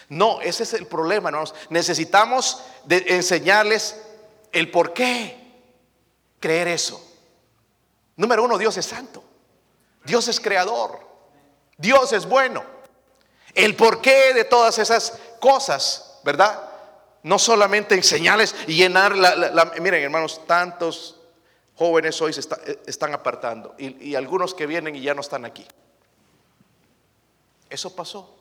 No, 0.09 0.41
ese 0.41 0.63
es 0.63 0.75
el 0.75 0.87
problema, 0.87 1.29
hermanos. 1.29 1.55
Necesitamos 1.71 2.63
enseñarles 2.89 4.01
el 4.53 4.71
por 4.71 4.93
qué 4.93 5.37
creer 6.41 6.69
eso. 6.69 7.03
Número 8.17 8.45
uno, 8.45 8.59
Dios 8.59 8.77
es 8.77 8.87
santo. 8.87 9.25
Dios 10.05 10.29
es 10.29 10.41
creador. 10.41 11.01
Dios 11.77 12.13
es 12.13 12.27
bueno. 12.27 12.65
El 13.55 13.77
porqué 13.77 14.35
de 14.35 14.45
todas 14.45 14.79
esas 14.79 15.19
cosas, 15.41 16.21
¿verdad? 16.25 16.61
No 17.23 17.39
solamente 17.39 17.95
enseñarles 17.95 18.55
y 18.67 18.75
llenar 18.75 19.17
la, 19.17 19.73
miren 19.81 20.03
hermanos, 20.03 20.47
tantos 20.47 21.21
jóvenes 21.77 22.21
hoy 22.21 22.33
se 22.33 22.41
eh, 22.41 22.83
están 22.87 23.15
apartando 23.15 23.75
y 23.79 24.15
algunos 24.15 24.55
que 24.55 24.67
vienen 24.67 24.95
y 24.95 25.01
ya 25.01 25.15
no 25.15 25.23
están 25.23 25.45
aquí. 25.45 25.67
Eso 27.75 27.95
pasó. 27.95 28.37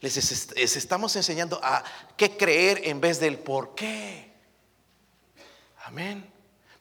Les 0.00 0.76
estamos 0.76 1.16
enseñando 1.16 1.58
a 1.62 1.82
qué 2.16 2.36
creer 2.36 2.82
en 2.84 3.00
vez 3.00 3.18
del 3.18 3.38
por 3.38 3.74
qué. 3.74 4.30
Amén. 5.84 6.30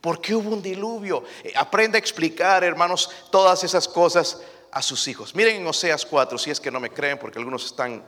¿Por 0.02 0.20
qué 0.20 0.36
hubo 0.36 0.50
un 0.50 0.62
diluvio? 0.62 1.24
Eh, 1.44 1.54
aprende 1.56 1.98
a 1.98 2.00
explicar, 2.00 2.64
hermanos, 2.64 3.10
todas 3.32 3.64
esas 3.64 3.88
cosas 3.88 4.42
a 4.70 4.82
sus 4.82 5.08
hijos. 5.08 5.34
Miren 5.34 5.56
en 5.56 5.68
Oseas 5.68 6.06
4, 6.06 6.38
si 6.38 6.52
es 6.52 6.60
que 6.60 6.70
no 6.70 6.80
me 6.80 6.90
creen, 6.90 7.18
porque 7.18 7.40
algunos 7.40 7.66
están 7.66 8.04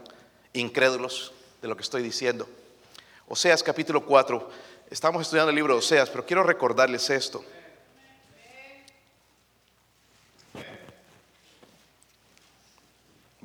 incrédulos 0.54 1.32
de 1.62 1.70
lo 1.70 1.76
que 1.78 1.84
estoy 1.84 2.04
diciendo. 2.04 2.48
Oseas 3.30 3.64
capítulo 3.64 4.06
4, 4.06 4.50
estamos 4.91 5.22
estudiando 5.22 5.50
el 5.50 5.56
libro 5.56 5.74
de 5.74 5.80
Oseas, 5.80 6.10
pero 6.10 6.26
quiero 6.26 6.43
recordarles 6.43 7.10
esto. 7.10 7.43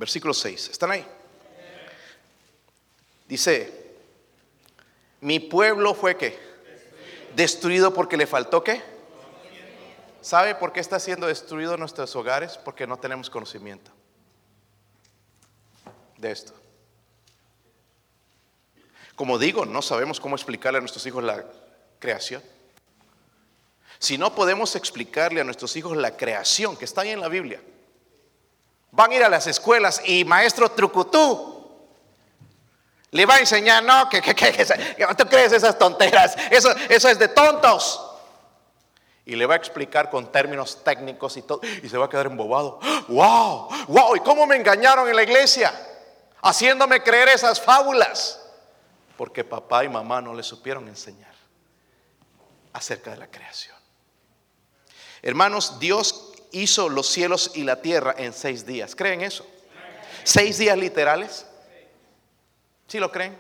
Versículo 0.03 0.35
6, 0.35 0.71
¿están 0.71 0.91
ahí? 0.91 1.07
Dice, 3.29 3.95
mi 5.21 5.39
pueblo 5.39 5.95
fue 5.95 6.17
que 6.17 6.37
destruido 7.37 7.95
porque 7.95 8.17
le 8.17 8.27
faltó 8.27 8.65
qué? 8.65 8.83
¿Sabe 10.21 10.57
por 10.57 10.73
qué 10.73 10.81
está 10.81 10.99
siendo 10.99 11.29
destruido 11.29 11.77
nuestros 11.77 12.17
hogares? 12.17 12.59
Porque 12.59 12.85
no 12.85 12.99
tenemos 12.99 13.31
conocimiento 13.31 13.93
de 16.17 16.33
esto. 16.33 16.53
Como 19.15 19.39
digo, 19.39 19.67
no 19.67 19.83
sabemos 19.83 20.19
cómo 20.19 20.35
explicarle 20.35 20.79
a 20.79 20.81
nuestros 20.81 21.07
hijos 21.07 21.23
la 21.23 21.45
creación. 22.01 22.43
Si 24.01 24.19
no 24.19 24.35
podemos 24.35 24.75
explicarle 24.75 25.41
a 25.41 25.45
nuestros 25.45 25.77
hijos 25.77 25.97
la 25.97 26.17
creación 26.17 26.77
que 26.77 26.87
está 26.87 27.03
ahí 27.03 27.11
en 27.11 27.21
la 27.21 27.29
Biblia, 27.29 27.61
van 28.93 29.11
a 29.11 29.15
ir 29.15 29.25
a 29.25 29.29
las 29.29 29.47
escuelas 29.47 30.01
y 30.05 30.25
maestro 30.25 30.71
trucutú, 30.71 31.51
le 33.11 33.27
va 33.27 33.35
a 33.35 33.39
enseñar, 33.41 33.83
no, 33.83 34.09
que, 34.09 34.23
que, 34.23 34.35
que, 34.35 35.07
tú 35.19 35.25
crees 35.29 35.53
esas 35.53 35.79
tonteras, 35.79 36.37
eso, 36.51 36.71
eso 36.89 37.09
es 37.09 37.19
de 37.19 37.29
tontos. 37.29 38.09
Y 39.25 39.37
le 39.37 39.47
va 39.47 39.55
a 39.55 39.57
explicar 39.57 40.11
con 40.11 40.33
términos 40.33 40.83
técnicos 40.83 41.37
y 41.37 41.43
todo, 41.43 41.61
y 41.83 41.89
se 41.89 41.97
va 41.97 42.07
a 42.07 42.09
quedar 42.09 42.27
embobado. 42.27 42.81
¡Wow! 43.09 43.69
¡Wow! 43.89 44.17
¿Y 44.17 44.21
cómo 44.21 44.47
me 44.47 44.57
engañaron 44.57 45.09
en 45.09 45.17
la 45.17 45.23
iglesia? 45.23 45.73
Haciéndome 46.43 47.03
creer 47.03 47.29
esas 47.29 47.61
fábulas. 47.61 48.41
Porque 49.17 49.45
papá 49.45 49.85
y 49.85 49.89
mamá 49.89 50.21
no 50.21 50.35
le 50.35 50.43
supieron 50.43 50.89
enseñar 50.89 51.33
acerca 52.73 53.11
de 53.13 53.19
la 53.19 53.31
creación. 53.31 53.77
Hermanos, 55.23 55.79
Dios 55.79 56.32
hizo 56.53 56.89
los 56.89 57.09
cielos 57.09 57.51
y 57.55 57.65
la 57.65 57.83
tierra 57.83 58.15
en 58.17 58.33
seis 58.33 58.65
días. 58.65 58.95
¿Creen 58.95 59.23
eso? 59.23 59.47
Seis 60.25 60.59
días 60.59 60.77
literales. 60.79 61.47
¿Sí 62.87 62.99
lo 62.99 63.11
creen? 63.11 63.37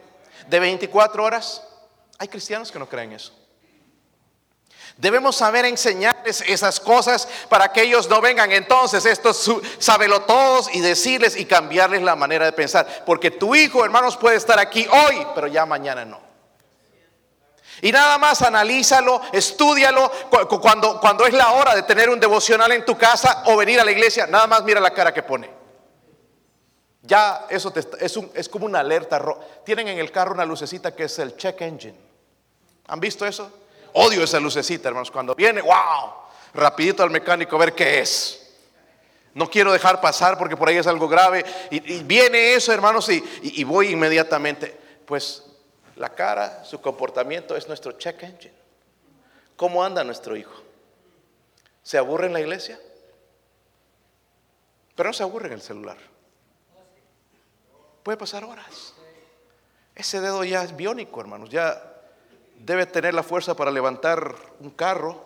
De 0.49 0.59
24 0.59 1.23
horas. 1.23 1.63
Hay 2.19 2.29
cristianos 2.29 2.73
que 2.73 2.79
no 2.79 2.89
creen 2.89 3.13
eso. 3.13 3.33
Debemos 4.97 5.37
saber 5.37 5.65
enseñarles 5.65 6.43
esas 6.43 6.79
cosas 6.79 7.27
para 7.49 7.73
que 7.73 7.83
ellos 7.83 8.09
no 8.09 8.21
vengan 8.21 8.53
entonces, 8.53 9.07
estos 9.07 9.51
sábelo 9.79 10.23
todos 10.23 10.75
y 10.75 10.81
decirles 10.81 11.37
y 11.37 11.47
cambiarles 11.47 12.03
la 12.03 12.15
manera 12.15 12.45
de 12.45 12.53
pensar. 12.53 13.05
Porque 13.07 13.31
tu 13.31 13.55
hijo, 13.55 13.85
hermanos, 13.85 14.17
puede 14.17 14.37
estar 14.37 14.59
aquí 14.59 14.87
hoy, 14.91 15.27
pero 15.35 15.47
ya 15.47 15.65
mañana 15.65 16.05
no. 16.05 16.32
Y 17.83 17.91
nada 17.91 18.16
más 18.16 18.41
analízalo, 18.43 19.20
estudialo. 19.33 20.11
Cuando, 20.61 21.01
cuando 21.01 21.26
es 21.26 21.35
la 21.35 21.51
hora 21.51 21.74
de 21.74 21.83
tener 21.83 22.09
un 22.09 22.20
devocional 22.20 22.70
en 22.70 22.85
tu 22.85 22.97
casa 22.97 23.43
o 23.47 23.57
venir 23.57 23.80
a 23.80 23.85
la 23.85 23.91
iglesia, 23.91 24.24
nada 24.28 24.47
más 24.47 24.62
mira 24.62 24.80
la 24.80 24.95
cara 24.95 25.12
que 25.12 25.24
pone. 25.24 25.51
Ya 27.03 27.47
eso 27.51 27.72
es, 27.74 28.18
es 28.35 28.49
como 28.49 28.66
una 28.66 28.78
alerta. 28.78 29.20
Tienen 29.64 29.89
en 29.89 29.99
el 29.99 30.12
carro 30.12 30.33
una 30.33 30.45
lucecita 30.45 30.95
que 30.95 31.05
es 31.05 31.18
el 31.18 31.37
check 31.37 31.61
engine. 31.61 31.99
¿Han 32.87 33.01
visto 33.01 33.26
eso? 33.26 33.51
Odio 33.95 34.22
esa 34.22 34.39
lucecita, 34.39 34.87
hermanos. 34.89 35.11
Cuando 35.11 35.35
viene, 35.35 35.61
wow, 35.61 36.12
rapidito 36.55 37.03
al 37.03 37.11
mecánico 37.11 37.57
a 37.57 37.59
ver 37.59 37.74
qué 37.74 37.99
es. 37.99 38.49
No 39.35 39.51
quiero 39.51 39.72
dejar 39.72 40.01
pasar 40.01 40.39
porque 40.39 40.57
por 40.57 40.68
ahí 40.68 40.76
es 40.76 40.87
algo 40.87 41.09
grave. 41.09 41.45
Y, 41.72 41.80
viene 42.05 42.55
eso, 42.55 42.72
hermanos, 42.72 43.09
y, 43.09 43.24
y 43.43 43.64
voy 43.64 43.89
inmediatamente. 43.89 44.78
Pues 45.05 45.43
la 45.97 46.11
cara, 46.11 46.64
su 46.64 46.80
comportamiento 46.80 47.57
es 47.57 47.68
nuestro 47.68 47.93
check 47.93 48.22
engine. 48.22 48.55
¿Cómo 49.57 49.84
anda 49.84 50.03
nuestro 50.05 50.36
hijo? 50.36 50.62
¿Se 51.82 51.99
aburre 51.99 52.26
en 52.26 52.32
la 52.32 52.40
iglesia? 52.40 52.78
Pero 54.95 55.09
no 55.09 55.12
se 55.12 55.22
aburre 55.22 55.47
en 55.49 55.55
el 55.55 55.62
celular. 55.62 55.99
Puede 58.03 58.18
pasar 58.18 58.45
horas. 58.45 58.95
Ese 59.95 60.20
dedo 60.20 60.43
ya 60.45 60.64
es 60.64 60.74
biónico, 60.74 61.20
hermanos. 61.20 61.51
Ya 61.51 61.82
debe 62.59 62.86
tener 62.86 63.14
la 63.14 63.22
fuerza 63.22 63.55
para 63.55 63.70
levantar 63.70 64.34
un 64.61 64.70
carro. 64.70 65.24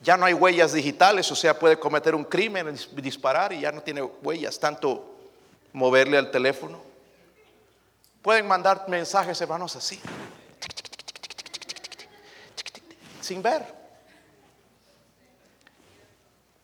Ya 0.00 0.16
no 0.16 0.24
hay 0.24 0.34
huellas 0.34 0.72
digitales, 0.72 1.30
o 1.30 1.36
sea, 1.36 1.58
puede 1.58 1.78
cometer 1.78 2.14
un 2.14 2.24
crimen, 2.24 2.76
disparar 2.92 3.52
y 3.52 3.60
ya 3.60 3.70
no 3.70 3.82
tiene 3.82 4.02
huellas, 4.02 4.58
tanto 4.58 5.16
moverle 5.72 6.18
al 6.18 6.30
teléfono. 6.30 6.91
Pueden 8.22 8.46
mandar 8.46 8.88
mensajes, 8.88 9.40
hermanos, 9.40 9.74
así, 9.74 10.00
sin 13.20 13.42
ver. 13.42 13.66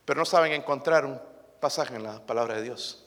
Pero 0.05 0.21
no 0.21 0.25
saben 0.25 0.53
encontrar 0.53 1.05
un 1.05 1.21
pasaje 1.61 1.97
en 1.97 2.05
la 2.05 2.25
palabra 2.25 2.55
de 2.55 2.63
Dios. 2.63 3.05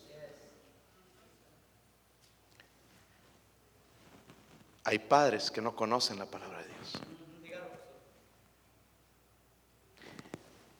Hay 4.83 4.99
padres 4.99 5.49
que 5.49 5.61
no 5.61 5.75
conocen 5.75 6.19
la 6.19 6.25
palabra 6.25 6.59
de 6.59 6.67
Dios. 6.67 6.93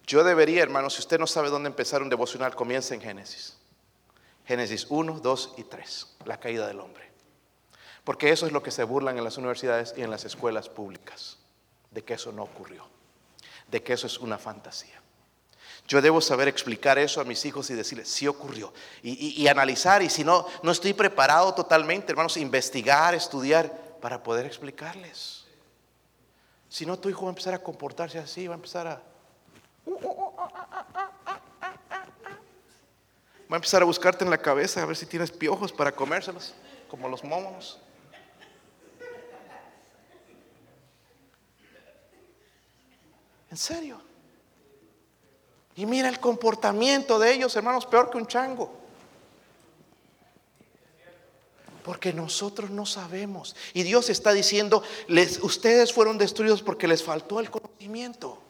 Yo 0.05 0.25
debería, 0.25 0.61
hermano, 0.61 0.89
si 0.89 0.99
usted 0.99 1.17
no 1.19 1.27
sabe 1.27 1.49
dónde 1.49 1.69
empezar 1.69 2.01
un 2.01 2.09
devocional, 2.09 2.53
comienza 2.53 2.93
en 2.93 3.01
Génesis. 3.01 3.55
Génesis 4.45 4.87
1, 4.89 5.21
2 5.21 5.53
y 5.57 5.63
3, 5.63 6.17
la 6.25 6.37
caída 6.37 6.67
del 6.67 6.81
hombre. 6.81 7.10
Porque 8.03 8.31
eso 8.31 8.45
es 8.45 8.51
lo 8.51 8.63
que 8.63 8.71
se 8.71 8.83
burlan 8.83 9.17
en 9.17 9.23
las 9.23 9.37
universidades 9.37 9.93
y 9.95 10.01
en 10.01 10.09
las 10.09 10.25
escuelas 10.25 10.69
públicas, 10.69 11.37
de 11.91 12.03
que 12.03 12.15
eso 12.15 12.31
no 12.31 12.43
ocurrió, 12.43 12.87
de 13.69 13.83
que 13.83 13.93
eso 13.93 14.07
es 14.07 14.17
una 14.19 14.37
fantasía. 14.37 15.01
Yo 15.87 16.01
debo 16.01 16.21
saber 16.21 16.47
explicar 16.47 16.97
eso 16.97 17.19
a 17.19 17.25
mis 17.25 17.43
hijos 17.45 17.69
y 17.69 17.73
decirles, 17.73 18.07
sí 18.07 18.27
ocurrió. 18.27 18.73
Y, 19.03 19.45
analizar, 19.47 20.01
y 20.01 20.09
si 20.09 20.23
no, 20.23 20.47
no 20.63 20.71
estoy 20.71 20.93
preparado 20.93 21.53
totalmente, 21.53 22.11
hermanos, 22.11 22.37
investigar, 22.37 23.13
estudiar 23.13 23.71
para 23.99 24.23
poder 24.23 24.45
explicarles. 24.45 25.45
Si 26.69 26.85
no, 26.85 26.97
tu 26.97 27.09
hijo 27.09 27.23
va 27.23 27.27
a 27.27 27.31
empezar 27.31 27.53
a 27.53 27.61
comportarse 27.61 28.19
así, 28.19 28.47
va 28.47 28.53
a 28.53 28.55
empezar 28.55 28.87
a... 28.87 29.01
Va 33.51 33.55
a 33.55 33.57
empezar 33.57 33.81
a 33.81 33.85
buscarte 33.85 34.23
en 34.23 34.29
la 34.29 34.37
cabeza 34.37 34.81
a 34.81 34.85
ver 34.85 34.95
si 34.95 35.05
tienes 35.05 35.29
piojos 35.29 35.73
para 35.73 35.91
comérselos, 35.91 36.53
como 36.89 37.09
los 37.09 37.21
momos. 37.21 37.81
En 43.51 43.57
serio. 43.57 44.01
Y 45.75 45.85
mira 45.85 46.07
el 46.07 46.19
comportamiento 46.19 47.19
de 47.19 47.33
ellos, 47.33 47.55
hermanos, 47.55 47.85
peor 47.85 48.09
que 48.09 48.17
un 48.17 48.25
chango. 48.25 48.71
Porque 51.83 52.13
nosotros 52.13 52.69
no 52.69 52.85
sabemos. 52.85 53.55
Y 53.73 53.83
Dios 53.83 54.09
está 54.09 54.31
diciendo, 54.31 54.83
les, 55.07 55.39
ustedes 55.43 55.91
fueron 55.91 56.17
destruidos 56.17 56.61
porque 56.61 56.87
les 56.87 57.03
faltó 57.03 57.39
el 57.39 57.51
conocimiento. 57.51 58.41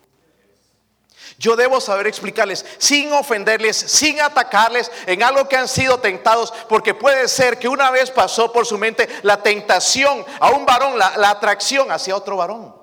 Yo 1.38 1.56
debo 1.56 1.80
saber 1.80 2.08
explicarles 2.08 2.66
sin 2.78 3.12
ofenderles, 3.14 3.78
sin 3.78 4.20
atacarles 4.20 4.91
en 5.08 5.24
algo 5.24 5.47
que 5.47 5.56
han 5.56 5.68
sido 5.68 5.99
tentados, 5.99 6.54
porque 6.68 6.93
puede 6.93 7.28
ser 7.28 7.58
que 7.58 7.70
una 7.70 7.89
vez 7.89 8.12
pasó 8.12 8.52
por 8.52 8.66
su 8.66 8.78
mente 8.78 9.08
la 9.24 9.41
tentación 9.41 10.26
a 10.39 10.52
un 10.52 10.66
varón, 10.66 10.97
la, 10.99 11.18
la 11.18 11.32
atracción 11.32 11.91
hacia 11.91 12.16
otro 12.16 12.38
varón. 12.38 12.81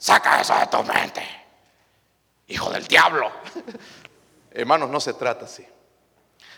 Saca 0.00 0.40
eso 0.40 0.58
de 0.58 0.66
tu 0.66 0.82
mente, 0.82 1.22
hijo 2.48 2.70
del 2.70 2.86
diablo. 2.86 3.30
Hermanos, 4.50 4.88
no 4.88 4.98
se 4.98 5.12
trata 5.12 5.44
así. 5.44 5.66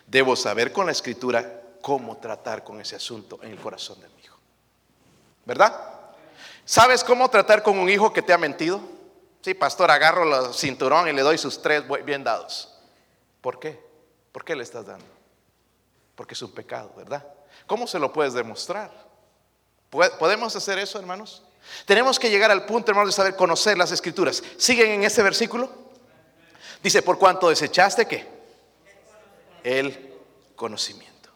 Debo 0.06 0.36
saber 0.36 0.72
con 0.72 0.86
la 0.86 0.92
escritura 0.92 1.60
cómo 1.80 2.18
tratar 2.18 2.62
con 2.62 2.80
ese 2.80 2.94
asunto 2.94 3.40
en 3.42 3.50
el 3.50 3.58
corazón 3.58 4.00
de 4.00 4.08
mi 4.10 4.20
hijo. 4.22 4.38
¿Verdad? 5.44 5.76
¿Sabes 6.64 7.02
cómo 7.02 7.28
tratar 7.28 7.64
con 7.64 7.80
un 7.80 7.90
hijo 7.90 8.12
que 8.12 8.22
te 8.22 8.32
ha 8.32 8.38
mentido? 8.38 8.80
Sí, 9.40 9.54
pastor, 9.54 9.90
agarro 9.90 10.22
el 10.22 10.54
cinturón 10.54 11.08
y 11.08 11.12
le 11.12 11.22
doy 11.22 11.36
sus 11.36 11.60
tres 11.60 11.82
bien 12.04 12.22
dados. 12.22 12.78
¿Por 13.40 13.58
qué? 13.58 13.84
¿Por 14.30 14.44
qué 14.44 14.54
le 14.54 14.62
estás 14.62 14.86
dando? 14.86 15.04
Porque 16.14 16.34
es 16.34 16.42
un 16.42 16.52
pecado, 16.52 16.92
¿verdad? 16.96 17.26
¿Cómo 17.66 17.88
se 17.88 17.98
lo 17.98 18.12
puedes 18.12 18.34
demostrar? 18.34 18.92
¿Podemos 19.90 20.54
hacer 20.54 20.78
eso, 20.78 21.00
hermanos? 21.00 21.42
Tenemos 21.86 22.18
que 22.18 22.30
llegar 22.30 22.50
al 22.50 22.66
punto, 22.66 22.90
hermanos, 22.90 23.14
de 23.14 23.16
saber 23.16 23.36
conocer 23.36 23.76
las 23.78 23.92
escrituras. 23.92 24.42
¿Siguen 24.56 24.90
en 24.90 25.04
este 25.04 25.22
versículo? 25.22 25.70
Dice, 26.82 27.02
por 27.02 27.18
cuanto 27.18 27.48
desechaste 27.48 28.06
qué? 28.06 28.26
El 29.62 30.12
conocimiento. 30.56 31.30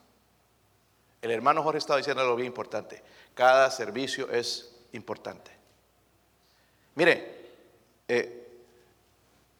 El 1.23 1.31
hermano 1.31 1.63
Jorge 1.63 1.79
estaba 1.79 1.99
diciendo 1.99 2.23
algo 2.23 2.37
bien 2.37 2.49
importante. 2.49 3.03
Cada 3.35 3.71
servicio 3.71 4.31
es 4.31 4.71
importante. 4.93 5.51
Mire, 6.95 7.37
eh, 8.09 8.47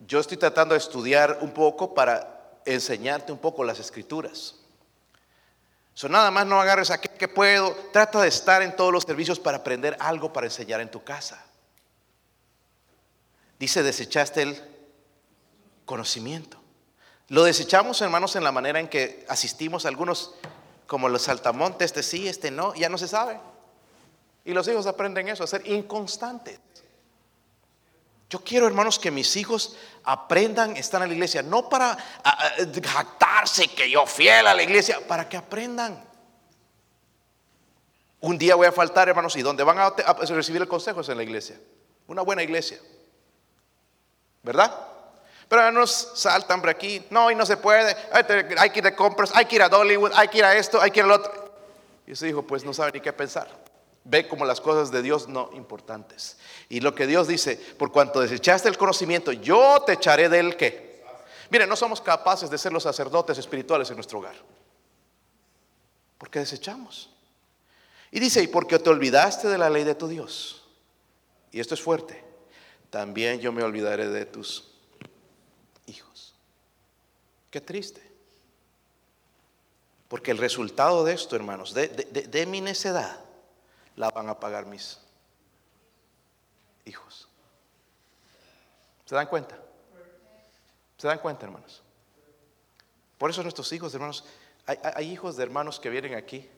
yo 0.01 0.21
estoy 0.21 0.37
tratando 0.37 0.75
de 0.75 0.79
estudiar 0.79 1.39
un 1.41 1.53
poco 1.53 1.95
para 1.95 2.61
enseñarte 2.65 3.33
un 3.33 3.39
poco 3.39 3.65
las 3.65 3.79
escrituras. 3.79 4.56
So, 5.97 6.11
nada 6.11 6.31
más 6.31 6.47
no 6.47 6.61
agarres 6.61 6.91
a 6.91 7.01
que 7.01 7.27
puedo. 7.27 7.75
Trata 7.91 8.21
de 8.21 8.29
estar 8.29 8.61
en 8.61 8.77
todos 8.77 8.93
los 8.93 9.05
servicios 9.05 9.41
para 9.41 9.57
aprender 9.57 9.97
algo 9.99 10.31
para 10.31 10.47
enseñar 10.47 10.83
en 10.83 10.91
tu 10.91 11.03
casa. 11.03 11.43
Dice, 13.59 13.83
desechaste 13.83 14.43
el 14.43 14.63
conocimiento. 15.87 16.59
Lo 17.29 17.45
desechamos, 17.45 18.03
hermanos, 18.03 18.37
en 18.37 18.45
la 18.45 18.53
manera 18.53 18.79
en 18.79 18.89
que 18.89 19.25
asistimos 19.31 19.87
a 19.87 19.89
algunos 19.89 20.35
como 20.87 21.09
los 21.09 21.23
saltamontes, 21.23 21.87
este 21.87 22.03
sí, 22.03 22.29
este 22.29 22.51
no, 22.51 22.75
ya 22.75 22.91
no 22.91 22.99
se 22.99 23.09
sabe. 23.09 23.41
Y 24.45 24.53
los 24.53 24.69
hijos 24.69 24.87
aprenden 24.87 25.31
eso, 25.31 25.45
a 25.45 25.47
ser 25.47 25.67
inconstantes. 25.67 26.61
Yo 28.29 28.41
quiero, 28.41 28.67
hermanos, 28.67 28.99
que 28.99 29.11
mis 29.11 29.37
hijos 29.37 29.77
aprendan, 30.03 30.77
están 30.77 31.03
en 31.03 31.09
la 31.09 31.15
iglesia, 31.15 31.43
no 31.43 31.69
para 31.69 31.97
jactarse 32.85 33.69
que 33.69 33.89
yo 33.89 34.05
fiel 34.07 34.47
a 34.47 34.55
la 34.55 34.63
iglesia, 34.63 35.01
para 35.07 35.29
que 35.29 35.37
aprendan. 35.37 36.05
Un 38.21 38.39
día 38.39 38.57
voy 38.57 38.67
a 38.67 38.73
faltar, 38.73 39.09
hermanos, 39.09 39.37
y 39.37 39.43
donde 39.43 39.63
van 39.63 39.79
a, 39.79 39.91
recibir 39.91 40.61
el 40.61 40.69
consejo 40.69 41.03
es 41.03 41.09
en 41.09 41.19
la 41.19 41.23
iglesia. 41.23 41.61
Una 42.09 42.23
buena 42.23 42.43
iglesia. 42.43 42.79
¿Verdad? 44.43 44.77
Pero 45.49 45.71
nos 45.71 46.13
saltan 46.15 46.61
por 46.61 46.71
aquí, 46.71 47.07
no, 47.11 47.31
y 47.31 47.37
no 47.37 47.47
se 47.47 47.57
puede, 47.57 47.97
hay 48.59 48.71
que 48.71 48.79
ir 48.81 48.85
de 48.85 48.97
compras, 48.97 49.31
hay 49.35 49.45
que 49.45 49.55
ir 49.55 49.63
a 49.63 49.69
Dollywood, 49.69 50.11
hay 50.15 50.27
que 50.27 50.39
ir 50.39 50.45
a 50.45 50.57
esto, 50.57 50.81
hay 50.81 50.91
que 50.91 50.99
ir 50.99 51.05
al 51.05 51.13
otro. 51.13 51.55
Y 52.05 52.13
ese 52.13 52.27
dijo, 52.27 52.43
pues 52.43 52.65
no 52.65 52.75
sabe 52.75 52.91
ni 52.93 53.01
qué 53.01 53.13
pensar. 53.13 53.66
Ve 54.09 54.29
como 54.29 54.45
las 54.45 54.61
cosas 54.61 54.91
de 54.91 55.03
Dios 55.03 55.29
no 55.29 55.51
importantes. 55.53 56.39
Y 56.69 56.81
lo 56.81 56.95
que 56.95 57.07
Dios 57.07 57.27
dice, 57.27 57.57
por 57.79 57.91
cuanto 57.91 58.21
desechaste 58.21 58.69
el 58.69 58.79
conocimiento, 58.79 59.33
yo 59.33 59.83
te 59.85 59.95
echaré 59.95 60.29
del 60.29 60.57
qué. 60.57 61.05
Mire, 61.51 61.67
no 61.67 61.77
somos 61.77 62.01
capaces 62.01 62.49
de 62.51 62.59
ser 62.59 62.73
los 62.73 62.85
sacerdotes 62.85 63.39
espirituales 63.39 63.91
en 63.91 63.97
nuestro 63.97 64.19
hogar. 64.19 64.37
Porque 66.19 66.39
desechamos. 66.39 67.11
Y 68.11 68.21
dice, 68.21 68.43
y 68.43 68.47
porque 68.47 68.79
te 68.79 68.91
olvidaste 68.91 69.49
de 69.49 69.59
la 69.59 69.69
ley 69.69 69.85
de 69.85 69.95
tu 69.95 70.09
Dios. 70.09 70.65
Y 71.53 71.61
esto 71.61 71.75
es 71.75 71.83
fuerte. 71.83 72.25
También 72.91 73.41
yo 73.41 73.53
me 73.53 73.63
olvidaré 73.63 74.09
de 74.09 74.27
tus 74.27 74.77
Qué 77.57 77.61
triste. 77.63 78.03
Porque 80.09 80.31
el 80.31 80.37
resultado 80.37 81.05
de 81.05 81.15
esto, 81.15 81.37
hermanos, 81.37 81.73
de, 81.73 82.47
mi 82.47 82.61
necedad, 82.61 83.19
la 83.97 84.11
van 84.11 84.29
a 84.29 84.39
pagar 84.39 84.67
mis 84.67 84.99
hijos. 86.85 87.29
¿Se 89.05 89.15
dan 89.15 89.27
cuenta? 89.27 89.59
¿Se 90.97 91.07
dan 91.07 91.19
cuenta, 91.19 91.47
hermanos? 91.47 91.83
Por 93.19 93.31
eso 93.31 93.43
nuestros 93.43 93.73
hijos, 93.73 93.95
hermanos, 93.95 94.25
hay, 94.67 95.11
hijos 95.11 95.37
de 95.37 95.43
hermanos 95.43 95.81
que 95.81 95.91
vienen 95.91 96.15
aquí, 96.15 96.49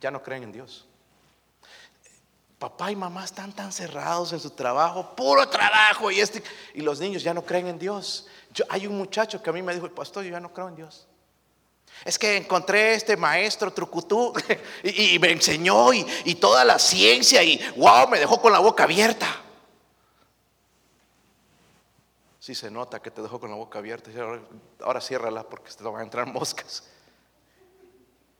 ya 0.00 0.10
no 0.10 0.22
creen 0.22 0.44
en 0.44 0.52
Dios. 0.52 0.86
Papá 2.58 2.90
y 2.90 2.96
mamá 2.96 3.24
están 3.24 3.52
tan 3.52 3.72
cerrados 3.72 4.32
en 4.32 4.40
su 4.40 4.50
trabajo, 4.50 5.14
puro 5.14 5.48
trabajo, 5.48 6.10
y, 6.10 6.20
este, 6.20 6.42
y 6.74 6.80
los 6.82 7.00
niños 7.00 7.22
ya 7.22 7.34
no 7.34 7.44
creen 7.44 7.66
en 7.66 7.78
Dios 7.78 8.26
hay 8.68 8.86
un 8.86 8.96
muchacho 8.96 9.42
que 9.42 9.50
a 9.50 9.52
mí 9.52 9.62
me 9.62 9.74
dijo, 9.74 9.88
pastor, 9.88 10.24
yo 10.24 10.30
ya 10.30 10.40
no 10.40 10.52
creo 10.52 10.68
en 10.68 10.76
Dios. 10.76 11.06
Es 12.04 12.18
que 12.18 12.36
encontré 12.36 12.94
este 12.94 13.16
maestro 13.16 13.72
trucutú 13.72 14.32
y, 14.82 15.18
me 15.18 15.30
enseñó 15.30 15.92
y, 15.92 16.34
toda 16.34 16.64
la 16.64 16.78
ciencia 16.78 17.42
y 17.42 17.60
wow, 17.76 18.08
me 18.08 18.18
dejó 18.18 18.40
con 18.40 18.52
la 18.52 18.58
boca 18.58 18.84
abierta. 18.84 19.42
Sí 22.40 22.54
se 22.54 22.70
nota 22.70 23.00
que 23.00 23.10
te 23.10 23.22
dejó 23.22 23.40
con 23.40 23.50
la 23.50 23.56
boca 23.56 23.78
abierta. 23.78 24.10
Ahora, 24.80 25.00
ciérrala 25.00 25.44
porque 25.44 25.70
te 25.72 25.82
van 25.84 26.00
a 26.00 26.02
entrar 26.02 26.26
moscas. 26.26 26.84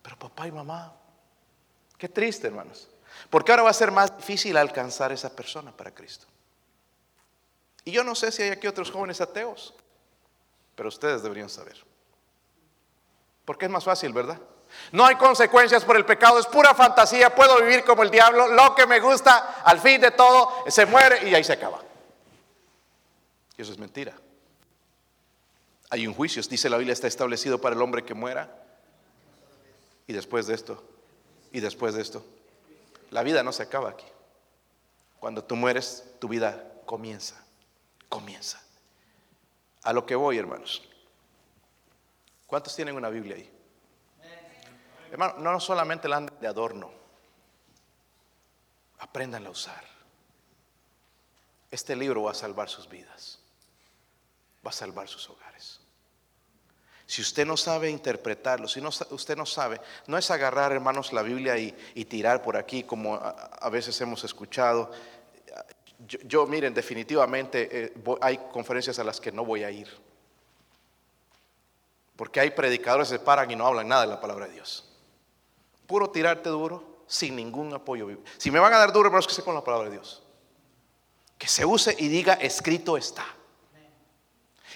Pero 0.03 0.19
papá 0.19 0.47
y 0.47 0.53
mamá, 0.53 0.95
qué 1.97 2.09
triste 2.09 2.49
hermanos. 2.49 2.91
Porque 3.31 3.53
ahora 3.53 3.63
va 3.63 3.71
a 3.71 3.75
ser 3.75 3.91
más 3.91 4.15
difícil 4.15 4.57
alcanzar 4.59 5.13
esa 5.13 5.35
persona 5.35 5.75
para 5.75 5.95
Cristo. 5.95 6.27
Y 7.85 7.93
yo 7.93 8.05
no 8.05 8.15
sé 8.15 8.31
si 8.31 8.43
hay 8.43 8.51
aquí 8.51 8.67
otros 8.67 8.91
jóvenes 8.91 9.23
ateos. 9.23 9.73
Pero 10.75 10.89
ustedes 10.89 11.23
deberían 11.23 11.49
saber. 11.49 11.94
Porque 13.45 13.67
es 13.67 13.71
más 13.71 13.85
fácil, 13.85 14.13
¿verdad? 14.13 14.39
No 14.93 15.05
hay 15.05 15.17
consecuencias 15.17 15.85
por 15.85 15.97
el 15.97 16.05
pecado, 16.05 16.39
es 16.39 16.47
pura 16.47 16.75
fantasía, 16.75 17.35
puedo 17.35 17.61
vivir 17.61 17.85
como 17.85 18.03
el 18.03 18.11
diablo, 18.11 18.49
lo 18.49 18.75
que 18.75 18.87
me 18.87 19.01
gusta, 19.01 19.63
al 19.65 19.81
fin 19.81 20.01
de 20.01 20.11
todo, 20.11 20.65
se 20.69 20.87
muere 20.87 21.29
y 21.29 21.35
ahí 21.35 21.45
se 21.45 21.53
acaba. 21.53 21.81
Y 23.57 23.63
eso 23.63 23.73
es 23.73 23.79
mentira. 23.79 24.15
Hay 25.91 26.07
un 26.07 26.15
juicio, 26.15 26.43
dice 26.43 26.69
la 26.69 26.77
Biblia, 26.77 26.93
está 26.93 27.07
establecido 27.07 27.61
para 27.61 27.77
el 27.77 27.83
hombre 27.83 28.05
que 28.05 28.15
muera. 28.15 28.63
Y 30.07 30.13
después 30.13 30.47
de 30.47 30.55
esto, 30.55 30.83
y 31.53 31.61
después 31.61 31.95
de 31.95 32.03
esto, 32.03 32.25
la 33.11 33.23
vida 33.23 33.43
no 33.43 33.53
se 33.53 33.63
acaba 33.63 33.91
aquí. 33.91 34.07
Cuando 35.21 35.45
tú 35.45 35.57
mueres, 35.57 36.05
tu 36.19 36.29
vida 36.29 36.65
comienza, 36.85 37.43
comienza. 38.09 38.61
A 39.83 39.93
lo 39.93 40.05
que 40.05 40.17
voy, 40.17 40.37
hermanos. 40.37 40.83
¿Cuántos 42.47 42.75
tienen 42.77 42.97
una 42.97 43.09
Biblia 43.09 43.37
ahí? 43.37 43.51
Hermano, 45.11 45.35
no 45.39 45.61
solamente 45.61 46.09
la 46.09 46.17
andan 46.17 46.41
de 46.41 46.47
adorno. 46.47 46.91
Aprendan 48.99 49.47
a 49.47 49.51
usar. 49.51 49.85
Este 51.71 51.95
libro 51.95 52.23
va 52.25 52.33
a 52.33 52.35
salvar 52.35 52.69
sus 52.69 52.89
vidas. 52.89 53.39
Va 54.65 54.71
a 54.71 54.73
salvar 54.73 55.09
sus 55.09 55.29
hogares. 55.31 55.81
Si 57.07 57.21
usted 57.21 57.47
no 57.47 57.57
sabe 57.57 57.91
interpretarlo, 57.91 58.67
si 58.67 58.81
usted 58.81 59.37
no 59.37 59.45
sabe, 59.45 59.81
no 60.07 60.17
es 60.17 60.31
agarrar, 60.31 60.73
hermanos, 60.73 61.13
la 61.13 61.23
Biblia 61.23 61.57
y, 61.59 62.05
tirar 62.07 62.43
por 62.43 62.57
aquí 62.57 62.85
como 62.85 63.15
a, 63.15 63.69
veces 63.71 64.01
hemos 64.01 64.25
escuchado. 64.25 64.91
Yo, 66.25 66.47
miren, 66.47 66.73
definitivamente 66.73 67.85
eh, 67.85 67.95
hay 68.21 68.39
conferencias 68.51 68.99
a 68.99 69.05
las 69.05 69.21
que 69.21 69.31
no 69.31 69.45
voy 69.45 69.65
a 69.65 69.71
ir. 69.71 69.89
Porque 72.17 72.41
hay 72.41 72.51
predicadores 72.51 73.09
que 73.09 73.19
se 73.19 73.25
paran 73.25 73.51
y 73.51 73.57
no 73.57 73.67
hablan 73.67 73.89
nada 73.89 74.03
de 74.03 74.09
la 74.09 74.21
palabra 74.21 74.47
de 74.47 74.53
Dios. 74.53 74.89
Puro 75.87 76.11
tirarte 76.11 76.49
duro 76.49 77.03
sin 77.07 77.37
ningún 77.37 77.73
apoyo. 77.75 78.09
Si 78.39 78.51
me 78.51 78.61
van 78.61 78.73
a 78.73 78.79
dar 78.79 78.93
duro, 78.93 79.07
hermanos, 79.07 79.27
que 79.27 79.35
sea 79.35 79.45
con 79.45 79.55
la 79.55 79.65
palabra 79.65 79.89
de 79.89 79.97
Dios. 79.97 80.23
Que 81.39 81.49
se 81.49 81.65
use 81.65 81.95
y 81.99 82.09
diga, 82.09 82.35
escrito 82.35 82.97
está. 82.97 83.27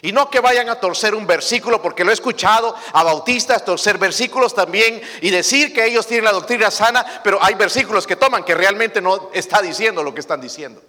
Y 0.00 0.12
no 0.12 0.30
que 0.30 0.38
vayan 0.40 0.68
a 0.68 0.78
torcer 0.78 1.14
un 1.14 1.26
versículo, 1.26 1.82
porque 1.82 2.04
lo 2.04 2.10
he 2.10 2.14
escuchado 2.14 2.74
a 2.92 3.02
bautistas 3.02 3.64
torcer 3.64 3.98
versículos 3.98 4.54
también 4.54 5.00
y 5.20 5.30
decir 5.30 5.72
que 5.72 5.84
ellos 5.84 6.06
tienen 6.06 6.26
la 6.26 6.32
doctrina 6.32 6.70
sana, 6.70 7.20
pero 7.24 7.42
hay 7.42 7.54
versículos 7.54 8.06
que 8.06 8.14
toman 8.14 8.44
que 8.44 8.54
realmente 8.54 9.00
no 9.00 9.30
está 9.32 9.60
diciendo 9.60 10.04
lo 10.04 10.14
que 10.14 10.20
están 10.20 10.40
diciendo. 10.40 10.82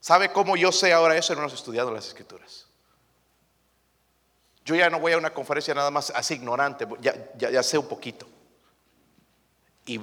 ¿Sabe 0.00 0.32
cómo 0.32 0.56
yo 0.56 0.72
sé 0.72 0.92
ahora 0.92 1.16
eso? 1.16 1.34
No 1.34 1.46
estudiado 1.46 1.90
las 1.90 2.06
escrituras. 2.06 2.65
Yo 4.66 4.74
ya 4.74 4.90
no 4.90 5.00
voy 5.00 5.12
a 5.12 5.18
una 5.18 5.32
conferencia 5.32 5.72
nada 5.72 5.90
más 5.90 6.10
así 6.10 6.34
ignorante, 6.34 6.86
ya, 7.00 7.62
sé 7.62 7.78
un 7.78 7.86
poquito. 7.86 8.28
Y 9.86 9.98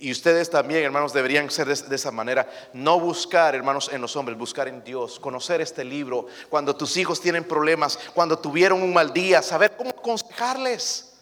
y 0.00 0.12
ustedes 0.12 0.48
también, 0.48 0.84
hermanos, 0.84 1.12
deberían 1.12 1.50
ser 1.50 1.66
de, 1.66 1.96
esa 1.96 2.12
manera. 2.12 2.48
No 2.72 3.00
buscar, 3.00 3.56
hermanos, 3.56 3.90
en 3.92 4.00
los 4.00 4.14
hombres, 4.14 4.38
buscar 4.38 4.68
en 4.68 4.84
Dios, 4.84 5.18
conocer 5.18 5.60
este 5.60 5.82
libro. 5.84 6.26
Cuando 6.48 6.76
tus 6.76 6.96
hijos 6.96 7.20
tienen 7.20 7.42
problemas, 7.42 7.98
cuando 8.14 8.38
tuvieron 8.38 8.80
un 8.80 8.92
mal 8.92 9.12
día, 9.12 9.42
saber 9.42 9.76
cómo 9.76 9.90
aconsejarles. 9.90 11.14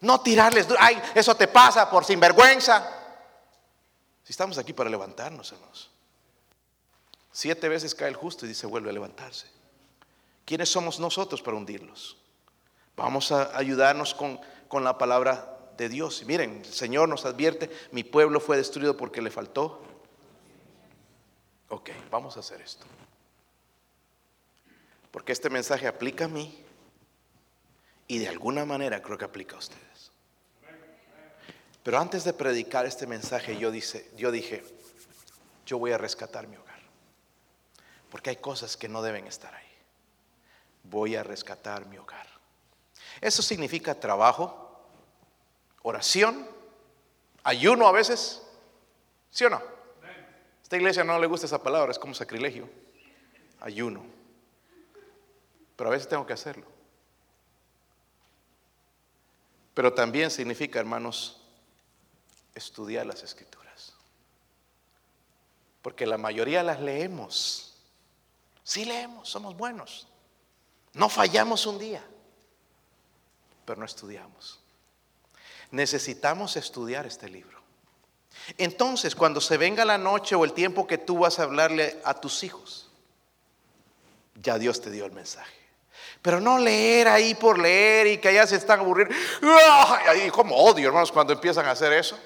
No 0.00 0.20
tirarles, 0.20 0.66
ay, 0.78 1.00
eso 1.14 1.36
te 1.36 1.46
pasa 1.46 1.88
por 1.88 2.04
sinvergüenza. 2.04 2.84
Si 4.24 4.32
estamos 4.32 4.58
aquí 4.58 4.72
para 4.72 4.90
levantarnos, 4.90 5.52
hermanos. 5.52 5.90
Siete 7.30 7.68
veces 7.68 7.94
cae 7.94 8.08
el 8.08 8.16
justo 8.16 8.44
y 8.44 8.48
dice, 8.48 8.66
vuelve 8.66 8.90
a 8.90 8.92
levantarse. 8.92 9.46
¿Quiénes 10.48 10.70
somos 10.70 10.98
nosotros 10.98 11.42
para 11.42 11.58
hundirlos? 11.58 12.16
Vamos 12.96 13.32
a 13.32 13.54
ayudarnos 13.54 14.14
con, 14.14 14.40
con 14.66 14.82
la 14.82 14.96
palabra 14.96 15.58
de 15.76 15.90
Dios. 15.90 16.24
miren, 16.24 16.62
el 16.64 16.72
Señor 16.72 17.06
nos 17.06 17.26
advierte, 17.26 17.70
mi 17.92 18.02
pueblo 18.02 18.40
fue 18.40 18.56
destruido 18.56 18.96
porque 18.96 19.20
le 19.20 19.30
faltó. 19.30 19.82
Ok, 21.68 21.90
vamos 22.10 22.38
a 22.38 22.40
hacer 22.40 22.62
esto. 22.62 22.86
Porque 25.10 25.32
este 25.32 25.50
mensaje 25.50 25.86
aplica 25.86 26.24
a 26.24 26.28
mí 26.28 26.64
y 28.06 28.16
de 28.16 28.28
alguna 28.28 28.64
manera 28.64 29.02
creo 29.02 29.18
que 29.18 29.26
aplica 29.26 29.56
a 29.56 29.58
ustedes. 29.58 30.12
Pero 31.82 31.98
antes 31.98 32.24
de 32.24 32.32
predicar 32.32 32.86
este 32.86 33.06
mensaje, 33.06 33.58
yo, 33.58 33.70
dice, 33.70 34.10
yo 34.16 34.30
dije, 34.30 34.64
yo 35.66 35.78
voy 35.78 35.92
a 35.92 35.98
rescatar 35.98 36.46
mi 36.48 36.56
hogar. 36.56 36.80
Porque 38.08 38.30
hay 38.30 38.36
cosas 38.36 38.78
que 38.78 38.88
no 38.88 39.02
deben 39.02 39.26
estar 39.26 39.54
ahí. 39.54 39.67
Voy 40.90 41.16
a 41.16 41.22
rescatar 41.22 41.86
mi 41.86 41.98
hogar. 41.98 42.26
Eso 43.20 43.42
significa 43.42 43.98
trabajo, 43.98 44.80
oración, 45.82 46.48
ayuno 47.42 47.86
a 47.86 47.92
veces, 47.92 48.42
¿sí 49.30 49.44
o 49.44 49.50
no? 49.50 49.78
esta 50.62 50.76
iglesia 50.76 51.02
no 51.02 51.18
le 51.18 51.26
gusta 51.26 51.46
esa 51.46 51.62
palabra, 51.62 51.90
es 51.90 51.98
como 51.98 52.12
sacrilegio, 52.12 52.68
ayuno. 53.60 54.04
Pero 55.76 55.88
a 55.88 55.92
veces 55.92 56.08
tengo 56.08 56.26
que 56.26 56.34
hacerlo. 56.34 56.66
Pero 59.72 59.94
también 59.94 60.30
significa, 60.30 60.78
hermanos, 60.78 61.40
estudiar 62.54 63.06
las 63.06 63.22
escrituras. 63.22 63.94
Porque 65.80 66.04
la 66.04 66.18
mayoría 66.18 66.62
las 66.62 66.80
leemos. 66.80 67.76
Sí 68.62 68.84
leemos, 68.84 69.28
somos 69.28 69.56
buenos. 69.56 70.06
No 70.98 71.08
fallamos 71.08 71.64
un 71.64 71.78
día, 71.78 72.04
pero 73.64 73.78
no 73.78 73.86
estudiamos. 73.86 74.58
Necesitamos 75.70 76.56
estudiar 76.56 77.06
este 77.06 77.28
libro. 77.28 77.56
Entonces, 78.56 79.14
cuando 79.14 79.40
se 79.40 79.56
venga 79.58 79.84
la 79.84 79.96
noche 79.96 80.34
o 80.34 80.44
el 80.44 80.52
tiempo 80.52 80.88
que 80.88 80.98
tú 80.98 81.18
vas 81.20 81.38
a 81.38 81.44
hablarle 81.44 82.00
a 82.04 82.14
tus 82.14 82.42
hijos, 82.42 82.90
ya 84.42 84.58
Dios 84.58 84.80
te 84.80 84.90
dio 84.90 85.04
el 85.04 85.12
mensaje. 85.12 85.54
Pero 86.20 86.40
no 86.40 86.58
leer 86.58 87.06
ahí 87.06 87.36
por 87.36 87.60
leer 87.60 88.08
y 88.08 88.18
que 88.18 88.30
allá 88.30 88.48
se 88.48 88.56
están 88.56 88.80
aburriendo. 88.80 89.14
Y 90.26 90.30
como 90.30 90.56
odio, 90.56 90.88
hermanos, 90.88 91.12
cuando 91.12 91.32
empiezan 91.32 91.66
a 91.66 91.70
hacer 91.70 91.92
eso. 91.92 92.18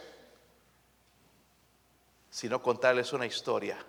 Sino 2.31 2.63
contarles 2.63 3.13
una 3.13 3.27
historia. 3.27 3.85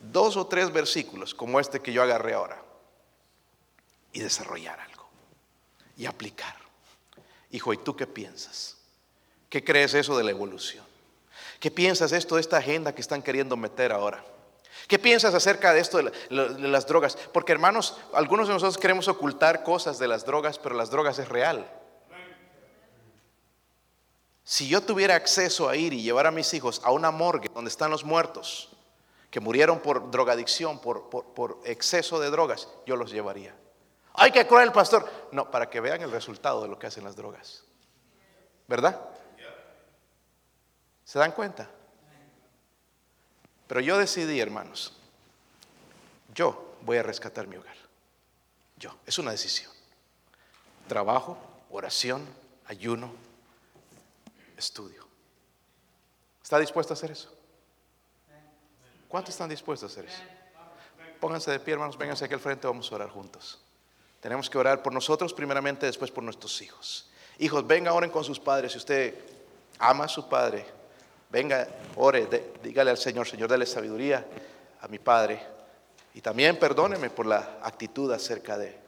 Dos 0.00 0.38
o 0.38 0.46
tres 0.46 0.72
versículos 0.72 1.34
como 1.34 1.60
este 1.60 1.80
que 1.80 1.92
yo 1.92 2.02
agarré 2.02 2.32
ahora. 2.32 2.64
Y 4.14 4.20
desarrollar 4.20 4.80
algo. 4.80 5.06
Y 5.98 6.06
aplicar. 6.06 6.56
Hijo, 7.50 7.74
¿y 7.74 7.76
tú 7.76 7.94
qué 7.94 8.06
piensas? 8.06 8.78
¿Qué 9.50 9.62
crees 9.62 9.92
eso 9.92 10.16
de 10.16 10.24
la 10.24 10.30
evolución? 10.30 10.84
¿Qué 11.60 11.70
piensas 11.70 12.12
esto 12.12 12.36
de 12.36 12.40
esta 12.40 12.56
agenda 12.56 12.94
que 12.94 13.00
están 13.00 13.22
queriendo 13.22 13.56
meter 13.56 13.92
ahora? 13.92 14.24
¿Qué 14.88 14.98
piensas 14.98 15.34
acerca 15.34 15.72
de 15.72 15.80
esto 15.80 15.98
de, 15.98 16.12
las 16.30 16.86
drogas? 16.86 17.16
Porque 17.32 17.52
hermanos, 17.52 17.96
algunos 18.12 18.48
de 18.48 18.54
nosotros 18.54 18.78
queremos 18.78 19.08
ocultar 19.08 19.62
cosas 19.62 19.98
de 19.98 20.08
las 20.08 20.24
drogas, 20.24 20.58
pero 20.58 20.74
las 20.74 20.90
drogas 20.90 21.18
es 21.18 21.28
real. 21.28 21.70
Si 24.42 24.68
yo 24.68 24.82
tuviera 24.82 25.14
acceso 25.14 25.68
a 25.68 25.76
ir 25.76 25.92
y 25.92 26.02
llevar 26.02 26.26
a 26.26 26.30
mis 26.30 26.52
hijos 26.54 26.82
a 26.84 26.90
una 26.90 27.10
morgue 27.10 27.50
donde 27.54 27.70
están 27.70 27.90
los 27.90 28.04
muertos, 28.04 28.70
que 29.30 29.40
murieron 29.40 29.80
por 29.80 30.10
drogadicción, 30.10 30.80
por, 30.80 31.08
por 31.08 31.60
exceso 31.64 32.20
de 32.20 32.30
drogas, 32.30 32.68
yo 32.86 32.96
los 32.96 33.10
llevaría. 33.10 33.54
¡Ay, 34.14 34.30
qué 34.30 34.46
cruel, 34.46 34.70
pastor! 34.72 35.10
No, 35.32 35.50
para 35.50 35.68
que 35.68 35.80
vean 35.80 36.00
el 36.00 36.10
resultado 36.10 36.62
de 36.62 36.68
lo 36.68 36.78
que 36.78 36.86
hacen 36.86 37.04
las 37.04 37.16
drogas. 37.16 37.64
¿Verdad? 38.68 39.00
¿Se 41.04 41.18
dan 41.18 41.32
cuenta? 41.32 41.68
Pero 43.66 43.80
yo 43.80 43.98
decidí, 43.98 44.40
hermanos, 44.40 44.92
yo 46.32 46.76
voy 46.82 46.96
a 46.98 47.02
rescatar 47.02 47.46
mi 47.46 47.56
hogar. 47.56 47.76
Yo, 48.76 48.96
es 49.04 49.18
una 49.18 49.32
decisión. 49.32 49.72
Trabajo, 50.86 51.36
oración, 51.70 52.26
ayuno, 52.66 53.12
estudio. 54.56 55.06
¿Está 56.42 56.58
dispuesto 56.58 56.92
a 56.92 56.96
hacer 56.96 57.10
eso? 57.10 57.32
¿Cuántos 59.08 59.34
están 59.34 59.48
dispuestos 59.48 59.90
a 59.90 59.92
hacer 59.92 60.10
eso? 60.10 60.22
Pónganse 61.20 61.50
de 61.50 61.58
pie, 61.58 61.74
hermanos, 61.74 61.96
vénganse 61.96 62.24
aquí 62.24 62.34
al 62.34 62.40
frente, 62.40 62.66
vamos 62.66 62.90
a 62.92 62.94
orar 62.94 63.08
juntos. 63.08 63.63
Tenemos 64.24 64.48
que 64.48 64.56
orar 64.56 64.82
por 64.82 64.94
nosotros 64.94 65.34
primeramente, 65.34 65.84
después 65.84 66.10
por 66.10 66.24
nuestros 66.24 66.62
hijos. 66.62 67.10
Hijos, 67.38 67.66
vengan, 67.66 67.92
oren 67.92 68.08
con 68.08 68.24
sus 68.24 68.40
padres. 68.40 68.72
Si 68.72 68.78
usted 68.78 69.14
ama 69.78 70.04
a 70.04 70.08
su 70.08 70.26
padre, 70.30 70.64
Venga, 71.34 71.66
ore, 71.96 72.28
dígale 72.62 72.92
al 72.92 72.96
Señor, 72.96 73.26
Señor, 73.26 73.50
dale 73.50 73.66
sabiduría 73.66 74.24
a 74.80 74.86
mi 74.86 75.00
padre. 75.00 75.44
Y 76.14 76.20
también 76.20 76.56
perdóneme 76.60 77.10
por 77.10 77.26
la 77.26 77.58
actitud 77.60 78.12
acerca 78.12 78.56
de 78.56 78.78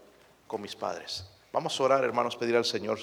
con 0.47 0.63
mis 0.63 0.77
padres. 0.77 1.25
Vamos 1.53 1.79
a 1.81 1.83
orar, 1.83 2.05
hermanos, 2.05 2.37
pedir 2.37 2.55
al 2.55 2.65
Señor 2.65 3.01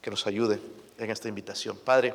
que 0.00 0.10
nos 0.10 0.24
ayude 0.28 0.60
en 0.96 1.10
esta 1.10 1.28
invitación. 1.28 1.76
Padre. 1.76 2.14